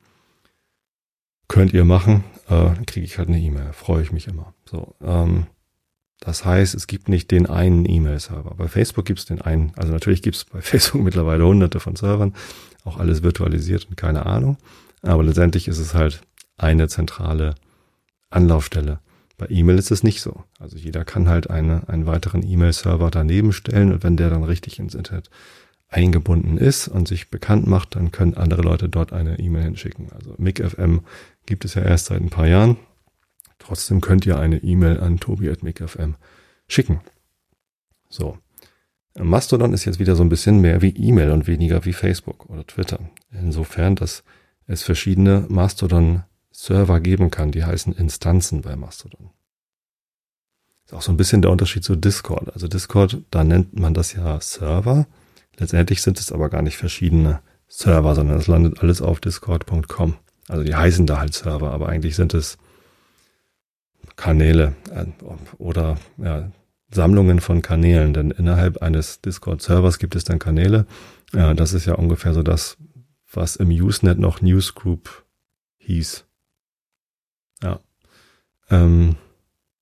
Könnt 1.52 1.74
ihr 1.74 1.84
machen, 1.84 2.24
äh, 2.48 2.52
dann 2.52 2.86
kriege 2.86 3.06
ich 3.06 3.18
halt 3.18 3.28
eine 3.28 3.38
E-Mail, 3.38 3.74
freue 3.74 4.02
ich 4.02 4.14
mich 4.14 4.26
immer. 4.30 4.54
So, 4.64 4.96
ähm, 5.04 5.48
das 6.22 6.46
heißt, 6.46 6.74
es 6.74 6.88
gibt 6.88 7.10
nicht 7.10 7.30
den 7.30 7.46
einen 7.46 7.84
E-Mail-Server. 7.84 8.56
Bei 8.56 8.70
Facebook 8.70 9.04
gibt 9.04 9.20
es 9.20 9.26
den 9.26 9.42
einen, 9.42 9.74
also 9.76 9.92
natürlich 9.92 10.22
gibt 10.22 10.38
es 10.38 10.46
bei 10.46 10.62
Facebook 10.62 11.02
mittlerweile 11.02 11.46
hunderte 11.46 11.82
von 11.82 11.98
Servern, 11.98 12.36
auch 12.86 12.96
alles 12.96 13.22
virtualisiert 13.22 13.86
und 13.90 13.98
keine 13.98 14.26
Ahnung. 14.28 14.56
Aber 15.02 15.26
letztendlich 15.26 15.68
ist 15.68 15.80
es 15.80 15.94
halt 15.94 16.22
eine 16.56 16.88
zentrale 16.88 17.56
Anlaufstelle. 18.30 19.00
Bei 19.38 19.48
E-Mail 19.50 19.78
ist 19.78 19.92
es 19.92 20.04
nicht 20.04 20.22
so. 20.22 20.46
Also 20.58 20.78
jeder 20.78 21.04
kann 21.04 21.28
halt 21.28 21.50
eine, 21.50 21.90
einen 21.90 22.06
weiteren 22.06 22.48
E-Mail-Server 22.48 23.12
daneben 23.12 23.52
stellen 23.52 23.92
und 23.92 24.04
wenn 24.04 24.16
der 24.16 24.30
dann 24.30 24.46
richtig 24.46 24.80
ins 24.80 24.96
Internet 24.96 25.30
eingebunden 25.92 26.58
ist 26.58 26.88
und 26.88 27.08
sich 27.08 27.30
bekannt 27.30 27.68
macht, 27.68 27.96
dann 27.96 28.12
können 28.12 28.36
andere 28.36 28.62
Leute 28.62 28.90
dort 28.90 29.14
eine 29.14 29.38
E-Mail 29.40 29.64
hinschicken. 29.64 30.12
Also 30.14 30.34
MIGFM 30.38 31.02
gibt 31.46 31.66
es 31.66 31.76
ja 31.76 31.84
erst 31.84 32.08
seit 32.08 32.22
ein 32.22 32.30
paar 32.30 32.48
Jahren. 32.48 32.78
Trotzdem 33.60 34.02
könnt 34.02 34.26
ihr 34.26 34.40
eine 34.40 34.58
E-Mail 34.58 35.00
an 35.02 35.20
tobi.micfm 35.20 36.14
schicken. 36.68 37.02
So. 38.10 38.38
Mastodon 39.20 39.74
ist 39.74 39.84
jetzt 39.84 40.00
wieder 40.00 40.16
so 40.16 40.24
ein 40.24 40.30
bisschen 40.30 40.62
mehr 40.62 40.82
wie 40.82 40.96
E-Mail 40.96 41.32
und 41.32 41.46
weniger 41.46 41.84
wie 41.84 41.94
Facebook 41.94 42.50
oder 42.50 42.66
Twitter. 42.66 43.00
Insofern, 43.32 43.96
dass 43.96 44.24
es 44.68 44.84
verschiedene 44.84 45.46
Mastodon-Server 45.50 47.02
geben 47.02 47.30
kann, 47.30 47.52
die 47.52 47.66
heißen 47.66 47.94
Instanzen 47.94 48.62
bei 48.62 48.78
Mastodon. 48.78 49.30
Ist 50.86 50.94
auch 50.94 51.02
so 51.02 51.12
ein 51.12 51.18
bisschen 51.18 51.42
der 51.42 51.52
Unterschied 51.52 51.84
zu 51.84 51.98
Discord. 51.98 52.54
Also 52.54 52.70
Discord, 52.70 53.22
da 53.30 53.44
nennt 53.44 53.78
man 53.78 53.94
das 53.94 54.14
ja 54.14 54.40
Server 54.40 55.06
Letztendlich 55.62 56.02
sind 56.02 56.20
es 56.20 56.32
aber 56.32 56.50
gar 56.50 56.64
nicht 56.64 56.78
verschiedene 56.78 57.40
Server, 57.68 58.16
sondern 58.16 58.40
es 58.40 58.48
landet 58.48 58.82
alles 58.82 59.00
auf 59.00 59.20
discord.com. 59.20 60.16
Also 60.48 60.64
die 60.64 60.74
heißen 60.74 61.06
da 61.06 61.20
halt 61.20 61.36
Server, 61.36 61.72
aber 61.72 61.88
eigentlich 61.88 62.16
sind 62.16 62.34
es 62.34 62.58
Kanäle 64.16 64.74
äh, 64.90 65.06
oder 65.60 65.98
ja, 66.18 66.52
Sammlungen 66.90 67.42
von 67.42 67.62
Kanälen, 67.62 68.16
denn 68.16 68.32
innerhalb 68.32 68.82
eines 68.82 69.22
Discord-Servers 69.22 70.00
gibt 70.00 70.16
es 70.16 70.24
dann 70.24 70.40
Kanäle. 70.40 70.88
Ja, 71.32 71.54
das 71.54 71.74
ist 71.74 71.86
ja 71.86 71.94
ungefähr 71.94 72.34
so 72.34 72.42
das, 72.42 72.78
was 73.32 73.56
im 73.56 73.70
Usenet 73.70 74.18
noch 74.18 74.42
Newsgroup 74.42 75.26
hieß. 75.78 76.26
Ja. 77.62 77.80
Ähm, 78.72 79.16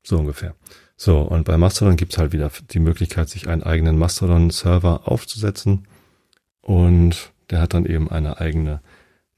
so 0.03 0.17
ungefähr. 0.17 0.55
So, 1.01 1.19
und 1.21 1.45
bei 1.45 1.57
Mastodon 1.57 1.95
gibt's 1.95 2.17
halt 2.17 2.33
wieder 2.33 2.51
die 2.71 2.79
Möglichkeit, 2.79 3.29
sich 3.29 3.47
einen 3.47 3.63
eigenen 3.63 3.97
Mastodon-Server 3.97 5.03
aufzusetzen. 5.05 5.87
Und 6.61 7.31
der 7.49 7.61
hat 7.61 7.73
dann 7.73 7.85
eben 7.85 8.11
eine 8.11 8.41
eigene 8.41 8.81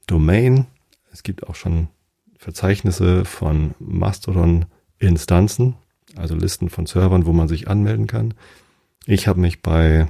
Domain. 0.08 0.66
Es 1.12 1.22
gibt 1.22 1.46
auch 1.46 1.54
schon 1.54 1.86
Verzeichnisse 2.36 3.24
von 3.24 3.76
Mastodon-Instanzen, 3.78 5.76
also 6.16 6.34
Listen 6.34 6.68
von 6.68 6.86
Servern, 6.86 7.26
wo 7.26 7.32
man 7.32 7.46
sich 7.46 7.68
anmelden 7.68 8.08
kann. 8.08 8.34
Ich 9.06 9.28
habe 9.28 9.38
mich 9.38 9.62
bei 9.62 10.08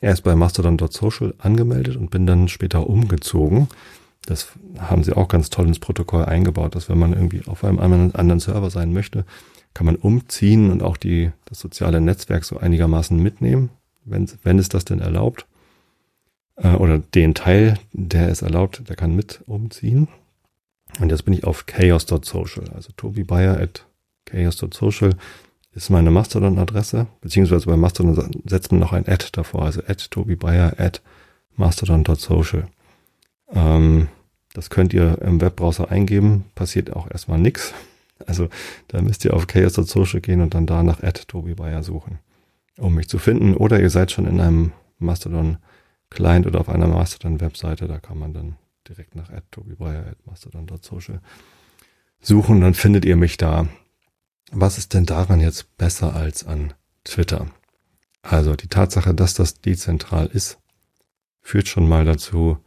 erst 0.00 0.24
bei 0.24 0.34
mastodon.social 0.34 1.34
angemeldet 1.36 1.96
und 1.96 2.10
bin 2.10 2.26
dann 2.26 2.48
später 2.48 2.88
umgezogen. 2.88 3.68
Das 4.24 4.48
haben 4.78 5.04
sie 5.04 5.12
auch 5.12 5.28
ganz 5.28 5.50
toll 5.50 5.66
ins 5.66 5.78
Protokoll 5.78 6.24
eingebaut, 6.24 6.74
dass 6.74 6.88
wenn 6.88 6.98
man 6.98 7.12
irgendwie 7.12 7.46
auf 7.46 7.64
einem 7.64 7.80
anderen 7.80 8.40
Server 8.40 8.70
sein 8.70 8.94
möchte, 8.94 9.26
kann 9.74 9.86
man 9.86 9.96
umziehen 9.96 10.70
und 10.70 10.82
auch 10.82 10.96
die, 10.96 11.32
das 11.46 11.58
soziale 11.58 12.00
Netzwerk 12.00 12.44
so 12.44 12.58
einigermaßen 12.58 13.20
mitnehmen, 13.20 13.70
wenn, 14.04 14.30
wenn 14.42 14.58
es 14.58 14.68
das 14.68 14.84
denn 14.84 15.00
erlaubt. 15.00 15.46
Äh, 16.56 16.74
oder 16.74 16.98
den 16.98 17.34
Teil, 17.34 17.78
der 17.92 18.28
es 18.28 18.42
erlaubt, 18.42 18.88
der 18.88 18.96
kann 18.96 19.14
mit 19.14 19.40
umziehen. 19.46 20.08
Und 21.00 21.10
jetzt 21.10 21.24
bin 21.24 21.34
ich 21.34 21.44
auf 21.44 21.66
chaos.social, 21.66 22.70
also 22.72 22.92
Tobi 22.96 23.24
Bayer 23.24 23.58
at 23.58 23.84
chaos.social 24.26 25.14
ist 25.74 25.90
meine 25.90 26.12
Mastodon-Adresse, 26.12 27.08
beziehungsweise 27.20 27.66
bei 27.66 27.76
Mastodon 27.76 28.42
setzt 28.46 28.70
man 28.70 28.80
noch 28.80 28.92
ein 28.92 29.08
Ad 29.08 29.26
davor, 29.32 29.64
also 29.64 29.82
at 29.88 30.08
Tobi 30.10 30.36
Bayer 30.36 30.74
at 30.78 31.02
mastodon.social. 31.56 32.68
Ähm, 33.52 34.08
das 34.52 34.70
könnt 34.70 34.94
ihr 34.94 35.20
im 35.22 35.40
Webbrowser 35.40 35.90
eingeben, 35.90 36.44
passiert 36.54 36.92
auch 36.92 37.10
erstmal 37.10 37.40
nichts. 37.40 37.74
Also 38.26 38.48
da 38.88 39.02
müsst 39.02 39.24
ihr 39.24 39.34
auf 39.34 39.46
chaos.social 39.46 40.20
gehen 40.20 40.40
und 40.40 40.54
dann 40.54 40.66
da 40.66 40.82
nach 40.82 41.00
Tobi 41.26 41.54
Bayer 41.54 41.82
suchen, 41.82 42.18
um 42.78 42.94
mich 42.94 43.08
zu 43.08 43.18
finden. 43.18 43.54
Oder 43.54 43.80
ihr 43.80 43.90
seid 43.90 44.12
schon 44.12 44.26
in 44.26 44.40
einem 44.40 44.72
Mastodon 44.98 45.58
Client 46.10 46.46
oder 46.46 46.60
auf 46.60 46.68
einer 46.68 46.86
Mastodon 46.86 47.40
Webseite, 47.40 47.88
da 47.88 47.98
kann 47.98 48.18
man 48.18 48.32
dann 48.32 48.56
direkt 48.88 49.14
nach 49.14 49.30
Tobi 49.50 49.74
Bayer 49.74 50.14
mastodon.social 50.26 51.20
suchen, 52.20 52.60
dann 52.60 52.74
findet 52.74 53.04
ihr 53.04 53.16
mich 53.16 53.36
da. 53.36 53.68
Was 54.52 54.78
ist 54.78 54.94
denn 54.94 55.06
daran 55.06 55.40
jetzt 55.40 55.76
besser 55.76 56.14
als 56.14 56.44
an 56.44 56.74
Twitter? 57.02 57.48
Also 58.22 58.54
die 58.54 58.68
Tatsache, 58.68 59.14
dass 59.14 59.34
das 59.34 59.60
dezentral 59.60 60.26
ist, 60.26 60.58
führt 61.42 61.68
schon 61.68 61.88
mal 61.88 62.04
dazu, 62.04 62.58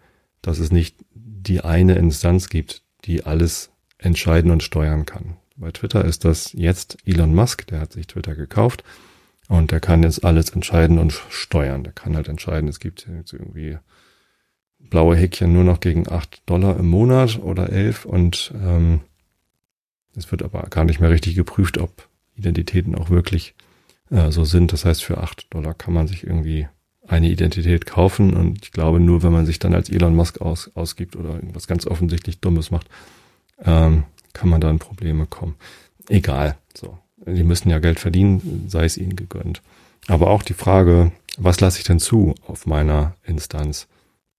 dass 0.42 0.60
es 0.60 0.72
nicht 0.72 0.98
die 1.14 1.62
eine 1.62 1.96
Instanz 1.96 2.50
gibt, 2.50 2.84
die 3.06 3.24
alles 3.24 3.72
entscheiden 3.98 4.52
und 4.52 4.64
steuern 4.64 5.06
kann. 5.06 5.38
Bei 5.56 5.72
Twitter 5.72 6.06
ist 6.06 6.24
das 6.24 6.54
jetzt 6.54 6.98
Elon 7.06 7.34
Musk, 7.34 7.66
der 7.68 7.80
hat 7.80 7.94
sich 7.94 8.08
Twitter 8.08 8.36
gekauft 8.36 8.84
und 9.48 9.72
der 9.72 9.80
kann 9.80 10.04
jetzt 10.04 10.24
alles 10.24 10.50
entscheiden 10.50 11.00
und 11.00 11.14
steuern. 11.30 11.84
Der 11.84 11.94
kann 11.94 12.16
halt 12.16 12.28
entscheiden, 12.28 12.70
es 12.70 12.80
gibt 12.80 13.08
jetzt 13.08 13.34
irgendwie 13.34 13.78
blaue 14.80 15.16
Häkchen 15.16 15.54
nur 15.54 15.64
noch 15.64 15.80
gegen 15.80 16.08
acht 16.10 16.42
Dollar 16.46 16.78
im 16.78 16.90
Monat 16.90 17.40
oder 17.40 17.72
elf 17.72 18.06
und 18.06 18.54
ähm, 18.56 19.02
es 20.16 20.32
wird 20.32 20.44
aber 20.44 20.64
gar 20.70 20.84
nicht 20.84 21.00
mehr 21.00 21.10
richtig 21.10 21.36
geprüft, 21.36 21.78
ob 21.78 22.08
Identitäten 22.36 22.96
auch 22.96 23.10
wirklich 23.10 23.56
äh, 24.10 24.32
so 24.32 24.46
sind. 24.46 24.74
Das 24.74 24.86
heißt, 24.86 25.04
für 25.04 25.18
acht 25.20 25.54
Dollar 25.54 25.74
kann 25.74 25.94
man 25.94 26.08
sich 26.08 26.24
irgendwie 26.24 26.68
eine 27.08 27.30
Identität 27.30 27.86
kaufen 27.86 28.34
und 28.34 28.64
ich 28.64 28.72
glaube, 28.72 29.00
nur 29.00 29.24
wenn 29.24 29.32
man 29.32 29.46
sich 29.46 29.60
dann 29.60 29.74
als 29.74 29.90
Elon 29.90 30.16
Musk 30.16 30.42
aus, 30.42 30.72
ausgibt 30.76 31.16
oder 31.16 31.36
irgendwas 31.36 31.68
ganz 31.68 31.88
offensichtlich 31.88 32.40
Dummes 32.42 32.70
macht, 32.70 32.90
ähm, 33.64 34.04
kann 34.34 34.50
man 34.50 34.62
da 34.62 34.70
in 34.70 34.80
Probleme 34.80 35.26
kommen. 35.26 35.56
Egal, 36.10 36.58
so. 36.74 36.98
Die 37.26 37.44
müssen 37.44 37.70
ja 37.70 37.80
Geld 37.80 38.00
verdienen, 38.00 38.66
sei 38.70 38.86
es 38.86 38.98
ihnen 38.98 39.16
gegönnt. 39.16 39.62
Aber 40.08 40.30
auch 40.30 40.44
die 40.44 40.54
Frage, 40.54 41.12
was 41.38 41.60
lasse 41.60 41.80
ich 41.80 41.84
denn 41.84 42.00
zu 42.00 42.36
auf 42.46 42.66
meiner 42.66 43.16
Instanz? 43.24 43.88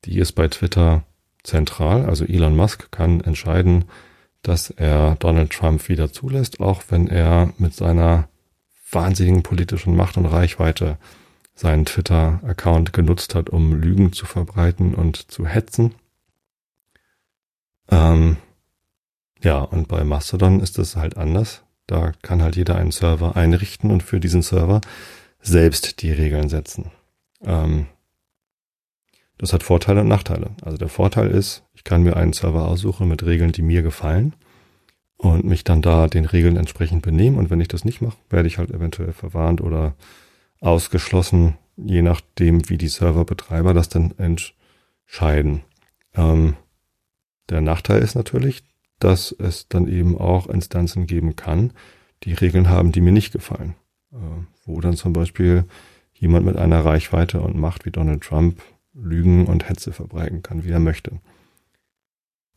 Die 0.05 0.19
ist 0.19 0.33
bei 0.33 0.49
Twitter 0.49 1.05
zentral. 1.43 2.07
Also 2.07 2.25
Elon 2.25 2.57
Musk 2.57 2.91
kann 2.91 3.21
entscheiden, 3.21 3.85
dass 4.43 4.71
er 4.71 5.17
Donald 5.17 5.51
Trump 5.51 5.89
wieder 5.89 6.13
zulässt, 6.13 6.61
auch 6.61 6.85
wenn 6.89 7.09
er 7.09 7.53
mit 7.59 7.75
seiner 7.75 8.29
wahnsinnigen 8.91 9.43
politischen 9.43 9.95
Macht 9.97 10.17
und 10.17 10.27
Reichweite 10.27 10.97
seinen 11.55 11.85
Twitter-Account 11.85 12.93
genutzt 12.93 13.35
hat, 13.35 13.51
um 13.51 13.75
Lügen 13.75 14.13
zu 14.13 14.27
verbreiten 14.27 14.95
und 14.95 15.31
zu 15.31 15.47
hetzen. 15.47 15.95
Ähm, 17.91 18.37
ja, 19.43 19.61
und 19.61 19.89
bei 19.89 20.05
Mastodon 20.05 20.61
ist 20.61 20.79
es 20.79 20.97
halt 20.97 21.17
anders. 21.17 21.63
Da 21.87 22.13
kann 22.23 22.43
halt 22.43 22.57
jeder 22.57 22.77
einen 22.77 22.91
Server 22.91 23.37
einrichten 23.37 23.91
und 23.91 24.03
für 24.03 24.21
diesen 24.21 24.43
Server 24.43 24.81
selbst 25.41 26.03
die 26.03 26.13
Regeln 26.13 26.49
setzen. 26.49 26.91
Ähm, 27.43 27.87
das 29.39 29.53
hat 29.53 29.63
Vorteile 29.63 30.01
und 30.01 30.09
Nachteile. 30.09 30.51
Also 30.63 30.77
der 30.77 30.89
Vorteil 30.89 31.31
ist, 31.31 31.63
ich 31.73 31.85
kann 31.85 32.03
mir 32.03 32.17
einen 32.17 32.33
Server 32.33 32.67
aussuchen 32.67 33.09
mit 33.09 33.25
Regeln, 33.25 33.53
die 33.53 33.63
mir 33.63 33.83
gefallen 33.83 34.35
und 35.17 35.45
mich 35.45 35.65
dann 35.65 35.81
da 35.81 36.09
den 36.09 36.25
Regeln 36.25 36.57
entsprechend 36.57 37.03
benehmen. 37.03 37.39
Und 37.39 37.49
wenn 37.49 37.61
ich 37.61 37.69
das 37.69 37.85
nicht 37.85 38.01
mache, 38.01 38.19
werde 38.31 38.49
ich 38.49 38.59
halt 38.59 38.71
eventuell 38.71 39.13
verwarnt 39.13 39.61
oder 39.61 39.95
ausgeschlossen, 40.61 41.57
je 41.77 42.03
nachdem, 42.03 42.69
wie 42.69 42.79
die 42.79 42.89
Serverbetreiber 42.89 43.73
das 43.75 43.89
dann 43.89 44.13
entscheiden. 44.19 45.63
Ähm, 46.15 46.57
der 47.49 47.61
Nachteil 47.61 48.03
ist 48.03 48.17
natürlich, 48.17 48.65
dass 48.99 49.33
es 49.33 49.69
dann 49.69 49.89
eben 49.89 50.19
auch 50.19 50.49
Instanzen 50.49 51.07
geben 51.07 51.37
kann, 51.37 51.73
die 52.25 52.33
Regeln 52.33 52.69
haben, 52.69 52.93
die 52.93 53.01
mir 53.01 53.13
nicht 53.13 53.33
gefallen. 53.33 53.75
Äh, 54.13 54.17
wo 54.65 54.81
dann 54.81 54.97
zum 54.97 55.13
Beispiel 55.13 55.65
jemand 56.15 56.47
mit 56.47 56.57
einer 56.57 56.85
Reichweite 56.85 57.41
und 57.41 57.59
Macht 57.59 57.85
wie 57.85 57.91
Donald 57.91 58.23
Trump 58.23 58.61
Lügen 58.95 59.47
und 59.47 59.69
Hetze 59.69 59.93
verbreiten 59.93 60.43
kann, 60.43 60.65
wie 60.65 60.71
er 60.71 60.81
möchte. 60.81 61.21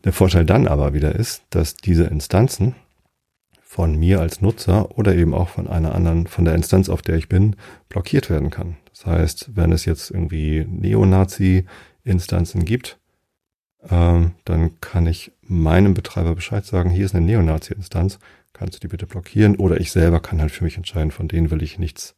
Der 0.04 0.14
Vorteil 0.14 0.46
dann 0.46 0.68
aber 0.68 0.94
wieder 0.94 1.14
ist, 1.14 1.44
dass 1.52 1.76
diese 1.76 2.06
Instanzen 2.06 2.76
von 3.62 3.98
mir 3.98 4.20
als 4.20 4.42
Nutzer 4.42 4.98
oder 4.98 5.16
eben 5.16 5.34
auch 5.34 5.50
von 5.50 5.68
einer 5.68 5.94
anderen, 5.94 6.28
von 6.28 6.44
der 6.46 6.56
Instanz, 6.56 6.90
auf 6.90 7.02
der 7.02 7.16
ich 7.16 7.30
bin, 7.30 7.56
blockiert 7.88 8.30
werden 8.30 8.50
kann. 8.50 8.78
Das 8.90 9.06
heißt, 9.06 9.56
wenn 9.56 9.72
es 9.72 9.86
jetzt 9.86 10.10
irgendwie 10.10 10.66
Neonazi-Instanzen 10.68 12.66
gibt, 12.66 13.00
ähm, 13.90 14.34
dann 14.46 14.80
kann 14.82 15.08
ich 15.08 15.32
meinem 15.42 15.94
Betreiber 15.94 16.36
Bescheid 16.36 16.66
sagen, 16.66 16.90
hier 16.90 17.06
ist 17.06 17.16
eine 17.16 17.26
Neonazi-Instanz, 17.26 18.20
kannst 18.54 18.76
du 18.76 18.80
die 18.80 18.88
bitte 18.88 19.08
blockieren? 19.08 19.56
Oder 19.56 19.80
ich 19.80 19.92
selber 19.92 20.20
kann 20.20 20.42
halt 20.42 20.52
für 20.52 20.64
mich 20.64 20.78
entscheiden, 20.78 21.12
von 21.12 21.28
denen 21.28 21.52
will 21.52 21.64
ich 21.64 21.80
nichts 21.80 22.16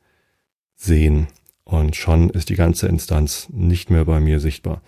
sehen. 0.76 1.28
Und 1.64 1.96
schon 1.96 2.30
ist 2.30 2.50
die 2.50 2.56
ganze 2.56 2.88
Instanz 2.88 3.48
nicht 3.50 3.90
mehr 3.90 4.06
bei 4.06 4.20
mir 4.20 4.40
sichtbar. 4.40 4.82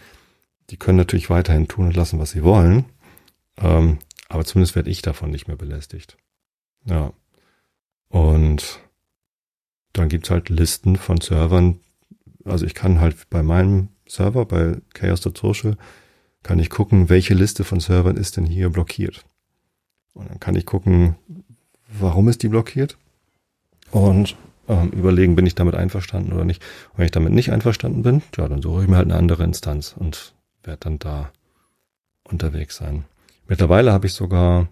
Die 0.70 0.78
können 0.78 0.98
natürlich 0.98 1.30
weiterhin 1.30 1.68
tun 1.68 1.88
und 1.88 1.96
lassen, 1.96 2.20
was 2.20 2.32
sie 2.32 2.44
wollen, 2.44 2.86
ähm, 3.58 4.00
aber 4.28 4.44
zumindest 4.44 4.76
werde 4.76 4.90
ich 4.90 5.02
davon 5.02 5.32
nicht 5.32 5.48
mehr 5.48 5.56
belästigt. 5.56 6.18
Ja. 6.86 7.14
Und 8.10 8.80
dann 9.94 10.10
gibt's 10.10 10.30
halt 10.30 10.50
Listen 10.50 10.96
von 10.96 11.22
Servern. 11.22 11.80
Also 12.44 12.66
ich 12.66 12.74
kann 12.74 13.00
halt 13.00 13.30
bei 13.30 13.44
meinem 13.44 13.90
Server, 14.08 14.46
bei 14.46 14.78
Chaos.social, 14.94 15.78
kann 16.46 16.60
ich 16.60 16.70
gucken, 16.70 17.10
welche 17.10 17.34
Liste 17.34 17.64
von 17.64 17.80
Servern 17.80 18.18
ist 18.18 18.38
denn 18.38 18.46
hier 18.46 18.70
blockiert. 18.70 19.26
Und 20.14 20.30
dann 20.30 20.39
kann 20.39 20.56
ich 20.56 20.68
gucken, 20.68 21.16
warum 21.88 22.30
ist 22.30 22.43
die 22.43 22.50
blockiert? 22.50 23.00
Und 23.89 24.36
ähm, 24.68 24.91
überlegen, 24.91 25.36
bin 25.36 25.48
ich 25.48 25.56
damit 25.56 25.74
einverstanden 25.74 26.34
oder 26.34 26.46
nicht. 26.46 26.62
Und 26.91 27.00
wenn 27.00 27.06
ich 27.06 27.12
damit 27.12 27.34
nicht 27.34 27.52
einverstanden 27.52 28.04
bin, 28.04 28.22
ja, 28.38 28.48
dann 28.48 28.62
suche 28.62 28.84
ich 28.84 28.88
mir 28.88 28.98
halt 28.98 29.08
eine 29.08 29.18
andere 29.18 29.43
Instanz 29.43 29.96
und 29.98 30.36
werde 30.62 30.82
dann 30.82 31.00
da 31.00 31.32
unterwegs 32.24 32.76
sein. 32.76 33.06
Mittlerweile 33.48 33.91
habe 33.91 34.06
ich 34.06 34.14
sogar 34.14 34.68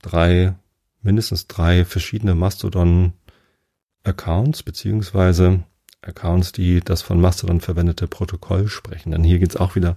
drei, 0.00 0.54
mindestens 1.02 1.48
drei 1.48 1.84
verschiedene 1.84 2.36
Mastodon-Accounts, 2.36 4.62
beziehungsweise 4.62 5.64
Accounts, 6.00 6.52
die 6.52 6.78
das 6.78 7.02
von 7.02 7.20
Mastodon 7.20 7.60
verwendete 7.60 8.06
Protokoll 8.06 8.68
sprechen. 8.68 9.10
Denn 9.10 9.24
hier 9.24 9.40
geht 9.40 9.50
es 9.50 9.56
auch 9.56 9.74
wieder 9.74 9.96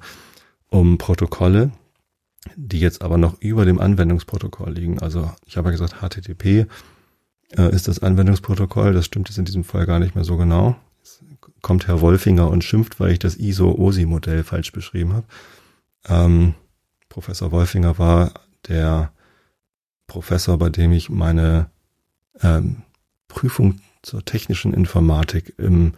um 0.74 0.98
Protokolle, 0.98 1.72
die 2.56 2.80
jetzt 2.80 3.04
aber 3.04 3.20
noch 3.20 3.40
über 3.40 3.64
dem 3.64 3.80
Anwendungsprotokoll 3.80 4.74
liegen. 4.74 5.00
Also 5.00 5.32
ich 5.46 5.56
habe 5.56 5.70
ja 5.70 5.78
gesagt, 5.78 6.02
HTTP 6.02 6.66
äh, 7.56 7.72
ist 7.72 7.88
das 7.88 8.00
Anwendungsprotokoll. 8.00 8.92
Das 8.92 9.06
stimmt 9.06 9.30
jetzt 9.30 9.38
in 9.38 9.46
diesem 9.46 9.64
Fall 9.64 9.86
gar 9.86 10.00
nicht 10.00 10.16
mehr 10.16 10.24
so 10.24 10.36
genau. 10.36 10.76
Jetzt 10.98 11.24
kommt 11.62 11.88
Herr 11.88 12.02
Wolfinger 12.02 12.50
und 12.50 12.64
schimpft, 12.64 13.00
weil 13.00 13.12
ich 13.12 13.20
das 13.20 13.36
ISO-OSI-Modell 13.36 14.44
falsch 14.44 14.72
beschrieben 14.72 15.14
habe. 15.14 15.28
Ähm, 16.06 16.56
Professor 17.08 17.52
Wolfinger 17.52 18.00
war 18.00 18.34
der 18.68 19.12
Professor, 20.08 20.58
bei 20.58 20.70
dem 20.70 20.92
ich 20.92 21.12
meine 21.12 21.70
ähm, 22.42 22.82
Prüfung 23.28 23.80
zur 24.02 24.26
technischen 24.26 24.74
Informatik 24.74 25.54
im 25.60 25.94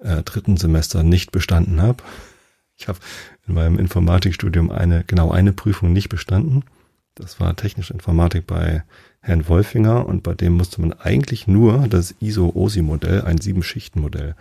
äh, 0.00 0.22
dritten 0.22 0.58
Semester 0.58 1.02
nicht 1.02 1.32
bestanden 1.32 1.80
habe. 1.80 2.04
Ich 2.76 2.88
habe 2.88 2.98
in 3.46 3.54
meinem 3.54 3.78
Informatikstudium 3.78 4.70
eine 4.70 5.04
genau 5.04 5.30
eine 5.30 5.52
Prüfung 5.52 5.92
nicht 5.92 6.08
bestanden. 6.08 6.64
Das 7.14 7.40
war 7.40 7.54
technische 7.56 7.92
Informatik 7.92 8.46
bei 8.46 8.84
Herrn 9.20 9.46
Wolfinger 9.48 10.06
und 10.06 10.22
bei 10.22 10.34
dem 10.34 10.54
musste 10.54 10.80
man 10.80 10.92
eigentlich 10.94 11.46
nur 11.46 11.86
das 11.88 12.14
ISO-OSI-Modell, 12.20 13.22
ein 13.22 13.38
Sieben-Schichten-Modell, 13.38 14.34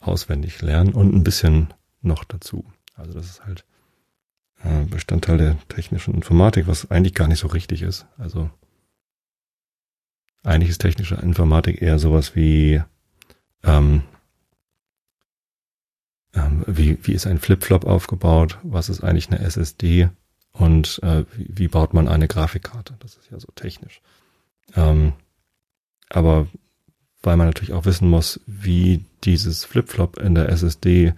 auswendig 0.00 0.62
lernen 0.62 0.92
und 0.92 1.14
ein 1.14 1.24
bisschen 1.24 1.74
noch 2.00 2.24
dazu. 2.24 2.64
Also 2.94 3.12
das 3.12 3.26
ist 3.26 3.44
halt 3.44 3.64
äh, 4.62 4.84
Bestandteil 4.84 5.38
der 5.38 5.56
technischen 5.68 6.14
Informatik, 6.14 6.66
was 6.66 6.90
eigentlich 6.90 7.14
gar 7.14 7.28
nicht 7.28 7.40
so 7.40 7.48
richtig 7.48 7.82
ist. 7.82 8.06
Also 8.16 8.50
eigentlich 10.42 10.70
ist 10.70 10.78
technische 10.78 11.16
Informatik 11.16 11.82
eher 11.82 11.98
sowas 11.98 12.36
wie 12.36 12.80
ähm, 13.64 14.02
ähm, 16.36 16.62
wie, 16.66 16.98
wie 17.02 17.12
ist 17.12 17.26
ein 17.26 17.38
Flip-Flop 17.38 17.84
aufgebaut, 17.84 18.58
was 18.62 18.88
ist 18.88 19.02
eigentlich 19.02 19.30
eine 19.30 19.40
SSD 19.40 20.08
und 20.52 21.00
äh, 21.02 21.24
wie, 21.34 21.48
wie 21.48 21.68
baut 21.68 21.94
man 21.94 22.08
eine 22.08 22.28
Grafikkarte. 22.28 22.94
Das 23.00 23.16
ist 23.16 23.30
ja 23.30 23.40
so 23.40 23.48
technisch. 23.54 24.00
Ähm, 24.74 25.14
aber 26.08 26.46
weil 27.22 27.36
man 27.36 27.46
natürlich 27.46 27.72
auch 27.72 27.86
wissen 27.86 28.08
muss, 28.08 28.40
wie 28.46 29.04
dieses 29.24 29.64
Flip-Flop 29.64 30.18
in 30.18 30.36
der 30.36 30.50
SSD 30.50 31.14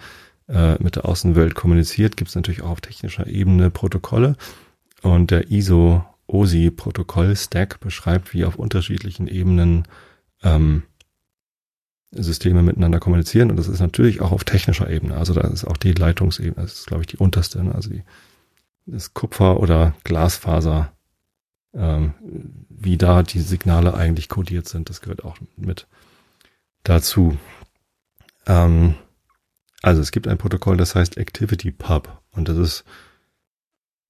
äh, 0.48 0.82
mit 0.82 0.96
der 0.96 1.04
Außenwelt 1.04 1.54
kommuniziert, 1.54 2.16
gibt 2.16 2.30
es 2.30 2.34
natürlich 2.34 2.62
auch 2.62 2.70
auf 2.70 2.80
technischer 2.80 3.26
Ebene 3.26 3.70
Protokolle. 3.70 4.36
Und 5.02 5.30
der 5.30 5.50
ISO-OSI-Protokoll-Stack 5.50 7.80
beschreibt, 7.80 8.32
wie 8.32 8.46
auf 8.46 8.56
unterschiedlichen 8.56 9.28
Ebenen 9.28 9.86
ähm, 10.42 10.84
Systeme 12.10 12.62
miteinander 12.62 13.00
kommunizieren. 13.00 13.50
Und 13.50 13.56
das 13.56 13.68
ist 13.68 13.80
natürlich 13.80 14.20
auch 14.20 14.32
auf 14.32 14.44
technischer 14.44 14.88
Ebene. 14.88 15.16
Also 15.16 15.34
da 15.34 15.42
ist 15.42 15.64
auch 15.64 15.76
die 15.76 15.92
Leitungsebene, 15.92 16.62
das 16.62 16.74
ist, 16.74 16.86
glaube 16.86 17.02
ich, 17.02 17.08
die 17.08 17.18
unterste, 17.18 17.62
ne? 17.62 17.74
also 17.74 17.90
die, 17.90 18.02
das 18.86 19.14
Kupfer- 19.14 19.60
oder 19.60 19.94
Glasfaser 20.04 20.92
ähm, 21.74 22.14
wie 22.68 22.96
da 22.96 23.22
die 23.22 23.40
Signale 23.40 23.94
eigentlich 23.94 24.28
codiert 24.28 24.68
sind. 24.68 24.88
Das 24.88 25.00
gehört 25.00 25.24
auch 25.24 25.36
mit 25.56 25.86
dazu. 26.82 27.36
Ähm, 28.46 28.94
also 29.82 30.00
es 30.00 30.10
gibt 30.10 30.26
ein 30.28 30.38
Protokoll, 30.38 30.76
das 30.76 30.94
heißt 30.94 31.18
ActivityPub 31.18 32.22
und 32.32 32.48
das 32.48 32.56
ist 32.56 32.84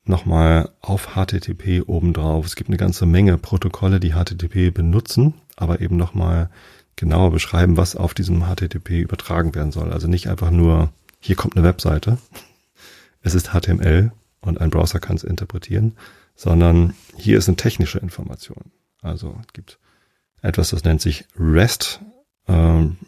nochmal 0.05 0.70
auf 0.80 1.14
HTTP 1.14 1.82
obendrauf. 1.86 2.46
Es 2.46 2.57
gibt 2.57 2.70
eine 2.70 2.78
ganze 2.78 3.05
Menge 3.05 3.36
Protokolle, 3.36 4.01
die 4.01 4.12
HTTP 4.12 4.72
benutzen, 4.72 5.34
aber 5.57 5.80
eben 5.80 5.96
nochmal 5.96 6.51
genauer 6.99 7.30
beschreiben, 7.30 7.76
was 7.76 7.96
auf 7.96 8.12
diesem 8.12 8.42
HTTP 8.42 9.01
übertragen 9.01 9.55
werden 9.55 9.72
soll. 9.72 9.92
Also 9.92 10.09
nicht 10.09 10.28
einfach 10.28 10.51
nur, 10.51 10.92
hier 11.20 11.36
kommt 11.36 11.57
eine 11.57 11.64
Webseite, 11.64 12.18
es 13.22 13.34
ist 13.34 13.51
HTML 13.53 14.12
und 14.40 14.61
ein 14.61 14.70
Browser 14.70 15.01
kann 15.01 15.16
es 15.16 15.24
interpretieren, 15.24 15.96
sondern 16.34 16.94
hier 17.16 17.38
ist 17.38 17.49
eine 17.49 17.57
technische 17.57 17.99
Information. 17.99 18.70
Also 19.01 19.36
es 19.46 19.53
gibt 19.53 19.78
etwas, 20.42 20.70
das 20.70 20.84
nennt 20.84 21.01
sich 21.01 21.24
REST. 21.38 22.01
Ähm, 22.46 22.99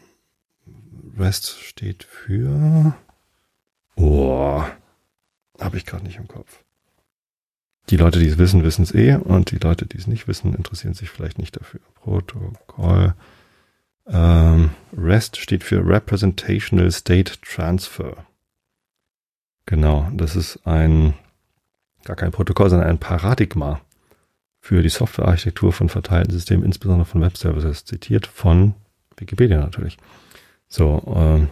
REST 1.18 1.58
steht 1.60 2.04
für 2.04 2.94
Oh, 3.96 4.62
habe 5.60 5.76
ich 5.76 5.84
gerade 5.84 6.04
nicht 6.04 6.16
im 6.16 6.28
Kopf. 6.28 6.64
Die 7.90 7.96
Leute, 7.96 8.20
die 8.20 8.28
es 8.28 8.38
wissen, 8.38 8.62
wissen 8.62 8.82
es 8.82 8.94
eh 8.94 9.16
und 9.16 9.50
die 9.50 9.58
Leute, 9.58 9.84
die 9.84 9.98
es 9.98 10.06
nicht 10.06 10.28
wissen, 10.28 10.54
interessieren 10.54 10.94
sich 10.94 11.10
vielleicht 11.10 11.38
nicht 11.38 11.56
dafür. 11.56 11.80
Protokoll. 11.94 13.14
Ähm, 14.12 14.70
REST 14.96 15.36
steht 15.36 15.62
für 15.62 15.86
Representational 15.86 16.90
State 16.90 17.34
Transfer. 17.42 18.26
Genau, 19.66 20.10
das 20.12 20.34
ist 20.34 20.66
ein 20.66 21.14
gar 22.04 22.16
kein 22.16 22.32
Protokoll, 22.32 22.70
sondern 22.70 22.88
ein 22.88 22.98
Paradigma 22.98 23.80
für 24.60 24.82
die 24.82 24.88
Softwarearchitektur 24.88 25.72
von 25.72 25.88
verteilten 25.88 26.32
Systemen, 26.32 26.64
insbesondere 26.64 27.06
von 27.06 27.20
Webservices, 27.20 27.84
zitiert 27.84 28.26
von 28.26 28.74
Wikipedia 29.16 29.58
natürlich. 29.58 29.96
So, 30.68 31.02
ähm, 31.16 31.48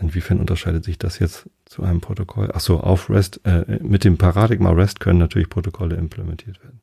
inwiefern 0.00 0.40
unterscheidet 0.40 0.84
sich 0.84 0.98
das 0.98 1.18
jetzt 1.18 1.48
zu 1.64 1.82
einem 1.82 2.00
Protokoll? 2.00 2.50
Ach 2.52 2.60
so, 2.60 2.80
auf 2.80 3.08
REST, 3.08 3.40
äh, 3.44 3.78
mit 3.82 4.04
dem 4.04 4.18
Paradigma 4.18 4.70
REST 4.70 5.00
können 5.00 5.18
natürlich 5.18 5.48
Protokolle 5.48 5.96
implementiert 5.96 6.62
werden. 6.62 6.81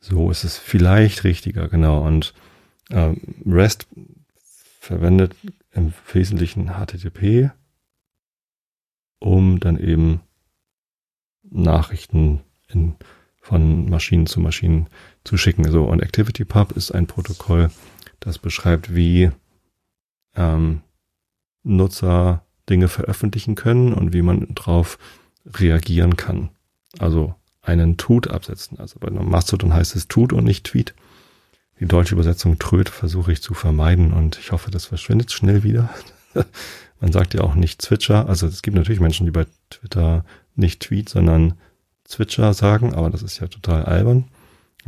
So 0.00 0.30
ist 0.30 0.44
es 0.44 0.56
vielleicht 0.56 1.24
richtiger, 1.24 1.68
genau. 1.68 2.06
Und 2.06 2.34
ähm, 2.90 3.20
REST 3.44 3.86
verwendet 4.80 5.34
im 5.72 5.92
Wesentlichen 6.12 6.68
HTTP, 6.68 7.50
um 9.18 9.60
dann 9.60 9.78
eben 9.78 10.20
Nachrichten 11.42 12.40
in, 12.68 12.94
von 13.40 13.88
Maschinen 13.88 14.26
zu 14.26 14.40
Maschinen 14.40 14.88
zu 15.24 15.36
schicken. 15.36 15.70
So, 15.70 15.84
und 15.84 16.02
ActivityPub 16.02 16.72
ist 16.72 16.90
ein 16.92 17.06
Protokoll, 17.06 17.70
das 18.20 18.38
beschreibt, 18.38 18.94
wie 18.94 19.30
ähm, 20.36 20.82
Nutzer 21.62 22.44
Dinge 22.68 22.88
veröffentlichen 22.88 23.54
können 23.54 23.92
und 23.92 24.12
wie 24.12 24.22
man 24.22 24.54
darauf 24.54 24.98
reagieren 25.44 26.16
kann. 26.16 26.50
Also 26.98 27.34
einen 27.68 27.96
Tut 27.96 28.28
absetzen. 28.28 28.80
Also 28.80 28.98
bei 28.98 29.10
Mastodon 29.10 29.74
heißt 29.74 29.94
es 29.94 30.08
Tut 30.08 30.32
und 30.32 30.44
nicht 30.44 30.64
Tweet. 30.64 30.94
Die 31.80 31.86
deutsche 31.86 32.14
Übersetzung 32.14 32.58
Tröd 32.58 32.88
versuche 32.88 33.30
ich 33.30 33.42
zu 33.42 33.54
vermeiden 33.54 34.12
und 34.12 34.38
ich 34.38 34.50
hoffe, 34.50 34.70
das 34.70 34.86
verschwindet 34.86 35.30
schnell 35.30 35.62
wieder. 35.62 35.90
man 37.00 37.12
sagt 37.12 37.34
ja 37.34 37.42
auch 37.42 37.54
nicht 37.54 37.80
Zwitscher. 37.82 38.28
Also 38.28 38.46
es 38.46 38.62
gibt 38.62 38.76
natürlich 38.76 39.00
Menschen, 39.00 39.26
die 39.26 39.32
bei 39.32 39.46
Twitter 39.70 40.24
nicht 40.56 40.80
Tweet, 40.80 41.08
sondern 41.08 41.54
Zwitscher 42.04 42.54
sagen, 42.54 42.94
aber 42.94 43.10
das 43.10 43.22
ist 43.22 43.38
ja 43.38 43.46
total 43.46 43.84
albern. 43.84 44.24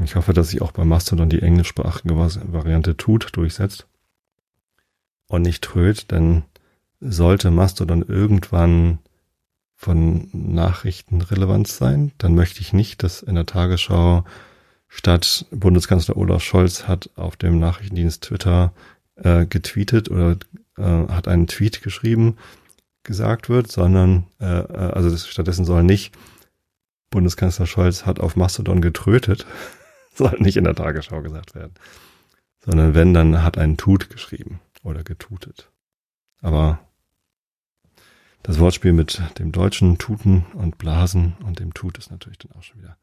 Ich 0.03 0.17
hoffe, 0.17 0.33
dass 0.33 0.49
sich 0.49 0.63
auch 0.63 0.73
bei 0.73 0.85
Mastodon 0.85 1.29
die 1.29 1.43
englischsprachige 1.43 2.17
Variante 2.17 2.97
tut 2.97 3.29
durchsetzt 3.37 3.87
und 5.27 5.43
nicht 5.43 5.63
tröd, 5.63 6.11
denn 6.11 6.45
sollte 7.01 7.51
Mastodon 7.51 8.03
irgendwann 8.03 8.99
von 9.81 10.29
Nachrichtenrelevanz 10.35 11.79
sein, 11.79 12.13
dann 12.19 12.35
möchte 12.35 12.61
ich 12.61 12.75
nicht, 12.75 13.03
dass 13.03 13.23
in 13.23 13.35
der 13.35 13.47
Tagesschau 13.47 14.25
statt 14.89 15.47
Bundeskanzler 15.51 16.19
Olaf 16.19 16.43
Scholz 16.43 16.87
hat 16.87 17.09
auf 17.17 17.37
dem 17.37 17.59
Nachrichtendienst 17.59 18.25
Twitter 18.25 18.75
äh, 19.15 19.47
getweetet 19.47 20.11
oder 20.11 20.37
äh, 20.77 20.83
hat 20.83 21.29
einen 21.29 21.47
Tweet 21.47 21.81
geschrieben, 21.81 22.37
gesagt 23.05 23.49
wird, 23.49 23.73
sondern 23.73 24.27
äh, 24.39 24.45
äh 24.45 24.93
also 24.93 25.09
das, 25.09 25.27
stattdessen 25.27 25.65
soll 25.65 25.83
nicht 25.83 26.15
Bundeskanzler 27.09 27.67
Scholz 27.67 28.05
hat 28.05 28.21
auf 28.21 28.37
Mastodon 28.37 28.83
getrötet, 28.83 29.47
soll 30.15 30.37
nicht 30.41 30.59
in 30.59 30.65
der 30.65 30.75
Tagesschau 30.75 31.23
gesagt 31.23 31.55
werden, 31.55 31.73
sondern 32.59 32.95
wenn, 32.95 33.15
dann 33.15 33.43
hat 33.43 33.57
ein 33.57 33.79
Tut 33.79 34.11
geschrieben 34.11 34.61
oder 34.83 35.05
getutet. 35.05 35.71
Aber 36.43 36.81
das 38.43 38.59
Wortspiel 38.59 38.93
mit 38.93 39.21
dem 39.39 39.53
deutschen 39.53 39.99
Tuten 39.99 40.47
und 40.55 40.79
Blasen 40.79 41.37
und 41.45 41.59
dem 41.59 41.75
Tut 41.75 41.99
ist 41.99 42.11
natürlich 42.11 42.39
dann 42.39 42.53
auch 42.53 42.63
schon 42.63 42.79
wieder 42.79 42.97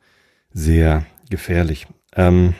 sehr 0.51 1.05
gefährlich. 1.29 1.87
Ähm, 2.15 2.53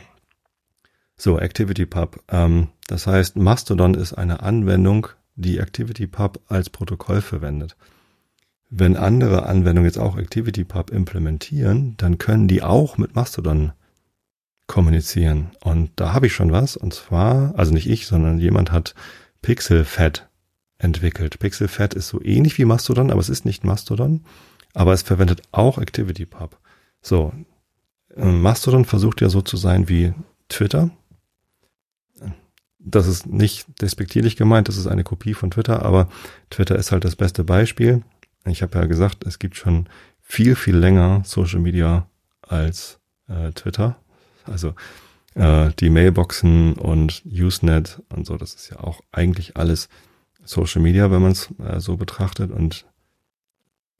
so, 1.16 1.38
ActivityPub. 1.40 2.24
Ähm, 2.30 2.70
das 2.88 3.08
heißt, 3.08 3.36
Mastodon 3.36 3.96
ist 3.96 4.14
eine 4.14 4.44
Anwendung, 4.44 5.08
die 5.36 5.60
ActivityPub 5.60 6.42
als 6.48 6.70
Protokoll 6.70 7.22
verwendet. 7.22 7.76
Wenn 8.70 8.98
andere 8.98 9.46
Anwendungen 9.46 9.86
jetzt 9.90 9.98
auch 9.98 10.18
ActivityPub 10.18 10.92
implementieren, 10.92 11.96
dann 11.98 12.18
können 12.18 12.48
die 12.48 12.62
auch 12.62 12.98
mit 12.98 13.16
Mastodon 13.16 13.72
kommunizieren. 14.68 15.52
Und 15.62 15.92
da 15.96 16.14
habe 16.14 16.28
ich 16.28 16.34
schon 16.34 16.52
was. 16.52 16.76
Und 16.76 16.94
zwar, 16.94 17.58
also 17.58 17.74
nicht 17.74 17.90
ich, 17.90 18.06
sondern 18.06 18.40
jemand 18.40 18.72
hat 18.72 18.94
PixelFed 19.42 20.28
entwickelt. 20.80 21.40
PixelFed 21.40 21.94
ist 21.94 22.08
so 22.08 22.22
ähnlich 22.22 22.58
wie 22.58 22.66
Mastodon, 22.66 23.12
aber 23.12 23.20
es 23.20 23.30
ist 23.30 23.46
nicht 23.46 23.64
Mastodon. 23.64 24.24
Aber 24.74 24.94
es 24.94 25.02
verwendet 25.02 25.42
auch 25.52 25.78
ActivityPub. 25.78 26.58
So, 27.02 27.34
ähm, 28.16 28.42
Mastodon 28.42 28.86
versucht 28.86 29.22
ja 29.22 29.30
so 29.30 29.42
zu 29.42 29.58
sein 29.58 29.90
wie 29.90 30.14
Twitter. 30.50 30.92
Das 32.80 33.08
ist 33.08 33.26
nicht 33.26 33.66
despektierlich 33.82 34.38
gemeint, 34.38 34.68
das 34.70 34.78
ist 34.78 34.88
eine 34.88 35.04
Kopie 35.04 35.34
von 35.34 35.52
Twitter, 35.52 35.84
aber 35.84 36.08
Twitter 36.50 36.78
ist 36.78 36.92
halt 36.92 37.04
das 37.04 37.16
beste 37.16 37.44
Beispiel. 37.44 38.04
Ich 38.46 38.62
habe 38.62 38.78
ja 38.80 38.86
gesagt, 38.86 39.26
es 39.26 39.40
gibt 39.40 39.58
schon 39.58 39.90
viel, 40.22 40.56
viel 40.56 40.78
länger 40.78 41.22
Social 41.26 41.60
Media 41.60 42.08
als 42.42 43.00
äh, 43.28 43.52
Twitter. 43.52 43.98
Also 44.46 44.74
äh, 45.34 45.72
die 45.80 45.90
Mailboxen 45.90 46.74
und 46.74 47.24
Usenet 47.26 48.02
und 48.10 48.26
so, 48.26 48.38
das 48.38 48.54
ist 48.54 48.70
ja 48.70 48.80
auch 48.80 49.02
eigentlich 49.12 49.58
alles 49.58 49.90
Social 50.48 50.82
Media, 50.82 51.12
wenn 51.12 51.22
man 51.22 51.32
es 51.32 51.50
äh, 51.60 51.80
so 51.80 51.98
betrachtet. 51.98 52.52
Und 52.52 52.86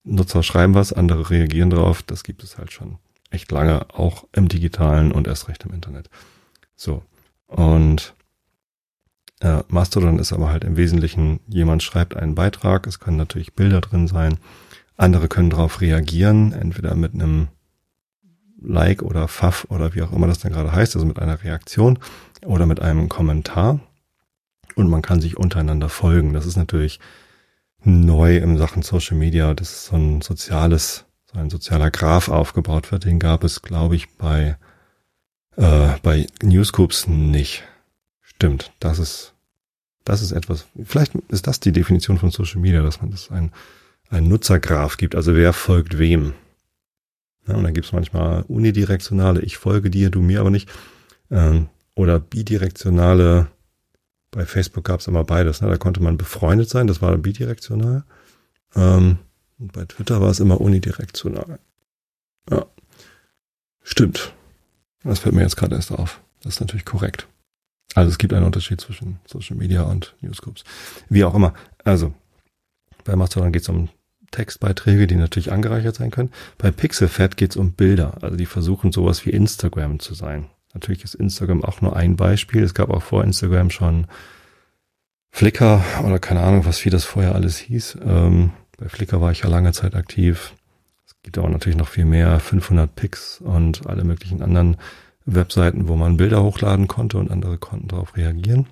Nutzer 0.04 0.44
schreiben 0.44 0.74
was, 0.74 0.94
andere 0.94 1.30
reagieren 1.30 1.70
drauf. 1.70 2.02
Das 2.04 2.24
gibt 2.24 2.44
es 2.44 2.58
halt 2.58 2.72
schon 2.72 2.98
echt 3.30 3.52
lange, 3.52 3.86
auch 3.94 4.26
im 4.32 4.48
digitalen 4.48 5.12
und 5.12 5.28
erst 5.28 5.50
recht 5.50 5.66
im 5.66 5.74
Internet. 5.74 6.10
So. 6.76 7.04
Und 7.48 8.14
äh, 9.40 9.64
Mastodon 9.68 10.20
ist 10.20 10.34
aber 10.34 10.50
halt 10.50 10.64
im 10.64 10.78
Wesentlichen, 10.78 11.40
jemand 11.48 11.84
schreibt 11.84 12.16
einen 12.16 12.36
Beitrag, 12.36 12.88
es 12.88 13.00
können 13.00 13.18
natürlich 13.18 13.54
Bilder 13.54 13.82
drin 13.82 14.08
sein, 14.08 14.38
andere 14.96 15.28
können 15.28 15.50
darauf 15.50 15.82
reagieren, 15.82 16.54
entweder 16.54 16.96
mit 16.96 17.14
einem 17.14 17.50
Like 18.60 19.04
oder 19.04 19.28
Pfaff 19.28 19.68
oder 19.70 19.94
wie 19.94 20.02
auch 20.02 20.12
immer 20.12 20.28
das 20.28 20.40
dann 20.40 20.52
gerade 20.52 20.72
heißt, 20.72 20.96
also 20.96 21.06
mit 21.06 21.20
einer 21.20 21.44
Reaktion 21.44 22.00
oder 22.44 22.66
mit 22.66 22.82
einem 22.82 23.08
Kommentar. 23.08 23.80
Und 24.78 24.90
man 24.90 25.02
kann 25.02 25.22
sich 25.22 25.38
untereinander 25.38 25.90
folgen. 25.90 26.34
Das 26.34 26.46
ist 26.46 26.56
natürlich 26.56 27.00
neu 27.84 28.38
in 28.38 28.58
Sachen 28.60 28.84
Social 28.84 29.18
Media. 29.18 29.56
Das 29.56 29.72
ist 29.72 29.86
so 29.86 29.96
ein 29.96 30.22
soziales, 30.22 31.06
so 31.26 31.40
ein 31.40 31.50
sozialer 31.50 31.90
Graph 31.90 32.30
aufgebaut 32.30 32.92
wird. 32.92 33.06
Den 33.06 33.18
gab 33.18 33.44
es, 33.44 33.64
glaube 33.64 33.96
ich, 33.96 34.08
bei, 34.18 34.56
äh, 35.56 35.90
bei 36.04 36.28
Newscoops 36.44 37.08
nicht. 37.08 37.64
Stimmt, 38.22 38.72
das 38.80 39.00
ist, 39.00 39.34
das 40.04 40.22
ist 40.22 40.32
etwas, 40.32 40.68
vielleicht 40.84 41.16
ist 41.30 41.48
das 41.48 41.60
die 41.60 41.72
Definition 41.72 42.20
von 42.20 42.30
Social 42.30 42.62
Media, 42.62 42.84
dass 42.84 43.02
man 43.02 43.10
das 43.10 43.32
ein, 43.32 43.52
ein 44.12 44.28
Nutzergraph 44.28 44.98
gibt, 44.98 45.16
also 45.16 45.36
wer 45.36 45.54
folgt 45.54 45.98
wem. 45.98 46.36
Ja, 47.48 47.56
und 47.56 47.64
dann 47.64 47.74
gibt 47.74 47.88
es 47.88 47.94
manchmal 47.94 48.44
unidirektionale, 48.44 49.42
ich 49.42 49.58
folge 49.58 49.90
dir, 49.90 50.12
du 50.12 50.22
mir 50.22 50.40
aber 50.40 50.52
nicht. 50.52 50.70
Ähm, 51.32 51.70
oder 51.96 52.20
bidirektionale, 52.20 53.48
bei 54.38 54.46
Facebook 54.46 54.84
gab 54.84 55.00
es 55.00 55.08
immer 55.08 55.24
beides. 55.24 55.62
Ne? 55.62 55.68
Da 55.68 55.78
konnte 55.78 56.00
man 56.02 56.16
befreundet 56.16 56.70
sein, 56.70 56.86
das 56.86 57.02
war 57.02 57.18
bidirektional. 57.18 58.04
Ähm, 58.76 59.18
und 59.58 59.74
bei 59.74 59.84
Twitter 59.86 60.22
war 60.22 60.30
es 60.30 60.40
immer 60.40 60.62
unidirektional. 60.62 61.58
Ja, 62.48 62.68
stimmt. 63.82 64.34
Das 65.04 65.20
fällt 65.20 65.34
mir 65.34 65.42
jetzt 65.42 65.58
gerade 65.58 65.76
erst 65.76 65.92
auf. 65.92 66.22
Das 66.44 66.54
ist 66.54 66.60
natürlich 66.60 66.86
korrekt. 66.86 67.28
Also 67.96 68.12
es 68.12 68.20
gibt 68.20 68.32
einen 68.32 68.46
Unterschied 68.46 68.80
zwischen 68.80 69.20
Social 69.26 69.58
Media 69.58 69.82
und 69.82 70.16
Newsgroups. 70.22 70.64
Wie 71.10 71.24
auch 71.24 71.34
immer. 71.34 71.56
Also 71.84 72.14
bei 73.06 73.16
Mastodon 73.16 73.52
geht 73.52 73.64
es 73.64 73.70
um 73.70 73.90
Textbeiträge, 74.30 75.08
die 75.08 75.16
natürlich 75.16 75.52
angereichert 75.52 75.96
sein 75.96 76.12
können. 76.12 76.32
Bei 76.60 76.70
Pixelfed 76.70 77.38
geht 77.38 77.52
es 77.52 77.58
um 77.58 77.72
Bilder. 77.72 78.22
Also 78.22 78.38
die 78.38 78.46
versuchen 78.46 78.92
sowas 78.92 79.26
wie 79.26 79.32
Instagram 79.32 80.00
zu 80.00 80.14
sein. 80.14 80.48
Natürlich 80.78 81.04
ist 81.04 81.16
Instagram 81.16 81.64
auch 81.64 81.82
nur 81.82 81.96
ein 81.96 82.18
Beispiel. 82.18 82.62
Es 82.62 82.76
gab 82.76 82.92
auch 82.92 83.02
vor 83.02 83.24
Instagram 83.24 83.72
schon 83.72 84.06
Flickr 85.32 85.84
oder 86.06 86.20
keine 86.20 86.42
Ahnung, 86.42 86.66
was 86.66 86.86
wie 86.86 86.92
das 86.92 87.04
vorher 87.04 87.34
alles 87.34 87.58
hieß. 87.58 87.98
Ähm, 88.06 88.52
bei 88.78 88.88
Flickr 88.88 89.20
war 89.20 89.32
ich 89.32 89.42
ja 89.42 89.50
lange 89.50 89.72
Zeit 89.72 89.96
aktiv. 89.96 90.54
Es 91.08 91.16
gibt 91.24 91.40
auch 91.40 91.50
natürlich 91.50 91.80
noch 91.80 91.88
viel 91.88 92.06
mehr, 92.06 92.40
500 92.40 92.96
Pics 92.96 93.42
und 93.42 93.88
alle 93.88 94.04
möglichen 94.04 94.44
anderen 94.44 94.78
Webseiten, 95.26 95.88
wo 95.88 95.96
man 95.96 96.18
Bilder 96.18 96.44
hochladen 96.44 96.88
konnte 96.88 97.18
und 97.18 97.32
andere 97.32 97.58
konnten 97.58 97.88
darauf 97.88 98.16
reagieren. 98.16 98.68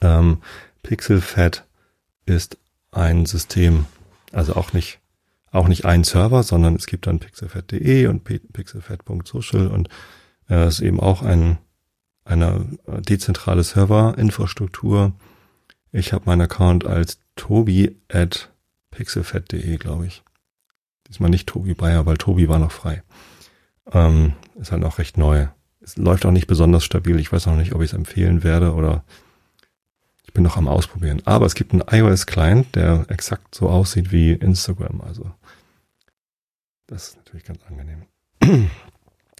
Ähm, 0.00 0.38
PixelFed 0.82 1.64
ist 2.24 2.56
ein 2.92 3.26
System, 3.26 3.84
also 4.32 4.54
auch 4.54 4.72
nicht, 4.72 5.00
auch 5.50 5.68
nicht 5.68 5.84
ein 5.84 6.02
Server, 6.02 6.42
sondern 6.42 6.76
es 6.76 6.86
gibt 6.86 7.06
dann 7.06 7.18
pixelfed.de 7.18 8.06
und 8.06 8.24
pixelfed.social 8.24 9.66
und 9.66 9.90
äh, 10.48 10.68
ist 10.68 10.80
eben 10.80 11.00
auch 11.00 11.22
ein, 11.22 11.58
eine 12.24 12.66
dezentrale 12.86 13.62
Serverinfrastruktur. 13.62 15.12
Ich 15.92 16.12
habe 16.12 16.26
meinen 16.26 16.42
Account 16.42 16.86
als 16.86 17.18
tobi 17.36 17.96
at 18.08 18.50
pixelfed.de, 18.90 19.76
glaube 19.76 20.06
ich. 20.06 20.22
Diesmal 21.08 21.30
nicht 21.30 21.48
Tobi 21.48 21.74
Bayer, 21.74 22.06
weil 22.06 22.16
Tobi 22.16 22.48
war 22.48 22.58
noch 22.58 22.72
frei. 22.72 23.02
Ähm, 23.92 24.32
ist 24.56 24.72
halt 24.72 24.84
auch 24.84 24.98
recht 24.98 25.18
neu. 25.18 25.48
Es 25.80 25.96
läuft 25.96 26.24
auch 26.24 26.30
nicht 26.30 26.46
besonders 26.46 26.84
stabil. 26.84 27.20
Ich 27.20 27.30
weiß 27.30 27.46
noch 27.46 27.56
nicht, 27.56 27.74
ob 27.74 27.82
ich 27.82 27.90
es 27.90 27.96
empfehlen 27.96 28.42
werde 28.42 28.72
oder 28.72 29.04
ich 30.24 30.32
bin 30.32 30.42
noch 30.42 30.56
am 30.56 30.68
Ausprobieren. 30.68 31.20
Aber 31.26 31.44
es 31.44 31.54
gibt 31.54 31.72
einen 31.72 31.84
iOS-Client, 31.88 32.74
der 32.74 33.04
exakt 33.08 33.54
so 33.54 33.68
aussieht 33.68 34.10
wie 34.10 34.32
Instagram. 34.32 35.02
Also 35.02 35.30
das 36.86 37.08
ist 37.08 37.16
natürlich 37.16 37.44
ganz 37.44 37.60
angenehm. 37.68 38.02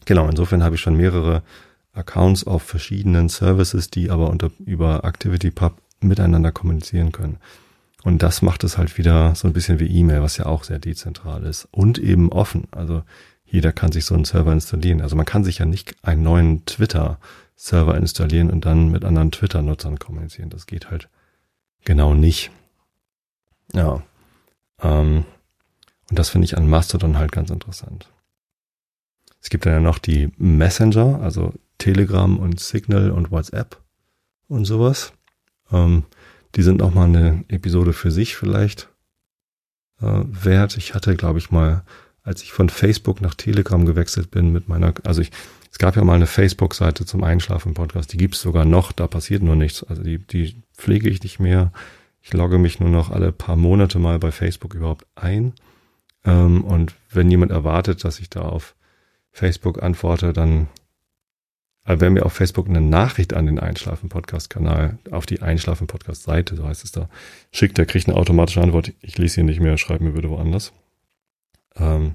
Genau, 0.05 0.29
insofern 0.29 0.63
habe 0.63 0.75
ich 0.75 0.81
schon 0.81 0.97
mehrere 0.97 1.43
Accounts 1.93 2.47
auf 2.47 2.63
verschiedenen 2.63 3.29
Services, 3.29 3.91
die 3.91 4.11
aber 4.11 4.31
unter, 4.31 4.51
über 4.65 5.05
ActivityPub 5.05 5.81
miteinander 6.01 6.53
kommunizieren 6.53 7.13
können. 7.13 7.39
Und 8.03 8.23
das 8.23 8.43
macht 8.43 8.65
es 8.65 8.77
halt 8.77 8.99
wieder 8.99 9.35
so 9.35 9.49
ein 9.49 9.55
bisschen 9.55 9.81
wie 9.81 9.87
E-Mail, 9.87 10.21
was 10.21 10.37
ja 10.37 10.47
auch 10.47 10.65
sehr 10.65 10.79
dezentral 10.79 11.45
ist 11.45 11.67
und 11.71 11.99
eben 11.99 12.31
offen. 12.31 12.69
Also 12.71 13.03
jeder 13.45 13.73
kann 13.73 13.93
sich 13.93 14.05
so 14.05 14.15
einen 14.15 14.27
Server 14.27 14.53
installieren. 14.53 15.01
Also 15.01 15.17
man 15.17 15.25
kann 15.25 15.45
sich 15.45 15.59
ja 15.59 15.65
nicht 15.65 15.95
einen 16.03 16.23
neuen 16.23 16.67
Twitter-Server 16.67 17.97
installieren 17.97 18.51
und 18.51 18.67
dann 18.67 18.91
mit 18.91 19.05
anderen 19.05 19.31
Twitter-Nutzern 19.31 19.99
kommunizieren. 19.99 20.51
Das 20.51 20.67
geht 20.67 20.91
halt 20.91 21.09
genau 21.85 22.13
nicht. 22.13 22.51
Ja. 23.73 24.03
Ähm, 24.83 25.25
und 26.11 26.19
das 26.19 26.29
finde 26.29 26.45
ich 26.45 26.59
an 26.59 26.69
Mastodon 26.69 27.17
halt 27.17 27.33
ganz 27.33 27.51
interessant. 27.51 28.11
Es 29.45 29.51
gibt 29.51 29.67
dann 29.67 29.75
ja 29.75 29.81
noch 29.81 29.99
die 29.99 30.31
Messenger, 30.39 31.21
also 31.21 31.53
Telegram 31.77 32.39
und 32.39 32.59
Signal 32.61 33.11
und 33.11 33.31
WhatsApp 33.31 33.77
und 34.49 34.65
sowas. 34.65 35.13
Ähm, 35.71 36.05
die 36.55 36.63
sind 36.63 36.79
noch 36.79 36.95
mal 36.95 37.05
eine 37.05 37.45
Episode 37.49 37.93
für 37.93 38.11
sich 38.11 38.37
vielleicht 38.37 38.89
äh, 40.01 40.23
wert. 40.25 40.79
Ich 40.79 40.95
hatte, 40.95 41.15
glaube 41.15 41.41
ich, 41.41 41.51
mal, 41.51 41.85
als 42.23 42.43
ich 42.43 42.53
von 42.53 42.71
Facebook 42.71 43.21
nach 43.21 43.35
Telegram 43.35 43.85
gewechselt 43.85 44.31
bin 44.31 44.51
mit 44.51 44.67
meiner, 44.71 44.95
also 45.05 45.21
ich, 45.21 45.31
es 45.71 45.77
gab 45.77 45.95
ja 45.95 46.05
mal 46.05 46.15
eine 46.15 46.27
Facebook-Seite 46.27 47.05
zum 47.05 47.23
Einschlafen-Podcast, 47.23 48.15
die 48.15 48.17
gibt's 48.17 48.41
sogar 48.41 48.65
noch, 48.65 48.93
da 48.93 49.07
passiert 49.07 49.43
nur 49.43 49.57
nichts. 49.57 49.85
Also 49.85 50.03
die, 50.03 50.19
die 50.27 50.63
pflege 50.75 51.11
ich 51.11 51.23
nicht 51.23 51.39
mehr. 51.39 51.71
Ich 52.23 52.33
logge 52.33 52.57
mich 52.57 52.81
nur 52.81 52.89
noch 52.89 53.11
alle 53.11 53.31
paar 53.31 53.57
Monate 53.57 53.99
mal 53.99 54.19
bei 54.19 54.33
Facebook 54.33 54.73
überhaupt 54.73 55.07
ein. 55.17 55.53
Ähm, 56.25 56.65
und 56.65 56.95
wenn 57.11 57.31
jemand 57.31 57.53
erwartet, 57.53 58.05
dass 58.05 58.21
ich 58.21 58.31
da 58.31 58.41
auf 58.41 58.75
Facebook 59.35 59.83
antworte, 59.83 60.33
dann 60.33 60.69
also 61.85 62.01
wenn 62.01 62.15
mir 62.15 62.25
auf 62.25 62.33
Facebook 62.33 62.67
eine 62.67 62.81
Nachricht 62.81 63.35
an 63.35 63.45
den 63.45 63.59
Einschlafen-Podcast-Kanal, 63.59 64.99
auf 65.11 65.27
die 65.27 65.43
Einschlafen-Podcast-Seite, 65.43 66.57
so 66.57 66.67
heißt 66.67 66.83
es 66.83 66.93
da, 66.93 67.11
schickt, 67.53 67.77
der 67.77 67.85
kriegt 67.85 68.09
eine 68.09 68.17
automatische 68.17 68.63
Antwort. 68.63 68.95
Ich 69.03 69.19
lese 69.19 69.37
hier 69.37 69.45
nicht 69.45 69.61
mehr, 69.61 69.77
schreibe 69.77 70.05
mir 70.05 70.13
bitte 70.13 70.31
woanders. 70.31 70.73
Ähm, 71.77 72.15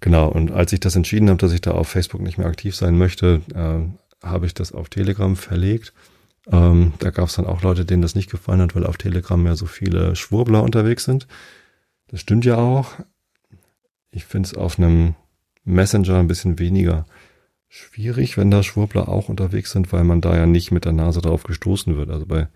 genau, 0.00 0.28
und 0.28 0.50
als 0.50 0.72
ich 0.72 0.80
das 0.80 0.96
entschieden 0.96 1.28
habe, 1.28 1.38
dass 1.38 1.52
ich 1.52 1.60
da 1.60 1.70
auf 1.70 1.88
Facebook 1.88 2.20
nicht 2.20 2.36
mehr 2.36 2.48
aktiv 2.48 2.74
sein 2.74 2.98
möchte, 2.98 3.42
äh, 3.54 4.26
habe 4.26 4.46
ich 4.46 4.54
das 4.54 4.72
auf 4.72 4.88
Telegram 4.88 5.36
verlegt. 5.36 5.92
Ähm, 6.50 6.94
da 6.98 7.10
gab 7.10 7.28
es 7.28 7.36
dann 7.36 7.46
auch 7.46 7.62
Leute, 7.62 7.84
denen 7.84 8.02
das 8.02 8.16
nicht 8.16 8.30
gefallen 8.30 8.60
hat, 8.60 8.74
weil 8.74 8.86
auf 8.86 8.96
Telegram 8.96 9.46
ja 9.46 9.54
so 9.54 9.66
viele 9.66 10.16
Schwurbler 10.16 10.64
unterwegs 10.64 11.04
sind. 11.04 11.28
Das 12.08 12.20
stimmt 12.20 12.44
ja 12.44 12.56
auch. 12.56 12.94
Ich 14.10 14.24
finde 14.24 14.48
es 14.48 14.54
auf 14.54 14.78
einem 14.78 15.14
Messenger 15.64 16.18
ein 16.18 16.28
bisschen 16.28 16.58
weniger 16.58 17.06
schwierig, 17.68 18.36
wenn 18.36 18.50
da 18.50 18.62
Schwurbler 18.62 19.08
auch 19.08 19.28
unterwegs 19.28 19.70
sind, 19.70 19.92
weil 19.92 20.04
man 20.04 20.20
da 20.20 20.36
ja 20.36 20.46
nicht 20.46 20.72
mit 20.72 20.84
der 20.84 20.92
Nase 20.92 21.20
drauf 21.20 21.44
gestoßen 21.44 21.96
wird. 21.96 22.10
Also 22.10 22.26
bei, 22.26 22.48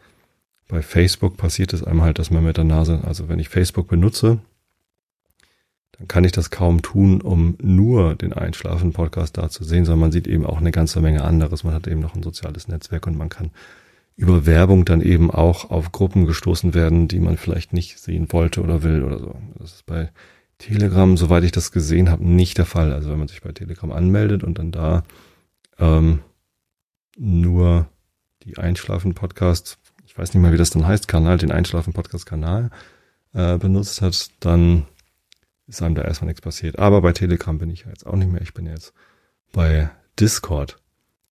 bei 0.69 0.83
Facebook 0.83 1.37
passiert 1.37 1.73
es 1.73 1.85
einem 1.85 2.03
halt, 2.03 2.19
dass 2.19 2.31
man 2.31 2.45
mit 2.45 2.57
der 2.57 2.65
Nase, 2.65 3.01
also 3.05 3.29
wenn 3.29 3.39
ich 3.39 3.49
Facebook 3.49 3.89
benutze, 3.89 4.41
dann 5.93 6.09
kann 6.09 6.25
ich 6.25 6.33
das 6.33 6.51
kaum 6.51 6.83
tun, 6.83 7.21
um 7.21 7.57
nur 7.63 8.17
den 8.17 8.33
Einschlafen-Podcast 8.33 9.39
da 9.39 9.49
zu 9.49 9.63
sehen, 9.63 9.85
sondern 9.85 10.01
man 10.01 10.13
sieht 10.13 10.27
eben 10.27 10.45
auch 10.45 10.59
eine 10.59 10.73
ganze 10.73 11.01
Menge 11.01 11.23
anderes. 11.23 11.63
Man 11.63 11.75
hat 11.75 11.87
eben 11.87 12.01
noch 12.01 12.17
ein 12.17 12.23
soziales 12.25 12.67
Netzwerk 12.67 13.07
und 13.07 13.17
man 13.17 13.29
kann 13.29 13.53
über 14.17 14.47
Werbung 14.47 14.85
dann 14.85 15.01
eben 15.01 15.31
auch 15.31 15.71
auf 15.71 15.93
Gruppen 15.93 16.27
gestoßen 16.27 16.75
werden, 16.75 17.07
die 17.07 17.21
man 17.21 17.37
vielleicht 17.37 17.73
nicht 17.73 17.99
sehen 17.99 18.33
wollte 18.33 18.63
oder 18.63 18.83
will 18.83 19.05
oder 19.05 19.21
so. 19.21 19.37
Das 19.59 19.75
ist 19.75 19.87
bei 19.87 20.11
Telegram, 20.65 21.17
soweit 21.17 21.45
ich 21.45 21.53
das 21.53 21.73
gesehen 21.73 22.11
habe, 22.11 22.25
nicht 22.27 22.57
der 22.57 22.65
Fall. 22.65 22.93
Also 22.93 23.11
wenn 23.11 23.19
man 23.19 23.29
sich 23.29 23.43
bei 23.43 23.53
Telegram 23.53 23.93
anmeldet 23.93 24.43
und 24.43 24.59
dann 24.59 24.73
da 24.73 25.05
ähm, 25.79 26.21
nur 27.19 27.87
die 28.45 28.57
Einschlafen-Podcast, 28.57 29.79
ich 30.07 30.17
weiß 30.17 30.33
nicht 30.33 30.43
mal, 30.43 30.53
wie 30.53 30.57
das 30.57 30.71
dann 30.71 30.87
heißt, 30.87 31.07
Kanal, 31.07 31.37
den 31.37 31.53
Einschlafen-Podcast-Kanal 31.53 32.71
äh, 33.35 33.59
benutzt 33.59 34.01
hat, 34.01 34.31
dann 34.41 34.87
ist 35.67 35.83
einem 35.83 35.95
da 35.95 36.03
erstmal 36.03 36.29
nichts 36.29 36.41
passiert. 36.41 36.79
Aber 36.79 37.03
bei 37.03 37.13
Telegram 37.13 37.59
bin 37.59 37.71
ich 37.71 37.83
ja 37.83 37.89
jetzt 37.89 38.07
auch 38.07 38.17
nicht 38.17 38.31
mehr. 38.31 38.41
Ich 38.41 38.55
bin 38.55 38.67
jetzt 38.67 38.95
bei 39.53 39.91
Discord. 40.19 40.79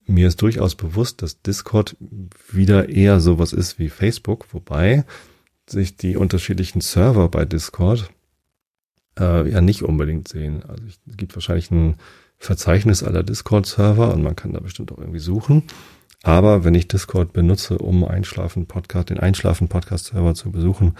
Mir 0.05 0.27
ist 0.27 0.41
durchaus 0.41 0.75
bewusst, 0.75 1.21
dass 1.23 1.41
Discord 1.41 1.95
wieder 2.51 2.89
eher 2.89 3.19
sowas 3.19 3.51
ist 3.51 3.79
wie 3.79 3.89
Facebook, 3.89 4.53
wobei 4.53 5.05
sich 5.67 5.97
die 5.97 6.17
unterschiedlichen 6.17 6.81
Server 6.81 7.29
bei 7.29 7.45
Discord 7.45 8.11
äh, 9.19 9.49
ja 9.49 9.61
nicht 9.61 9.83
unbedingt 9.83 10.27
sehen. 10.27 10.63
Also 10.67 10.83
es 10.85 11.17
gibt 11.17 11.35
wahrscheinlich 11.35 11.71
ein 11.71 11.95
Verzeichnis 12.37 13.03
aller 13.03 13.23
Discord-Server 13.23 14.13
und 14.13 14.23
man 14.23 14.35
kann 14.35 14.53
da 14.53 14.59
bestimmt 14.59 14.91
auch 14.91 14.97
irgendwie 14.97 15.19
suchen. 15.19 15.63
Aber 16.23 16.63
wenn 16.63 16.75
ich 16.75 16.87
Discord 16.87 17.33
benutze, 17.33 17.77
um 17.77 18.05
Einschlafen-Podcast, 18.05 19.09
den 19.09 19.19
Einschlafen-Podcast-Server 19.19 20.35
zu 20.35 20.51
besuchen, 20.51 20.97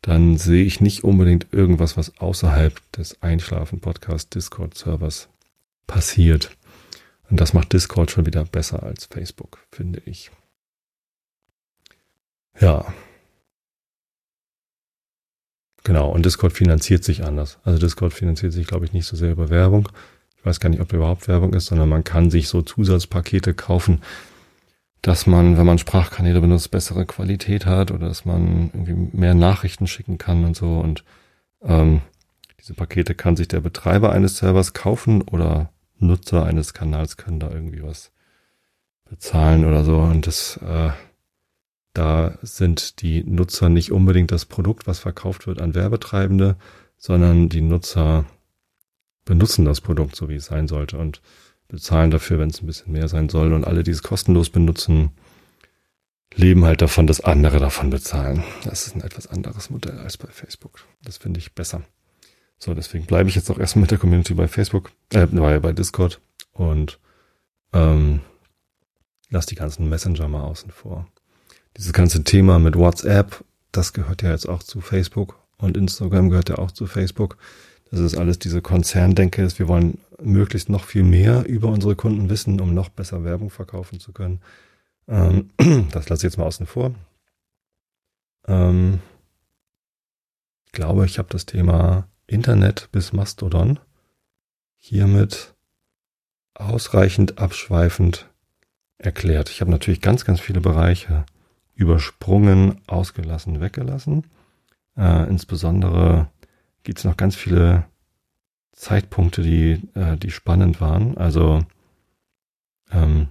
dann 0.00 0.36
sehe 0.36 0.64
ich 0.64 0.80
nicht 0.80 1.04
unbedingt 1.04 1.52
irgendwas, 1.52 1.96
was 1.96 2.18
außerhalb 2.18 2.80
des 2.92 3.22
Einschlafen-Podcast-Discord-Servers 3.22 5.28
passiert. 5.86 6.56
Und 7.30 7.40
das 7.40 7.54
macht 7.54 7.72
Discord 7.72 8.10
schon 8.10 8.26
wieder 8.26 8.44
besser 8.44 8.82
als 8.82 9.06
Facebook, 9.06 9.60
finde 9.70 10.02
ich. 10.04 10.30
Ja, 12.60 12.92
Genau, 15.84 16.10
und 16.10 16.24
Discord 16.24 16.54
finanziert 16.54 17.04
sich 17.04 17.24
anders. 17.24 17.58
Also 17.62 17.78
Discord 17.78 18.14
finanziert 18.14 18.52
sich, 18.52 18.66
glaube 18.66 18.86
ich, 18.86 18.94
nicht 18.94 19.06
so 19.06 19.16
sehr 19.16 19.32
über 19.32 19.50
Werbung. 19.50 19.88
Ich 20.38 20.44
weiß 20.44 20.58
gar 20.58 20.70
nicht, 20.70 20.80
ob 20.80 20.88
da 20.88 20.96
überhaupt 20.96 21.28
Werbung 21.28 21.52
ist, 21.52 21.66
sondern 21.66 21.90
man 21.90 22.04
kann 22.04 22.30
sich 22.30 22.48
so 22.48 22.62
Zusatzpakete 22.62 23.52
kaufen, 23.54 24.02
dass 25.02 25.26
man, 25.26 25.58
wenn 25.58 25.66
man 25.66 25.78
Sprachkanäle 25.78 26.40
benutzt, 26.40 26.70
bessere 26.70 27.04
Qualität 27.04 27.66
hat 27.66 27.90
oder 27.90 28.08
dass 28.08 28.24
man 28.24 28.70
irgendwie 28.72 29.16
mehr 29.16 29.34
Nachrichten 29.34 29.86
schicken 29.86 30.16
kann 30.16 30.46
und 30.46 30.56
so. 30.56 30.80
Und 30.80 31.04
ähm, 31.62 32.00
diese 32.60 32.72
Pakete 32.72 33.14
kann 33.14 33.36
sich 33.36 33.48
der 33.48 33.60
Betreiber 33.60 34.12
eines 34.12 34.38
Servers 34.38 34.72
kaufen 34.72 35.20
oder 35.20 35.70
Nutzer 35.98 36.46
eines 36.46 36.72
Kanals 36.72 37.18
können 37.18 37.40
da 37.40 37.50
irgendwie 37.50 37.82
was 37.82 38.10
bezahlen 39.04 39.66
oder 39.66 39.84
so. 39.84 39.98
Und 39.98 40.26
das 40.26 40.58
äh, 40.66 40.90
da 41.94 42.38
sind 42.42 43.00
die 43.02 43.22
Nutzer 43.22 43.68
nicht 43.68 43.92
unbedingt 43.92 44.32
das 44.32 44.44
Produkt, 44.44 44.86
was 44.86 44.98
verkauft 44.98 45.46
wird 45.46 45.60
an 45.60 45.74
Werbetreibende, 45.74 46.56
sondern 46.98 47.48
die 47.48 47.60
Nutzer 47.60 48.24
benutzen 49.24 49.64
das 49.64 49.80
Produkt 49.80 50.16
so, 50.16 50.28
wie 50.28 50.34
es 50.34 50.46
sein 50.46 50.68
sollte 50.68 50.98
und 50.98 51.22
bezahlen 51.68 52.10
dafür, 52.10 52.40
wenn 52.40 52.50
es 52.50 52.60
ein 52.60 52.66
bisschen 52.66 52.92
mehr 52.92 53.08
sein 53.08 53.28
soll. 53.28 53.52
Und 53.52 53.64
alle, 53.64 53.84
die 53.84 53.92
es 53.92 54.02
kostenlos 54.02 54.50
benutzen, 54.50 55.12
leben 56.34 56.64
halt 56.64 56.82
davon, 56.82 57.06
dass 57.06 57.20
andere 57.20 57.60
davon 57.60 57.90
bezahlen. 57.90 58.42
Das 58.64 58.88
ist 58.88 58.96
ein 58.96 59.02
etwas 59.02 59.28
anderes 59.28 59.70
Modell 59.70 59.98
als 59.98 60.18
bei 60.18 60.28
Facebook. 60.28 60.80
Das 61.02 61.18
finde 61.18 61.38
ich 61.38 61.54
besser. 61.54 61.82
So, 62.58 62.74
deswegen 62.74 63.06
bleibe 63.06 63.28
ich 63.28 63.36
jetzt 63.36 63.50
auch 63.50 63.58
erstmal 63.58 63.82
mit 63.82 63.92
der 63.92 63.98
Community 63.98 64.34
bei 64.34 64.48
Facebook, 64.48 64.90
äh, 65.10 65.26
bei 65.26 65.72
Discord 65.72 66.20
und 66.52 66.98
ähm, 67.72 68.20
lass 69.30 69.46
die 69.46 69.54
ganzen 69.54 69.88
Messenger 69.88 70.26
mal 70.28 70.42
außen 70.42 70.70
vor 70.70 71.06
dieses 71.76 71.92
ganze 71.92 72.24
Thema 72.24 72.58
mit 72.58 72.76
WhatsApp, 72.76 73.44
das 73.72 73.92
gehört 73.92 74.22
ja 74.22 74.30
jetzt 74.30 74.48
auch 74.48 74.62
zu 74.62 74.80
Facebook 74.80 75.38
und 75.58 75.76
Instagram 75.76 76.30
gehört 76.30 76.48
ja 76.48 76.58
auch 76.58 76.70
zu 76.70 76.86
Facebook. 76.86 77.36
Das 77.90 78.00
ist 78.00 78.16
alles 78.16 78.38
diese 78.38 78.62
Konzerndenke 78.62 79.48
wir 79.58 79.68
wollen 79.68 79.98
möglichst 80.20 80.68
noch 80.68 80.84
viel 80.84 81.04
mehr 81.04 81.46
über 81.46 81.68
unsere 81.68 81.96
Kunden 81.96 82.28
wissen, 82.28 82.60
um 82.60 82.74
noch 82.74 82.88
besser 82.88 83.24
Werbung 83.24 83.50
verkaufen 83.50 84.00
zu 84.00 84.12
können. 84.12 84.40
Ähm, 85.08 85.50
das 85.90 86.08
lasse 86.08 86.20
ich 86.20 86.32
jetzt 86.32 86.38
mal 86.38 86.46
außen 86.46 86.66
vor. 86.66 86.94
Ähm, 88.46 89.00
ich 90.66 90.72
glaube, 90.72 91.06
ich 91.06 91.18
habe 91.18 91.28
das 91.30 91.46
Thema 91.46 92.08
Internet 92.26 92.88
bis 92.90 93.12
Mastodon 93.12 93.78
hiermit 94.76 95.54
ausreichend 96.54 97.38
abschweifend 97.38 98.28
erklärt. 98.98 99.50
Ich 99.50 99.60
habe 99.60 99.70
natürlich 99.70 100.00
ganz, 100.00 100.24
ganz 100.24 100.40
viele 100.40 100.60
Bereiche 100.60 101.26
übersprungen, 101.74 102.80
ausgelassen, 102.86 103.60
weggelassen. 103.60 104.24
Äh, 104.96 105.28
insbesondere 105.28 106.28
gibt 106.82 106.98
es 106.98 107.04
noch 107.04 107.16
ganz 107.16 107.36
viele 107.36 107.84
Zeitpunkte, 108.72 109.42
die, 109.42 109.80
äh, 109.94 110.16
die 110.16 110.30
spannend 110.30 110.80
waren. 110.80 111.16
Also 111.16 111.64
ähm, 112.90 113.28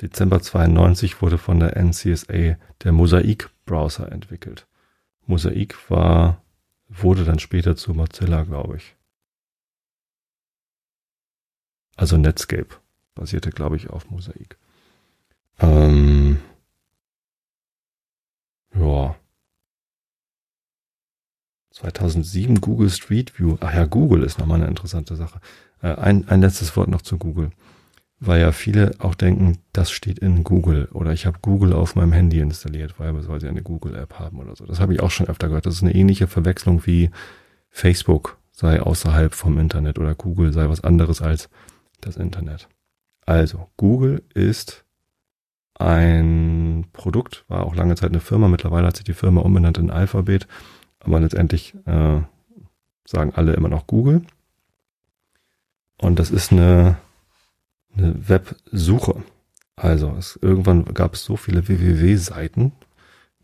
Dezember 0.00 0.40
92 0.40 1.22
wurde 1.22 1.38
von 1.38 1.60
der 1.60 1.76
NCSA 1.76 2.56
der 2.82 2.92
Mosaik-Browser 2.92 4.10
entwickelt. 4.10 4.66
Mosaik 5.26 5.90
war, 5.90 6.42
wurde 6.88 7.24
dann 7.24 7.38
später 7.38 7.76
zu 7.76 7.94
Mozilla, 7.94 8.42
glaube 8.42 8.76
ich. 8.76 8.96
Also 11.96 12.16
Netscape 12.16 12.68
basierte, 13.14 13.50
glaube 13.50 13.76
ich, 13.76 13.90
auf 13.90 14.10
Mosaik. 14.10 14.56
Ähm, 15.60 16.40
ja. 18.74 19.16
2007 21.72 22.60
Google 22.60 22.90
Street 22.90 23.38
View. 23.38 23.56
Ach 23.60 23.74
ja, 23.74 23.86
Google 23.86 24.22
ist 24.22 24.38
nochmal 24.38 24.60
eine 24.60 24.68
interessante 24.68 25.16
Sache. 25.16 25.40
Äh, 25.80 25.94
ein, 25.94 26.28
ein 26.28 26.40
letztes 26.40 26.76
Wort 26.76 26.88
noch 26.88 27.02
zu 27.02 27.18
Google. 27.18 27.50
Weil 28.20 28.40
ja 28.40 28.52
viele 28.52 28.92
auch 28.98 29.16
denken, 29.16 29.58
das 29.72 29.90
steht 29.90 30.20
in 30.20 30.44
Google 30.44 30.86
oder 30.92 31.12
ich 31.12 31.26
habe 31.26 31.38
Google 31.42 31.72
auf 31.72 31.96
meinem 31.96 32.12
Handy 32.12 32.38
installiert, 32.38 32.94
weil, 32.98 33.26
weil 33.26 33.40
sie 33.40 33.48
eine 33.48 33.62
Google-App 33.62 34.18
haben 34.18 34.38
oder 34.38 34.54
so. 34.54 34.64
Das 34.64 34.78
habe 34.78 34.94
ich 34.94 35.00
auch 35.00 35.10
schon 35.10 35.26
öfter 35.26 35.48
gehört. 35.48 35.66
Das 35.66 35.74
ist 35.74 35.82
eine 35.82 35.94
ähnliche 35.94 36.28
Verwechslung 36.28 36.86
wie 36.86 37.10
Facebook 37.68 38.38
sei 38.52 38.80
außerhalb 38.80 39.34
vom 39.34 39.58
Internet 39.58 39.98
oder 39.98 40.14
Google 40.14 40.52
sei 40.52 40.68
was 40.68 40.84
anderes 40.84 41.20
als 41.20 41.48
das 42.00 42.16
Internet. 42.16 42.68
Also, 43.26 43.68
Google 43.76 44.22
ist 44.34 44.84
ein 45.82 46.86
Produkt, 46.92 47.44
war 47.48 47.64
auch 47.64 47.74
lange 47.74 47.96
Zeit 47.96 48.10
eine 48.10 48.20
Firma. 48.20 48.48
Mittlerweile 48.48 48.86
hat 48.86 48.96
sich 48.96 49.04
die 49.04 49.14
Firma 49.14 49.40
umbenannt 49.40 49.78
in 49.78 49.90
Alphabet, 49.90 50.46
aber 51.00 51.20
letztendlich 51.20 51.74
äh, 51.86 52.20
sagen 53.04 53.32
alle 53.34 53.54
immer 53.54 53.68
noch 53.68 53.86
Google. 53.86 54.22
Und 55.98 56.18
das 56.18 56.30
ist 56.30 56.52
eine, 56.52 56.96
eine 57.96 58.28
Websuche. 58.28 59.22
Also 59.76 60.14
es, 60.18 60.38
irgendwann 60.40 60.84
gab 60.84 61.14
es 61.14 61.24
so 61.24 61.36
viele 61.36 61.68
www-Seiten, 61.68 62.72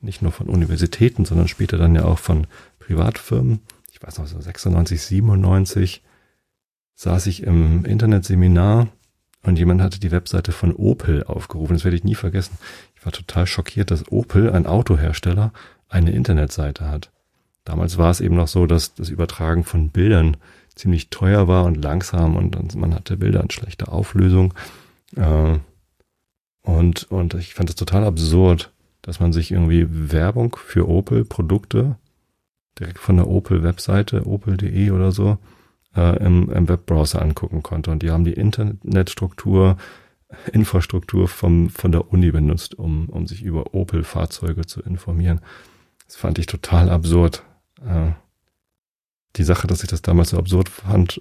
nicht 0.00 0.22
nur 0.22 0.32
von 0.32 0.48
Universitäten, 0.48 1.24
sondern 1.24 1.48
später 1.48 1.78
dann 1.78 1.94
ja 1.94 2.04
auch 2.04 2.18
von 2.18 2.46
Privatfirmen. 2.78 3.60
Ich 3.92 4.02
weiß 4.02 4.18
noch, 4.18 4.26
so 4.26 4.40
96, 4.40 5.02
97 5.02 6.02
saß 6.94 7.26
ich 7.26 7.42
im 7.42 7.84
Internetseminar 7.84 8.88
und 9.42 9.58
jemand 9.58 9.80
hatte 9.80 10.00
die 10.00 10.10
Webseite 10.10 10.52
von 10.52 10.74
Opel 10.74 11.24
aufgerufen. 11.24 11.74
Das 11.74 11.84
werde 11.84 11.96
ich 11.96 12.04
nie 12.04 12.14
vergessen. 12.14 12.58
Ich 12.96 13.04
war 13.04 13.12
total 13.12 13.46
schockiert, 13.46 13.90
dass 13.90 14.10
Opel, 14.10 14.52
ein 14.52 14.66
Autohersteller, 14.66 15.52
eine 15.88 16.10
Internetseite 16.10 16.88
hat. 16.88 17.10
Damals 17.64 17.98
war 17.98 18.10
es 18.10 18.20
eben 18.20 18.36
noch 18.36 18.48
so, 18.48 18.66
dass 18.66 18.94
das 18.94 19.08
Übertragen 19.08 19.64
von 19.64 19.90
Bildern 19.90 20.36
ziemlich 20.74 21.10
teuer 21.10 21.48
war 21.48 21.64
und 21.64 21.82
langsam 21.82 22.36
und 22.36 22.74
man 22.74 22.94
hatte 22.94 23.16
Bilder 23.16 23.42
in 23.42 23.50
schlechter 23.50 23.92
Auflösung. 23.92 24.54
Äh, 25.16 25.58
und, 26.62 27.10
und 27.10 27.34
ich 27.34 27.54
fand 27.54 27.70
es 27.70 27.76
total 27.76 28.04
absurd, 28.04 28.72
dass 29.02 29.20
man 29.20 29.32
sich 29.32 29.52
irgendwie 29.52 29.86
Werbung 29.88 30.56
für 30.56 30.88
Opel-Produkte 30.88 31.96
direkt 32.78 32.98
von 32.98 33.16
der 33.16 33.26
Opel-Webseite, 33.26 34.26
opel.de 34.26 34.90
oder 34.90 35.12
so, 35.12 35.38
äh, 35.98 36.24
im, 36.24 36.50
im 36.50 36.68
Webbrowser 36.68 37.20
angucken 37.20 37.62
konnte. 37.62 37.90
Und 37.90 38.02
die 38.02 38.10
haben 38.10 38.24
die 38.24 38.32
Internetstruktur, 38.32 39.76
Infrastruktur 40.52 41.26
vom, 41.26 41.70
von 41.70 41.90
der 41.90 42.12
Uni 42.12 42.30
benutzt, 42.30 42.78
um, 42.78 43.08
um 43.08 43.26
sich 43.26 43.42
über 43.42 43.74
Opel-Fahrzeuge 43.74 44.66
zu 44.66 44.80
informieren. 44.80 45.40
Das 46.06 46.16
fand 46.16 46.38
ich 46.38 46.46
total 46.46 46.88
absurd. 46.90 47.42
Äh, 47.84 48.12
die 49.36 49.44
Sache, 49.44 49.66
dass 49.66 49.82
ich 49.82 49.88
das 49.88 50.02
damals 50.02 50.30
so 50.30 50.38
absurd 50.38 50.68
fand, 50.68 51.20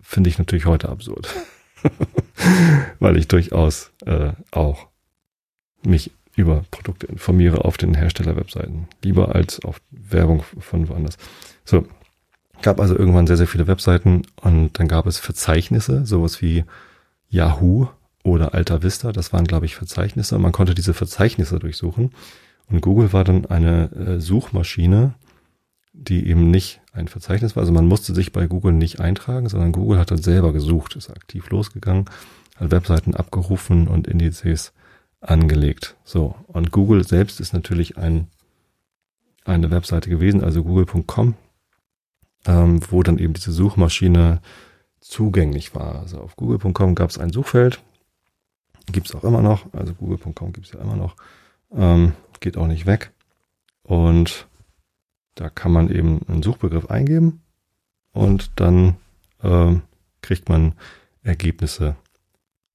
finde 0.00 0.30
ich 0.30 0.38
natürlich 0.38 0.66
heute 0.66 0.88
absurd. 0.88 1.28
Weil 3.00 3.16
ich 3.16 3.28
durchaus 3.28 3.92
äh, 4.04 4.32
auch 4.52 4.86
mich 5.84 6.12
über 6.36 6.64
Produkte 6.70 7.06
informiere 7.06 7.64
auf 7.64 7.76
den 7.76 7.94
Herstellerwebseiten. 7.94 8.88
Lieber 9.02 9.34
als 9.34 9.64
auf 9.64 9.80
Werbung 9.90 10.42
von 10.58 10.88
woanders. 10.88 11.16
So, 11.64 11.86
Gab 12.62 12.80
also 12.80 12.96
irgendwann 12.96 13.26
sehr, 13.26 13.36
sehr 13.36 13.46
viele 13.46 13.66
Webseiten 13.66 14.22
und 14.40 14.78
dann 14.78 14.88
gab 14.88 15.06
es 15.06 15.18
Verzeichnisse, 15.18 16.06
sowas 16.06 16.42
wie 16.42 16.64
Yahoo 17.28 17.88
oder 18.22 18.54
Alta 18.54 18.82
Vista. 18.82 19.12
Das 19.12 19.32
waren, 19.32 19.46
glaube 19.46 19.66
ich, 19.66 19.76
Verzeichnisse. 19.76 20.36
Und 20.36 20.42
man 20.42 20.52
konnte 20.52 20.74
diese 20.74 20.94
Verzeichnisse 20.94 21.58
durchsuchen. 21.58 22.10
Und 22.68 22.80
Google 22.80 23.12
war 23.12 23.24
dann 23.24 23.46
eine 23.46 23.90
äh, 23.92 24.20
Suchmaschine, 24.20 25.14
die 25.92 26.26
eben 26.28 26.50
nicht 26.50 26.80
ein 26.92 27.08
Verzeichnis 27.08 27.56
war. 27.56 27.62
Also 27.62 27.72
man 27.72 27.86
musste 27.86 28.14
sich 28.14 28.32
bei 28.32 28.46
Google 28.46 28.72
nicht 28.72 29.00
eintragen, 29.00 29.48
sondern 29.48 29.72
Google 29.72 29.98
hat 29.98 30.10
dann 30.10 30.22
selber 30.22 30.52
gesucht, 30.52 30.96
ist 30.96 31.10
aktiv 31.10 31.48
losgegangen, 31.50 32.06
hat 32.56 32.70
Webseiten 32.70 33.14
abgerufen 33.14 33.86
und 33.86 34.06
Indizes 34.08 34.72
angelegt. 35.20 35.96
So. 36.04 36.34
Und 36.48 36.72
Google 36.72 37.06
selbst 37.06 37.40
ist 37.40 37.52
natürlich 37.52 37.96
ein, 37.96 38.26
eine 39.44 39.70
Webseite 39.70 40.10
gewesen, 40.10 40.42
also 40.42 40.64
google.com 40.64 41.34
ähm, 42.46 42.80
wo 42.90 43.02
dann 43.02 43.18
eben 43.18 43.34
diese 43.34 43.52
Suchmaschine 43.52 44.40
zugänglich 45.00 45.74
war. 45.74 46.00
Also 46.00 46.20
auf 46.20 46.36
google.com 46.36 46.94
gab 46.94 47.10
es 47.10 47.18
ein 47.18 47.30
Suchfeld, 47.30 47.82
gibt 48.90 49.08
es 49.08 49.14
auch 49.14 49.24
immer 49.24 49.42
noch, 49.42 49.72
also 49.72 49.94
google.com 49.94 50.52
gibt 50.52 50.66
es 50.66 50.72
ja 50.72 50.80
immer 50.80 50.96
noch, 50.96 51.16
ähm, 51.72 52.12
geht 52.40 52.56
auch 52.56 52.66
nicht 52.66 52.86
weg. 52.86 53.12
Und 53.82 54.46
da 55.34 55.50
kann 55.50 55.72
man 55.72 55.90
eben 55.90 56.20
einen 56.28 56.42
Suchbegriff 56.42 56.86
eingeben 56.86 57.42
und 58.12 58.50
dann 58.56 58.96
ähm, 59.42 59.82
kriegt 60.22 60.48
man 60.48 60.74
Ergebnisse, 61.22 61.96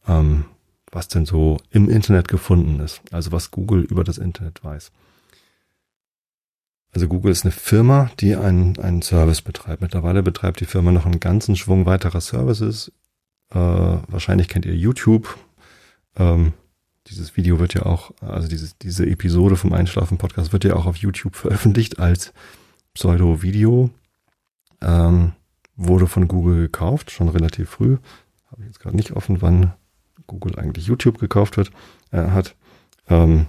ähm, 0.08 0.46
was 0.92 1.08
denn 1.08 1.26
so 1.26 1.58
im 1.70 1.90
Internet 1.90 2.28
gefunden 2.28 2.80
ist, 2.80 3.02
also 3.12 3.32
was 3.32 3.52
Google 3.52 3.82
über 3.84 4.04
das 4.04 4.18
Internet 4.18 4.64
weiß. 4.64 4.92
Also 6.94 7.08
Google 7.08 7.32
ist 7.32 7.46
eine 7.46 7.52
Firma, 7.52 8.12
die 8.20 8.36
einen, 8.36 8.78
einen 8.80 9.02
Service 9.02 9.42
betreibt. 9.42 9.82
Mittlerweile 9.82 10.24
betreibt 10.24 10.60
die 10.60 10.66
Firma 10.66 10.92
noch 10.92 11.06
einen 11.06 11.20
ganzen 11.20 11.56
Schwung 11.56 11.86
weiterer 11.86 12.20
Services. 12.20 12.92
Äh, 13.50 13.56
wahrscheinlich 13.56 14.50
kennt 14.50 14.66
ihr 14.66 14.76
YouTube. 14.76 15.38
Ähm, 16.18 16.54
dieses 17.08 17.38
Video 17.38 17.60
wird 17.60 17.74
ja 17.74 17.86
auch, 17.86 18.12
also 18.22 18.48
dieses, 18.48 18.78
diese 18.78 19.06
Episode 19.06 19.56
vom 19.56 19.74
Einschlafen-Podcast 19.74 20.54
wird 20.54 20.66
ja 20.66 20.76
auch 20.76 20.86
auf 20.86 20.98
YouTube 20.98 21.36
veröffentlicht 21.36 22.00
als 22.00 22.34
Pseudo-Video. 22.94 23.90
Ähm, 24.82 25.34
wurde 25.76 26.08
von 26.08 26.28
Google 26.28 26.62
gekauft, 26.62 27.12
schon 27.12 27.30
relativ 27.30 27.70
früh. 27.70 27.98
Habe 28.52 28.62
ich 28.62 28.68
jetzt 28.68 28.80
gerade 28.80 28.98
nicht 28.98 29.12
offen, 29.14 29.42
wann 29.42 29.74
Google 30.28 30.60
eigentlich 30.60 30.88
YouTube 30.88 31.20
gekauft 31.20 31.58
wird, 31.58 31.72
äh, 32.12 32.18
hat. 32.18 32.56
Ähm, 33.08 33.48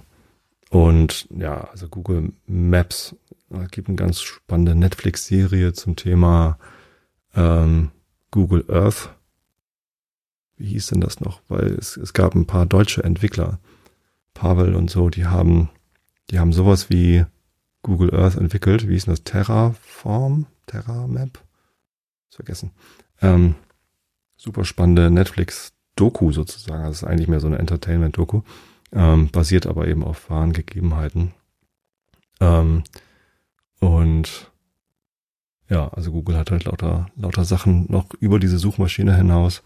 und 0.69 1.27
ja, 1.29 1.65
also 1.65 1.87
Google 1.87 2.33
Maps 2.47 3.15
es 3.61 3.71
gibt 3.71 3.87
eine 3.87 3.97
ganz 3.97 4.21
spannende 4.21 4.75
Netflix-Serie 4.75 5.73
zum 5.73 5.95
Thema 5.95 6.57
ähm, 7.35 7.91
Google 8.31 8.65
Earth. 8.69 9.13
Wie 10.57 10.67
hieß 10.67 10.87
denn 10.87 11.01
das 11.01 11.19
noch? 11.19 11.41
Weil 11.47 11.73
es, 11.73 11.97
es 11.97 12.13
gab 12.13 12.35
ein 12.35 12.47
paar 12.47 12.65
deutsche 12.65 13.03
Entwickler, 13.03 13.59
Pavel 14.33 14.75
und 14.75 14.89
so, 14.89 15.09
die 15.09 15.25
haben, 15.25 15.69
die 16.29 16.39
haben 16.39 16.53
sowas 16.53 16.89
wie 16.89 17.25
Google 17.81 18.13
Earth 18.15 18.35
entwickelt. 18.35 18.87
Wie 18.87 18.93
hieß 18.93 19.05
denn 19.05 19.13
das? 19.13 19.23
Terraform? 19.23 20.47
Terramap? 20.65 21.43
Vergessen. 22.29 22.71
Ähm, 23.21 23.55
super 24.37 24.65
spannende 24.65 25.11
Netflix-Doku 25.11 26.31
sozusagen. 26.31 26.83
Das 26.83 26.97
ist 26.97 27.03
eigentlich 27.03 27.27
mehr 27.27 27.39
so 27.39 27.47
eine 27.47 27.59
Entertainment-Doku. 27.59 28.41
Ähm, 28.91 29.29
basiert 29.29 29.67
aber 29.67 29.87
eben 29.87 30.03
auf 30.03 30.29
wahren 30.29 30.53
Gegebenheiten. 30.53 31.33
Ähm, 32.39 32.83
und 33.83 34.51
ja, 35.69 35.89
also 35.89 36.11
Google 36.11 36.37
hat 36.37 36.51
halt 36.51 36.65
lauter, 36.65 37.07
lauter 37.15 37.43
Sachen 37.43 37.85
noch 37.89 38.13
über 38.19 38.39
diese 38.39 38.57
Suchmaschine 38.57 39.15
hinaus 39.15 39.61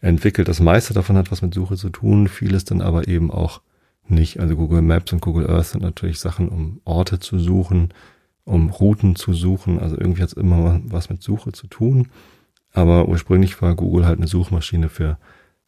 entwickelt. 0.00 0.48
Das 0.48 0.60
meiste 0.60 0.94
davon 0.94 1.16
hat 1.16 1.32
was 1.32 1.42
mit 1.42 1.54
Suche 1.54 1.76
zu 1.76 1.90
tun, 1.90 2.28
vieles 2.28 2.64
dann 2.64 2.80
aber 2.80 3.08
eben 3.08 3.30
auch 3.30 3.60
nicht. 4.06 4.38
Also 4.38 4.56
Google 4.56 4.82
Maps 4.82 5.12
und 5.12 5.20
Google 5.20 5.50
Earth 5.50 5.66
sind 5.66 5.82
natürlich 5.82 6.20
Sachen, 6.20 6.48
um 6.48 6.80
Orte 6.84 7.18
zu 7.18 7.38
suchen, 7.38 7.92
um 8.44 8.70
Routen 8.70 9.16
zu 9.16 9.32
suchen. 9.32 9.80
Also 9.80 9.96
irgendwie 9.98 10.22
hat 10.22 10.28
es 10.28 10.34
immer 10.36 10.80
was 10.84 11.10
mit 11.10 11.22
Suche 11.22 11.52
zu 11.52 11.66
tun. 11.66 12.08
Aber 12.72 13.08
ursprünglich 13.08 13.60
war 13.62 13.74
Google 13.74 14.06
halt 14.06 14.18
eine 14.18 14.28
Suchmaschine 14.28 14.88
für 14.88 15.18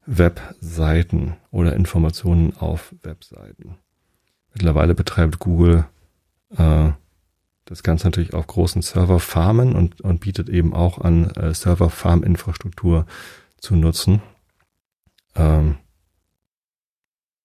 Webseiten 0.07 1.35
oder 1.51 1.75
Informationen 1.75 2.55
auf 2.57 2.95
Webseiten. 3.03 3.77
Mittlerweile 4.55 4.95
betreibt 4.95 5.39
Google 5.39 5.87
äh, 6.57 6.91
das 7.73 7.83
Ganze 7.83 8.07
natürlich 8.07 8.35
auf 8.35 8.47
großen 8.47 8.83
Serverfarmen 8.83 9.75
und, 9.75 10.03
und 10.03 10.21
bietet 10.21 10.51
eben 10.51 10.75
auch 10.75 10.99
an, 10.99 11.31
äh, 11.31 11.55
Serverfarm-Infrastruktur 11.55 13.07
zu 13.57 13.77
nutzen. 13.77 14.21
Ähm, 15.35 15.77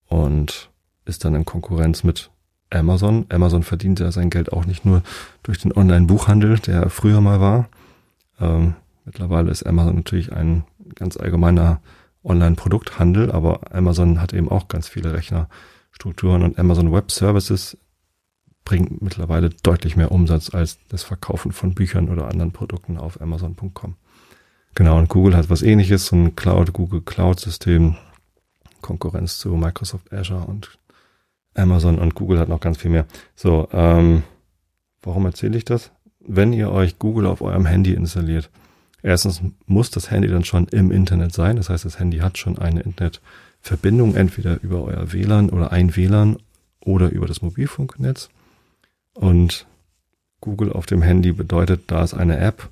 und 0.07 0.69
ist 1.05 1.23
dann 1.23 1.33
in 1.33 1.45
Konkurrenz 1.45 2.03
mit 2.03 2.29
Amazon. 2.69 3.25
Amazon 3.29 3.63
verdient 3.63 4.01
ja 4.01 4.11
sein 4.11 4.29
Geld 4.29 4.51
auch 4.51 4.65
nicht 4.65 4.83
nur 4.83 5.01
durch 5.43 5.59
den 5.59 5.71
Online-Buchhandel, 5.71 6.59
der 6.59 6.89
früher 6.89 7.21
mal 7.21 7.39
war. 7.39 7.69
Ähm, 8.41 8.75
mittlerweile 9.05 9.49
ist 9.49 9.63
Amazon 9.65 9.95
natürlich 9.95 10.33
ein 10.33 10.65
ganz 10.95 11.15
allgemeiner 11.15 11.79
Online-Produkthandel, 12.25 13.31
aber 13.31 13.73
Amazon 13.73 14.19
hat 14.21 14.33
eben 14.33 14.49
auch 14.49 14.67
ganz 14.67 14.89
viele 14.89 15.13
Rechnerstrukturen 15.13 16.43
und 16.43 16.59
Amazon 16.59 16.91
Web 16.91 17.11
Services 17.11 17.77
bringt 18.67 19.01
mittlerweile 19.01 19.49
deutlich 19.63 19.95
mehr 19.95 20.11
Umsatz 20.11 20.53
als 20.53 20.77
das 20.89 21.01
Verkaufen 21.01 21.53
von 21.53 21.73
Büchern 21.73 22.09
oder 22.09 22.27
anderen 22.27 22.51
Produkten 22.51 22.97
auf 22.97 23.21
Amazon.com. 23.21 23.95
Genau, 24.75 24.97
und 24.97 25.07
Google 25.07 25.37
hat 25.37 25.49
was 25.49 25.61
ähnliches, 25.61 26.07
so 26.07 26.17
ein 26.17 26.35
Cloud, 26.35 26.73
Google 26.73 26.99
Cloud 26.99 27.39
System, 27.39 27.95
Konkurrenz 28.81 29.39
zu 29.39 29.55
Microsoft 29.55 30.11
Azure 30.11 30.45
und 30.45 30.77
Amazon 31.55 31.97
und 31.97 32.13
Google 32.13 32.39
hat 32.39 32.49
noch 32.49 32.59
ganz 32.59 32.77
viel 32.77 32.91
mehr. 32.91 33.05
So, 33.35 33.69
ähm, 33.71 34.23
warum 35.01 35.25
erzähle 35.25 35.57
ich 35.57 35.63
das? 35.63 35.91
Wenn 36.19 36.51
ihr 36.51 36.69
euch 36.69 36.99
Google 36.99 37.27
auf 37.27 37.41
eurem 37.41 37.65
Handy 37.65 37.93
installiert, 37.93 38.49
erstens 39.01 39.41
muss 39.65 39.91
das 39.91 40.11
Handy 40.11 40.27
dann 40.27 40.43
schon 40.43 40.67
im 40.67 40.91
Internet 40.91 41.33
sein. 41.33 41.55
Das 41.55 41.69
heißt, 41.69 41.85
das 41.85 41.99
Handy 41.99 42.17
hat 42.17 42.37
schon 42.37 42.57
eine 42.57 42.81
Internetverbindung, 42.81 44.15
entweder 44.15 44.61
über 44.61 44.83
euer 44.83 45.13
WLAN 45.13 45.51
oder 45.51 45.71
ein 45.71 45.95
WLAN 45.95 46.37
oder 46.81 47.09
über 47.11 47.27
das 47.27 47.41
Mobilfunknetz. 47.41 48.29
Und 49.17 49.65
Google 50.41 50.71
auf 50.71 50.85
dem 50.85 51.01
Handy 51.01 51.31
bedeutet, 51.31 51.85
da 51.87 52.03
ist 52.03 52.13
eine 52.13 52.37
App, 52.37 52.69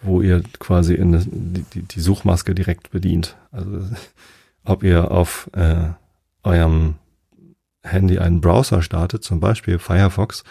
wo 0.00 0.22
ihr 0.22 0.42
quasi 0.58 0.94
in 0.94 1.64
die, 1.74 1.82
die 1.82 2.00
Suchmaske 2.00 2.54
direkt 2.54 2.90
bedient. 2.90 3.36
Also 3.52 3.82
ob 4.64 4.82
ihr 4.82 5.10
auf 5.10 5.50
äh, 5.52 5.90
eurem 6.42 6.94
Handy 7.82 8.18
einen 8.18 8.40
Browser 8.40 8.80
startet, 8.80 9.24
zum 9.24 9.40
Beispiel 9.40 9.78
Firefox, 9.78 10.42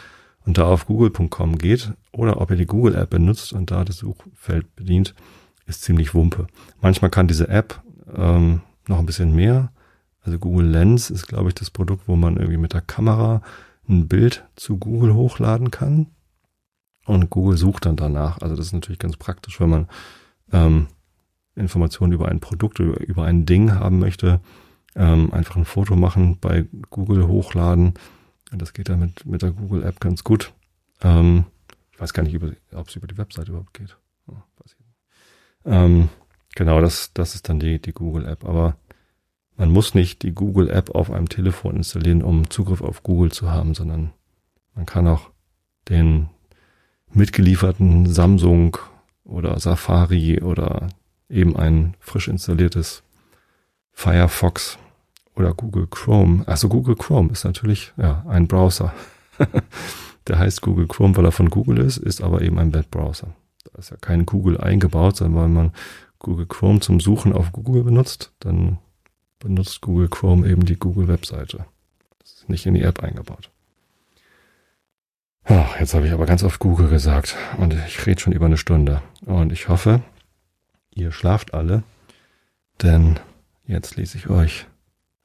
und 0.45 0.59
da 0.59 0.65
auf 0.65 0.86
google.com 0.86 1.57
geht, 1.57 1.91
oder 2.11 2.39
ob 2.39 2.51
ihr 2.51 2.57
die 2.57 2.67
Google-App 2.67 3.09
benutzt 3.09 3.51
und 3.51 3.71
da 3.71 3.83
das 3.83 3.97
Suchfeld 3.97 4.75
bedient, 4.75 5.15
ist 5.65 5.81
ziemlich 5.81 6.13
wumpe. 6.13 6.45
Manchmal 6.79 7.09
kann 7.09 7.27
diese 7.27 7.47
App 7.47 7.81
ähm, 8.15 8.61
noch 8.88 8.99
ein 8.99 9.07
bisschen 9.07 9.36
mehr. 9.36 9.71
Also 10.21 10.38
Google 10.38 10.67
Lens 10.67 11.09
ist, 11.09 11.25
glaube 11.25 11.49
ich, 11.49 11.55
das 11.55 11.71
Produkt, 11.71 12.07
wo 12.07 12.15
man 12.15 12.38
irgendwie 12.38 12.57
mit 12.57 12.73
der 12.73 12.81
Kamera 12.81 13.41
ein 13.88 14.07
Bild 14.07 14.45
zu 14.55 14.77
Google 14.77 15.13
hochladen 15.13 15.71
kann. 15.71 16.07
Und 17.05 17.29
Google 17.29 17.57
sucht 17.57 17.86
dann 17.86 17.95
danach. 17.95 18.41
Also 18.41 18.55
das 18.55 18.67
ist 18.67 18.73
natürlich 18.73 18.99
ganz 18.99 19.15
praktisch, 19.17 19.59
wenn 19.59 19.69
man 19.69 19.88
ähm, 20.51 20.88
Informationen 21.55 22.13
über 22.13 22.29
ein 22.29 22.39
Produkt 22.39 22.79
oder 22.79 22.99
über 22.99 23.25
ein 23.25 23.45
Ding 23.45 23.75
haben 23.75 23.99
möchte. 23.99 24.39
Ähm, 24.95 25.31
einfach 25.33 25.55
ein 25.55 25.65
Foto 25.65 25.95
machen, 25.95 26.39
bei 26.39 26.65
Google 26.89 27.27
hochladen. 27.27 27.93
Und 28.51 28.61
das 28.61 28.73
geht 28.73 28.89
dann 28.89 28.99
mit, 28.99 29.25
mit 29.25 29.41
der 29.41 29.51
Google 29.51 29.83
App 29.83 29.99
ganz 29.99 30.23
gut. 30.23 30.53
Ähm, 31.01 31.45
ich 31.91 31.99
weiß 31.99 32.13
gar 32.13 32.23
nicht, 32.23 32.36
ob 32.73 32.88
es 32.88 32.95
über 32.95 33.07
die 33.07 33.17
Webseite 33.17 33.51
überhaupt 33.51 33.73
geht. 33.73 33.97
Ähm, 35.65 36.09
genau, 36.55 36.79
das, 36.79 37.11
das 37.13 37.36
ist 37.36 37.49
dann 37.49 37.59
die, 37.59 37.81
die 37.81 37.91
Google 37.91 38.27
App. 38.27 38.45
Aber 38.45 38.77
man 39.58 39.72
muss 39.72 39.93
nicht 39.93 40.24
die 40.24 40.34
Google 40.34 40.70
App 40.70 40.93
auf 40.93 41.12
einem 41.12 41.30
Telefon 41.30 41.78
installieren, 41.78 42.22
um 42.22 42.49
Zugriff 42.49 42.82
auf 42.82 43.03
Google 43.03 43.32
zu 43.32 43.51
haben, 43.51 43.74
sondern 43.74 44.12
man 44.76 44.86
kann 44.86 45.08
auch 45.08 45.30
den 45.89 46.30
mitgelieferten 47.14 48.12
Samsung 48.12 48.78
oder 49.24 49.58
Safari 49.60 50.41
oder 50.41 50.89
eben 51.30 51.56
ein 51.56 51.95
frisch 51.99 52.28
installiertes 52.28 53.03
Firefox 53.93 54.78
oder 55.36 55.53
Google 55.53 55.88
Chrome. 55.88 56.43
Also 56.47 56.68
Google 56.70 56.95
Chrome 56.95 57.32
ist 57.32 57.45
natürlich 57.45 57.93
ja 57.97 58.26
ein 58.28 58.47
Browser. 58.47 58.93
Der 60.28 60.39
heißt 60.39 60.62
Google 60.62 60.88
Chrome, 60.88 61.16
weil 61.16 61.26
er 61.26 61.32
von 61.32 61.49
Google 61.49 61.80
ist, 61.80 61.97
ist 61.97 62.22
aber 62.22 62.41
eben 62.41 62.58
ein 62.58 62.74
Webbrowser. 62.74 63.36
Da 63.64 63.80
ist 63.80 63.91
ja 63.91 63.97
kein 63.97 64.26
Google 64.26 64.60
eingebaut, 64.60 65.18
sondern 65.18 65.43
wenn 65.43 65.53
man 65.53 65.72
Google 66.20 66.47
Chrome 66.47 66.80
zum 66.80 66.99
Suchen 66.99 67.32
auf 67.32 67.51
Google 67.51 67.84
benutzt, 67.84 68.34
dann 68.39 68.80
benutzt 69.45 69.81
Google 69.81 70.09
Chrome 70.09 70.47
eben 70.47 70.65
die 70.65 70.75
Google 70.75 71.07
Webseite. 71.07 71.67
Das 72.17 72.33
ist 72.33 72.49
nicht 72.49 72.65
in 72.65 72.73
die 72.73 72.81
App 72.81 73.03
eingebaut. 73.03 73.51
Ach, 75.43 75.79
jetzt 75.79 75.93
habe 75.93 76.07
ich 76.07 76.13
aber 76.13 76.25
ganz 76.25 76.43
oft 76.43 76.59
Google 76.59 76.89
gesagt 76.89 77.37
und 77.59 77.71
ich 77.71 78.07
rede 78.07 78.19
schon 78.19 78.33
über 78.33 78.47
eine 78.47 78.57
Stunde. 78.57 79.03
Und 79.23 79.51
ich 79.51 79.69
hoffe, 79.69 80.01
ihr 80.89 81.11
schlaft 81.11 81.53
alle, 81.53 81.83
denn 82.81 83.19
jetzt 83.67 83.97
lese 83.97 84.17
ich 84.17 84.29
euch 84.29 84.65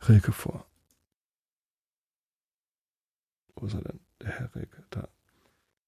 Rilke 0.07 0.33
vor. 0.33 0.67
Wo 3.57 3.65
ist 3.65 3.75
er 3.75 3.81
denn? 3.81 4.01
Der 4.21 4.39
Herr 4.39 4.55
Rilke, 4.55 4.85
da. 4.91 5.09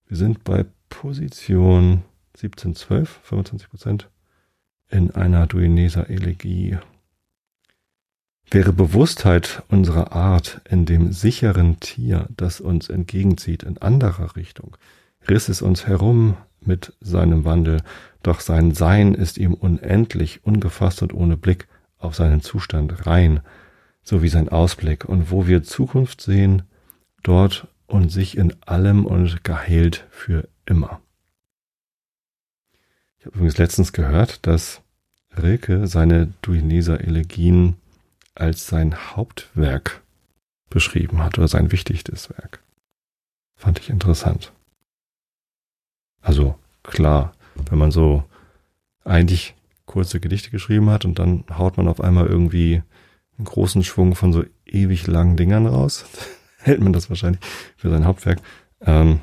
Wir 0.06 0.16
sind 0.16 0.42
bei 0.42 0.64
Position 0.88 2.02
1712, 2.36 3.20
25 3.24 3.68
Prozent, 3.68 4.08
in 4.88 5.10
einer 5.10 5.46
Duineser 5.46 6.08
Elegie 6.08 6.78
Wäre 8.50 8.72
Bewusstheit 8.72 9.62
unserer 9.68 10.12
Art 10.12 10.60
in 10.68 10.84
dem 10.84 11.12
sicheren 11.12 11.80
Tier, 11.80 12.28
das 12.36 12.60
uns 12.60 12.88
entgegenzieht, 12.90 13.62
in 13.62 13.78
anderer 13.78 14.36
Richtung, 14.36 14.76
riss 15.28 15.48
es 15.48 15.62
uns 15.62 15.86
herum 15.86 16.36
mit 16.60 16.92
seinem 17.00 17.44
Wandel, 17.44 17.82
doch 18.22 18.40
sein 18.40 18.72
Sein 18.74 19.14
ist 19.14 19.38
ihm 19.38 19.54
unendlich, 19.54 20.44
ungefasst 20.44 21.02
und 21.02 21.14
ohne 21.14 21.36
Blick 21.36 21.66
auf 21.98 22.14
seinen 22.14 22.42
Zustand 22.42 23.06
rein, 23.06 23.40
so 24.02 24.22
wie 24.22 24.28
sein 24.28 24.48
Ausblick, 24.48 25.04
und 25.04 25.30
wo 25.30 25.46
wir 25.46 25.62
Zukunft 25.62 26.20
sehen, 26.20 26.62
dort 27.22 27.68
und 27.86 28.10
sich 28.10 28.36
in 28.36 28.54
allem 28.62 29.06
und 29.06 29.44
geheilt 29.44 30.06
für 30.10 30.48
immer. 30.66 31.00
Ich 33.18 33.26
habe 33.26 33.36
übrigens 33.36 33.58
letztens 33.58 33.92
gehört, 33.92 34.46
dass 34.46 34.82
Rilke 35.36 35.86
seine 35.86 36.32
Duineser 36.42 37.00
Elegien 37.00 37.76
als 38.34 38.66
sein 38.66 38.94
Hauptwerk 39.16 40.02
beschrieben 40.70 41.22
hat 41.22 41.38
oder 41.38 41.48
sein 41.48 41.72
wichtigstes 41.72 42.30
Werk. 42.30 42.62
Fand 43.56 43.78
ich 43.78 43.90
interessant. 43.90 44.52
Also 46.20 46.58
klar, 46.82 47.34
wenn 47.68 47.78
man 47.78 47.90
so 47.90 48.24
eigentlich 49.04 49.54
kurze 49.86 50.20
Gedichte 50.20 50.50
geschrieben 50.50 50.88
hat 50.90 51.04
und 51.04 51.18
dann 51.18 51.44
haut 51.50 51.76
man 51.76 51.88
auf 51.88 52.00
einmal 52.00 52.26
irgendwie 52.26 52.82
einen 53.36 53.44
großen 53.44 53.84
Schwung 53.84 54.14
von 54.14 54.32
so 54.32 54.44
ewig 54.64 55.06
langen 55.06 55.36
Dingern 55.36 55.66
raus, 55.66 56.04
hält 56.58 56.80
man 56.80 56.92
das 56.92 57.10
wahrscheinlich 57.10 57.42
für 57.76 57.90
sein 57.90 58.06
Hauptwerk. 58.06 58.40
Ähm, 58.80 59.20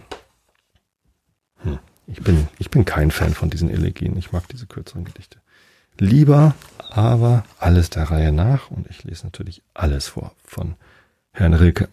hm, 1.58 1.80
ich 2.08 2.22
bin, 2.22 2.48
ich 2.60 2.70
bin 2.70 2.86
kein 2.86 3.12
Fan 3.12 3.34
von 3.34 3.50
diesen 3.50 3.70
Elegien. 3.70 4.18
Ich 4.18 4.32
mag 4.32 4.48
diese 4.50 4.68
kürzeren 4.68 5.06
Gedichte 5.06 5.42
lieber, 6.02 6.56
aber 6.90 7.44
alles 7.60 7.90
der 7.90 8.04
Reihe 8.04 8.32
nach 8.32 8.72
und 8.72 8.90
ich 8.90 9.04
lese 9.04 9.26
natürlich 9.26 9.62
alles 9.74 10.08
vor 10.08 10.32
von 10.44 10.76
Herrn 11.32 11.54
Rilke. 11.54 11.90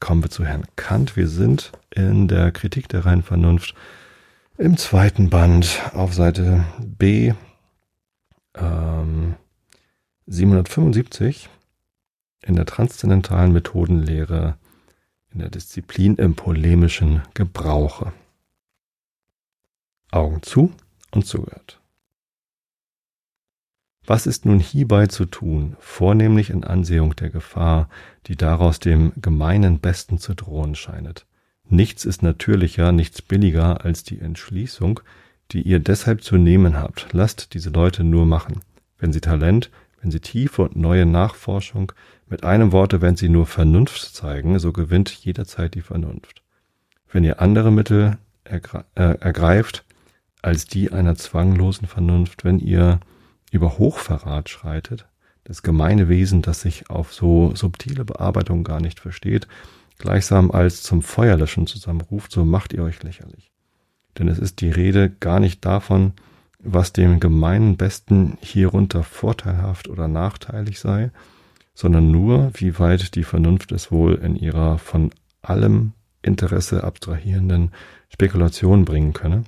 Kommen 0.00 0.22
wir 0.22 0.30
zu 0.30 0.44
Herrn 0.44 0.64
Kant. 0.76 1.16
Wir 1.16 1.28
sind 1.28 1.72
in 1.90 2.28
der 2.28 2.52
Kritik 2.52 2.88
der 2.88 3.04
reinen 3.04 3.22
Vernunft 3.22 3.74
im 4.56 4.76
zweiten 4.76 5.30
Band 5.30 5.80
auf 5.94 6.14
Seite 6.14 6.64
B 6.80 7.32
ähm, 8.54 9.34
775 10.26 11.48
in 12.42 12.56
der 12.56 12.66
transzendentalen 12.66 13.52
Methodenlehre 13.52 14.56
in 15.32 15.40
der 15.40 15.50
Disziplin 15.50 16.16
im 16.16 16.34
polemischen 16.34 17.22
Gebrauche. 17.34 18.12
Augen 20.10 20.42
zu 20.42 20.72
und 21.10 21.26
zugehört. 21.26 21.77
Was 24.08 24.26
ist 24.26 24.46
nun 24.46 24.58
hierbei 24.58 25.06
zu 25.06 25.26
tun, 25.26 25.76
vornehmlich 25.80 26.48
in 26.48 26.64
Ansehung 26.64 27.14
der 27.14 27.28
Gefahr, 27.28 27.90
die 28.26 28.36
daraus 28.36 28.80
dem 28.80 29.12
gemeinen 29.20 29.80
Besten 29.80 30.16
zu 30.16 30.32
drohen 30.32 30.74
scheinet? 30.74 31.26
Nichts 31.68 32.06
ist 32.06 32.22
natürlicher, 32.22 32.90
nichts 32.90 33.20
billiger 33.20 33.84
als 33.84 34.04
die 34.04 34.18
Entschließung, 34.18 35.00
die 35.50 35.60
ihr 35.60 35.78
deshalb 35.78 36.24
zu 36.24 36.38
nehmen 36.38 36.78
habt. 36.78 37.08
Lasst 37.12 37.52
diese 37.52 37.68
Leute 37.68 38.02
nur 38.02 38.24
machen. 38.24 38.62
Wenn 38.96 39.12
sie 39.12 39.20
Talent, 39.20 39.70
wenn 40.00 40.10
sie 40.10 40.20
tiefe 40.20 40.62
und 40.62 40.76
neue 40.76 41.04
Nachforschung, 41.04 41.92
mit 42.30 42.44
einem 42.44 42.72
Worte, 42.72 43.02
wenn 43.02 43.16
sie 43.16 43.28
nur 43.28 43.44
Vernunft 43.44 44.14
zeigen, 44.14 44.58
so 44.58 44.72
gewinnt 44.72 45.10
jederzeit 45.10 45.74
die 45.74 45.82
Vernunft. 45.82 46.42
Wenn 47.12 47.24
ihr 47.24 47.42
andere 47.42 47.70
Mittel 47.70 48.16
äh, 48.44 48.58
ergreift 48.94 49.84
als 50.40 50.64
die 50.64 50.92
einer 50.92 51.16
zwanglosen 51.16 51.86
Vernunft, 51.86 52.46
wenn 52.46 52.58
ihr 52.58 53.00
über 53.52 53.78
Hochverrat 53.78 54.48
schreitet, 54.48 55.06
das 55.44 55.62
gemeine 55.62 56.08
Wesen, 56.08 56.42
das 56.42 56.60
sich 56.60 56.90
auf 56.90 57.14
so 57.14 57.54
subtile 57.54 58.04
Bearbeitung 58.04 58.64
gar 58.64 58.80
nicht 58.80 59.00
versteht, 59.00 59.48
gleichsam 59.98 60.50
als 60.50 60.82
zum 60.82 61.02
Feuerlöschen 61.02 61.66
zusammenruft, 61.66 62.32
so 62.32 62.44
macht 62.44 62.72
ihr 62.72 62.82
euch 62.82 63.02
lächerlich. 63.02 63.50
Denn 64.18 64.28
es 64.28 64.38
ist 64.38 64.60
die 64.60 64.70
Rede 64.70 65.10
gar 65.10 65.40
nicht 65.40 65.64
davon, 65.64 66.12
was 66.58 66.92
dem 66.92 67.20
gemeinen 67.20 67.76
Besten 67.76 68.36
hierunter 68.40 69.02
vorteilhaft 69.02 69.88
oder 69.88 70.08
nachteilig 70.08 70.80
sei, 70.80 71.10
sondern 71.74 72.10
nur, 72.10 72.50
wie 72.54 72.78
weit 72.78 73.14
die 73.14 73.22
Vernunft 73.22 73.70
es 73.72 73.92
wohl 73.92 74.16
in 74.16 74.34
ihrer 74.34 74.78
von 74.78 75.10
allem 75.42 75.92
Interesse 76.22 76.82
abstrahierenden 76.82 77.70
Spekulation 78.08 78.84
bringen 78.84 79.12
könne 79.12 79.44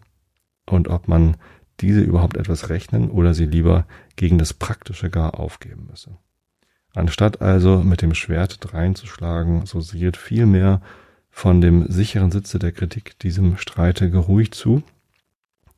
und 0.66 0.88
ob 0.88 1.08
man 1.08 1.36
diese 1.80 2.00
überhaupt 2.00 2.36
etwas 2.36 2.68
rechnen 2.68 3.10
oder 3.10 3.34
sie 3.34 3.46
lieber 3.46 3.86
gegen 4.16 4.38
das 4.38 4.54
Praktische 4.54 5.10
gar 5.10 5.38
aufgeben 5.38 5.86
müsse. 5.90 6.16
Anstatt 6.94 7.40
also 7.40 7.78
mit 7.78 8.02
dem 8.02 8.14
Schwert 8.14 8.58
dreinzuschlagen, 8.60 9.66
so 9.66 9.80
sieht 9.80 10.16
vielmehr 10.16 10.80
von 11.30 11.60
dem 11.60 11.90
sicheren 11.90 12.30
Sitze 12.30 12.58
der 12.58 12.72
Kritik 12.72 13.18
diesem 13.20 13.56
Streite 13.56 14.10
geruhig 14.10 14.52
zu, 14.52 14.82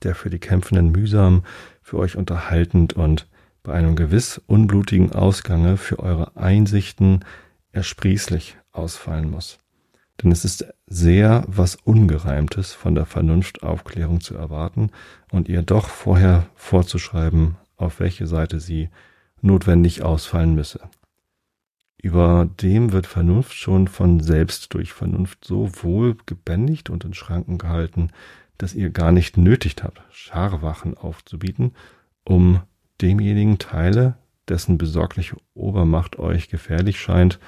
der 0.03 0.15
für 0.15 0.31
die 0.31 0.39
Kämpfenden 0.39 0.91
mühsam, 0.91 1.45
für 1.83 1.99
euch 1.99 2.17
unterhaltend 2.17 2.95
und 2.95 3.29
bei 3.63 3.75
einem 3.75 3.95
gewiss 3.95 4.41
unblutigen 4.47 5.13
Ausgange 5.13 5.77
für 5.77 5.99
eure 5.99 6.37
Einsichten 6.37 7.25
ersprießlich 7.71 8.57
ausfallen 8.73 9.31
muss. 9.31 9.59
Denn 10.23 10.31
es 10.31 10.45
ist 10.45 10.67
sehr 10.87 11.45
was 11.49 11.77
Ungereimtes 11.77 12.73
von 12.73 12.95
der 12.95 13.07
Vernunftaufklärung 13.07 14.21
zu 14.21 14.37
erwarten 14.37 14.91
und 15.31 15.49
ihr 15.49 15.63
doch 15.63 15.89
vorher 15.89 16.47
vorzuschreiben, 16.55 17.57
auf 17.77 17.99
welche 17.99 18.27
Seite 18.27 18.61
sie 18.61 18.89
notwendig 19.41 20.03
ausfallen 20.03 20.55
müsse. 20.55 20.81
Über 22.01 22.49
dem 22.61 22.93
wird 22.93 23.07
Vernunft 23.07 23.55
schon 23.55 23.89
von 23.89 24.21
selbst 24.21 24.75
durch 24.75 24.93
Vernunft 24.93 25.45
so 25.45 25.71
wohl 25.83 26.17
gebändigt 26.27 26.91
und 26.91 27.05
in 27.05 27.15
Schranken 27.15 27.59
gehalten, 27.59 28.11
dass 28.59 28.75
ihr 28.75 28.91
gar 28.91 29.13
nicht 29.13 29.37
nötigt 29.37 29.83
habt, 29.83 30.03
Scharwachen 30.11 30.97
aufzubieten, 30.97 31.73
um 32.25 32.61
demjenigen 33.01 33.59
Teile, 33.59 34.17
dessen 34.49 34.79
besorgliche 34.79 35.37
Obermacht 35.55 36.19
euch 36.19 36.49
gefährlich 36.49 37.01
scheint, 37.01 37.39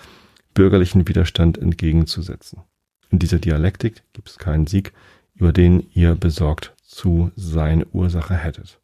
bürgerlichen 0.55 1.07
Widerstand 1.09 1.59
entgegenzusetzen. 1.59 2.63
In 3.11 3.19
dieser 3.19 3.39
Dialektik 3.39 4.03
gibt 4.13 4.29
es 4.29 4.39
keinen 4.39 4.67
Sieg, 4.67 4.93
über 5.35 5.53
den 5.53 5.87
ihr 5.93 6.15
besorgt 6.15 6.75
zu 6.83 7.31
sein 7.37 7.85
Ursache 7.93 8.37
hättet. 8.37 8.81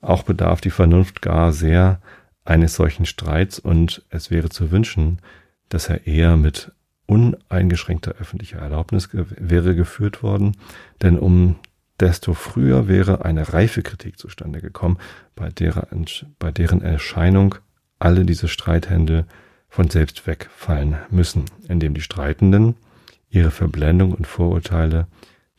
Auch 0.00 0.22
bedarf 0.22 0.60
die 0.60 0.70
Vernunft 0.70 1.22
gar 1.22 1.52
sehr 1.52 2.00
eines 2.44 2.76
solchen 2.76 3.06
Streits 3.06 3.58
und 3.58 4.04
es 4.10 4.30
wäre 4.30 4.50
zu 4.50 4.70
wünschen, 4.70 5.20
dass 5.68 5.88
er 5.88 6.06
eher 6.06 6.36
mit 6.36 6.72
uneingeschränkter 7.06 8.12
öffentlicher 8.18 8.58
Erlaubnis 8.58 9.08
wäre 9.12 9.74
geführt 9.74 10.22
worden, 10.22 10.56
denn 11.02 11.18
um 11.18 11.56
desto 11.98 12.34
früher 12.34 12.88
wäre 12.88 13.24
eine 13.24 13.52
reife 13.52 13.82
Kritik 13.82 14.18
zustande 14.18 14.60
gekommen, 14.60 14.98
bei, 15.34 15.48
deren, 15.48 16.04
bei 16.38 16.50
deren 16.50 16.82
Erscheinung 16.82 17.54
alle 17.98 18.24
diese 18.24 18.48
Streithände 18.48 19.26
von 19.68 19.90
selbst 19.90 20.26
wegfallen 20.26 20.96
müssen, 21.10 21.44
indem 21.68 21.94
die 21.94 22.00
Streitenden 22.00 22.76
ihre 23.28 23.50
Verblendung 23.50 24.12
und 24.12 24.26
Vorurteile, 24.26 25.06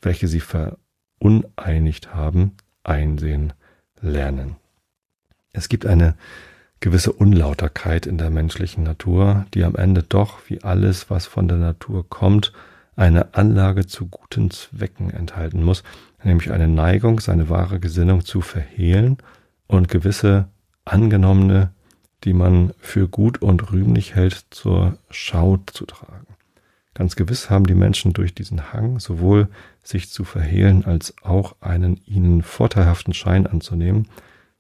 welche 0.01 0.27
sie 0.27 0.41
veruneinigt 0.41 2.13
haben, 2.13 2.53
einsehen 2.83 3.53
lernen. 4.01 4.55
Es 5.51 5.69
gibt 5.69 5.85
eine 5.85 6.15
gewisse 6.79 7.11
Unlauterkeit 7.11 8.05
in 8.05 8.17
der 8.17 8.29
menschlichen 8.29 8.83
Natur, 8.83 9.45
die 9.53 9.63
am 9.63 9.75
Ende 9.75 10.03
doch, 10.03 10.39
wie 10.47 10.63
alles, 10.63 11.09
was 11.09 11.25
von 11.25 11.47
der 11.47 11.57
Natur 11.57 12.07
kommt, 12.07 12.53
eine 12.95 13.35
Anlage 13.35 13.85
zu 13.85 14.07
guten 14.07 14.49
Zwecken 14.49 15.09
enthalten 15.11 15.63
muss, 15.63 15.83
nämlich 16.23 16.51
eine 16.51 16.67
Neigung, 16.67 17.19
seine 17.19 17.49
wahre 17.49 17.79
Gesinnung 17.79 18.25
zu 18.25 18.41
verhehlen 18.41 19.17
und 19.67 19.87
gewisse 19.87 20.47
angenommene, 20.85 21.71
die 22.23 22.33
man 22.33 22.73
für 22.79 23.07
gut 23.07 23.41
und 23.41 23.71
rühmlich 23.71 24.15
hält, 24.15 24.45
zur 24.49 24.97
Schau 25.09 25.57
zu 25.67 25.85
tragen. 25.85 26.27
Ganz 26.93 27.15
gewiss 27.15 27.51
haben 27.51 27.67
die 27.67 27.75
Menschen 27.75 28.13
durch 28.13 28.33
diesen 28.33 28.73
Hang 28.73 28.99
sowohl 28.99 29.49
sich 29.83 30.09
zu 30.09 30.23
verhehlen 30.23 30.83
als 30.83 31.13
auch 31.21 31.55
einen 31.61 32.01
ihnen 32.05 32.41
vorteilhaften 32.41 33.13
Schein 33.13 33.45
anzunehmen, 33.45 34.07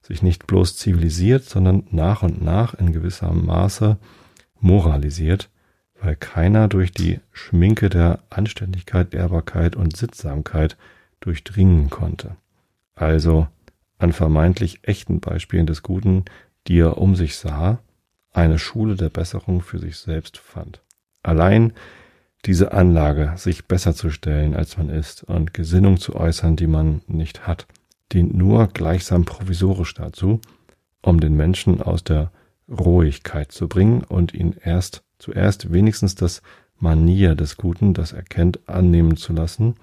sich 0.03 0.21
nicht 0.21 0.45
bloß 0.45 0.77
zivilisiert, 0.77 1.45
sondern 1.45 1.87
nach 1.89 2.21
und 2.21 2.43
nach 2.43 2.75
in 2.75 2.93
gewissem 2.93 3.45
Maße 3.45 3.97
moralisiert, 4.59 5.49
weil 5.99 6.15
keiner 6.15 6.67
durch 6.67 6.91
die 6.91 7.19
Schminke 7.31 7.89
der 7.89 8.19
Anständigkeit, 8.29 9.13
Ehrbarkeit 9.13 9.75
und 9.75 9.97
Sittsamkeit 9.97 10.77
durchdringen 11.19 11.89
konnte. 11.89 12.35
Also 12.93 13.47
an 13.97 14.13
vermeintlich 14.13 14.81
echten 14.83 15.19
Beispielen 15.19 15.65
des 15.65 15.81
Guten, 15.81 16.25
die 16.67 16.79
er 16.79 16.97
um 16.97 17.15
sich 17.15 17.37
sah, 17.37 17.79
eine 18.33 18.59
Schule 18.59 18.95
der 18.95 19.09
Besserung 19.09 19.61
für 19.61 19.79
sich 19.79 19.97
selbst 19.97 20.37
fand. 20.37 20.81
Allein 21.23 21.73
diese 22.45 22.71
Anlage, 22.71 23.33
sich 23.35 23.65
besser 23.65 23.93
zu 23.93 24.09
stellen, 24.09 24.55
als 24.55 24.77
man 24.77 24.89
ist, 24.89 25.23
und 25.23 25.53
Gesinnung 25.53 25.97
zu 25.97 26.15
äußern, 26.15 26.55
die 26.55 26.67
man 26.67 27.01
nicht 27.07 27.47
hat, 27.47 27.67
dient 28.13 28.35
nur 28.35 28.67
gleichsam 28.67 29.25
provisorisch 29.25 29.93
dazu, 29.95 30.39
um 31.01 31.19
den 31.19 31.35
Menschen 31.35 31.81
aus 31.81 32.03
der 32.03 32.31
Rohigkeit 32.69 33.51
zu 33.51 33.67
bringen 33.67 34.03
und 34.03 34.33
ihn 34.33 34.55
erst 34.63 35.03
zuerst 35.19 35.73
wenigstens 35.73 36.15
das 36.15 36.41
Manier 36.79 37.35
des 37.35 37.57
Guten, 37.57 37.93
das 37.93 38.13
er 38.13 38.23
kennt, 38.23 38.69
annehmen 38.69 39.17
zu 39.17 39.33
lassen, 39.33 39.75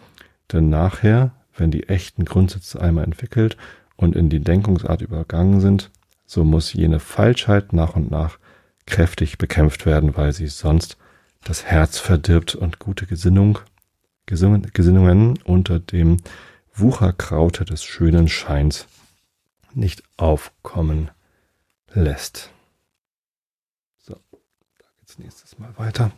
denn 0.52 0.68
nachher, 0.68 1.32
wenn 1.56 1.70
die 1.70 1.88
echten 1.88 2.24
Grundsätze 2.24 2.80
einmal 2.80 3.04
entwickelt 3.04 3.56
und 3.96 4.14
in 4.16 4.28
die 4.28 4.40
Denkungsart 4.40 5.02
übergangen 5.02 5.60
sind, 5.60 5.90
so 6.26 6.44
muss 6.44 6.72
jene 6.72 7.00
Falschheit 7.00 7.72
nach 7.72 7.96
und 7.96 8.10
nach 8.10 8.38
kräftig 8.86 9.38
bekämpft 9.38 9.86
werden, 9.86 10.16
weil 10.16 10.32
sie 10.32 10.46
sonst 10.46 10.96
das 11.42 11.64
Herz 11.64 11.98
verdirbt 11.98 12.54
und 12.54 12.78
gute 12.78 13.06
Gesinnung, 13.06 13.58
Gesinnungen 14.26 15.38
unter 15.44 15.78
dem 15.78 16.18
Wucherkraute 16.74 17.64
des 17.64 17.84
schönen 17.84 18.28
Scheins 18.28 18.86
nicht 19.74 20.02
aufkommen 20.16 21.10
lässt. 21.92 22.50
So, 23.98 24.14
da 24.14 24.86
geht's 24.98 25.18
nächstes 25.18 25.58
Mal 25.58 25.76
weiter. 25.76 26.10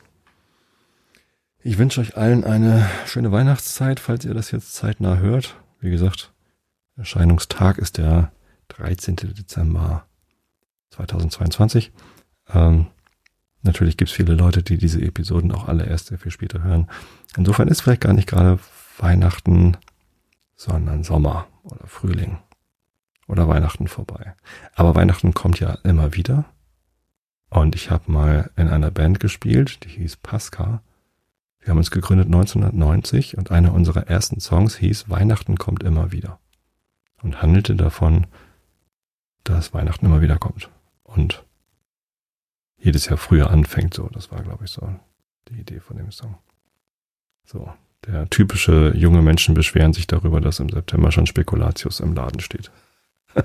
Ich 1.63 1.79
wünsche 1.79 2.01
euch 2.01 2.17
allen 2.17 2.45
eine 2.45 2.89
schöne 3.07 3.33
Weihnachtszeit, 3.33 3.99
falls 3.99 4.25
ihr 4.25 4.35
das 4.35 4.53
jetzt 4.53 4.75
zeitnah 4.75 5.17
hört. 5.17 5.57
Wie 5.81 5.91
gesagt, 5.91 6.33
Erscheinungstag 6.97 7.79
ist 7.79 7.99
der 7.99 8.31
13. 8.69 9.17
Dezember 9.17 10.07
2022. 10.91 11.93
Ähm, 12.53 12.87
Natürlich 13.67 13.97
gibt 13.97 14.11
es 14.11 14.17
viele 14.17 14.35
Leute, 14.35 14.63
die 14.63 14.79
diese 14.79 15.03
Episoden 15.03 15.53
auch 15.53 15.67
alle 15.67 15.85
erst 15.85 16.07
sehr 16.07 16.19
viel 16.19 16.31
später 16.31 16.63
hören. 16.63 16.89
Insofern 17.37 17.69
ist 17.69 17.83
vielleicht 17.83 18.03
gar 18.03 18.13
nicht 18.13 18.29
gerade 18.29 18.61
Weihnachten, 18.99 19.77
sondern 20.55 21.03
Sommer 21.03 21.49
oder 21.65 21.87
Frühling 21.87 22.39
oder 23.27 23.49
Weihnachten 23.49 23.89
vorbei. 23.89 24.35
Aber 24.75 24.95
Weihnachten 24.95 25.35
kommt 25.35 25.59
ja 25.59 25.79
immer 25.83 26.15
wieder. 26.15 26.45
Und 27.51 27.75
ich 27.75 27.91
habe 27.91 28.11
mal 28.11 28.51
in 28.57 28.69
einer 28.69 28.91
Band 28.91 29.21
gespielt, 29.21 29.85
die 29.85 29.89
hieß 29.89 30.17
Pasca. 30.17 30.83
Wir 31.61 31.71
haben 31.71 31.79
uns 31.79 31.91
gegründet 31.91 32.27
1990 32.27 33.37
und 33.37 33.51
einer 33.51 33.75
unserer 33.75 34.07
ersten 34.07 34.41
Songs 34.41 34.77
hieß 34.77 35.11
Weihnachten 35.11 35.57
kommt 35.57 35.83
immer 35.83 36.13
wieder. 36.13 36.39
Und 37.23 37.43
handelte 37.43 37.75
davon, 37.75 38.29
dass 39.49 39.75
Weihnachten 39.75 40.07
immer 40.07 40.21
wieder 40.21 40.39
kommt. 40.39 40.71
Und 41.03 41.45
jedes 42.79 43.07
Jahr 43.07 43.17
früher 43.17 43.51
anfängt. 43.51 43.95
So, 43.95 44.09
das 44.09 44.31
war, 44.31 44.43
glaube 44.43 44.65
ich, 44.65 44.71
so 44.71 44.89
die 45.49 45.61
Idee 45.61 45.81
von 45.81 45.97
dem 45.97 46.11
Song. 46.11 46.37
So, 47.45 47.73
der 48.07 48.29
typische 48.29 48.93
junge 48.97 49.23
Menschen 49.23 49.55
beschweren 49.55 49.93
sich 49.93 50.07
darüber, 50.07 50.41
dass 50.41 50.61
im 50.61 50.69
September 50.69 51.13
schon 51.13 51.27
Spekulatius 51.27 52.01
im 52.01 52.15
Laden 52.15 52.41
steht. 52.41 52.71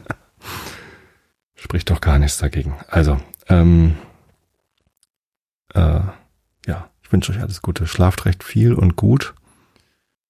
Spricht 1.56 1.90
doch 1.90 2.02
gar 2.02 2.20
nichts 2.20 2.38
dagegen. 2.38 2.76
Also, 2.88 3.20
ähm, 3.48 3.98
äh, 5.74 6.02
ja, 6.66 6.90
ich 7.04 7.12
wünsche 7.12 7.32
euch 7.32 7.40
alles 7.40 7.62
Gute. 7.62 7.88
Schlaft 7.88 8.26
recht 8.26 8.44
viel 8.44 8.74
und 8.74 8.96
gut. 8.96 9.34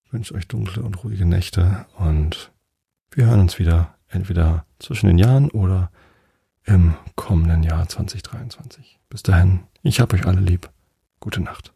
Ich 0.05 0.13
wünsche 0.13 0.35
euch 0.35 0.47
dunkle 0.47 0.83
und 0.83 1.03
ruhige 1.03 1.25
Nächte 1.25 1.85
und 1.97 2.51
wir 3.11 3.25
hören 3.25 3.39
uns 3.39 3.59
wieder 3.59 3.95
entweder 4.11 4.65
zwischen 4.79 5.07
den 5.07 5.17
Jahren 5.17 5.49
oder 5.51 5.91
im 6.65 6.95
kommenden 7.15 7.63
Jahr 7.63 7.87
2023. 7.87 8.99
Bis 9.09 9.23
dahin, 9.23 9.61
ich 9.81 9.99
hab 9.99 10.13
euch 10.13 10.25
alle 10.25 10.39
lieb. 10.39 10.69
Gute 11.19 11.41
Nacht. 11.41 11.73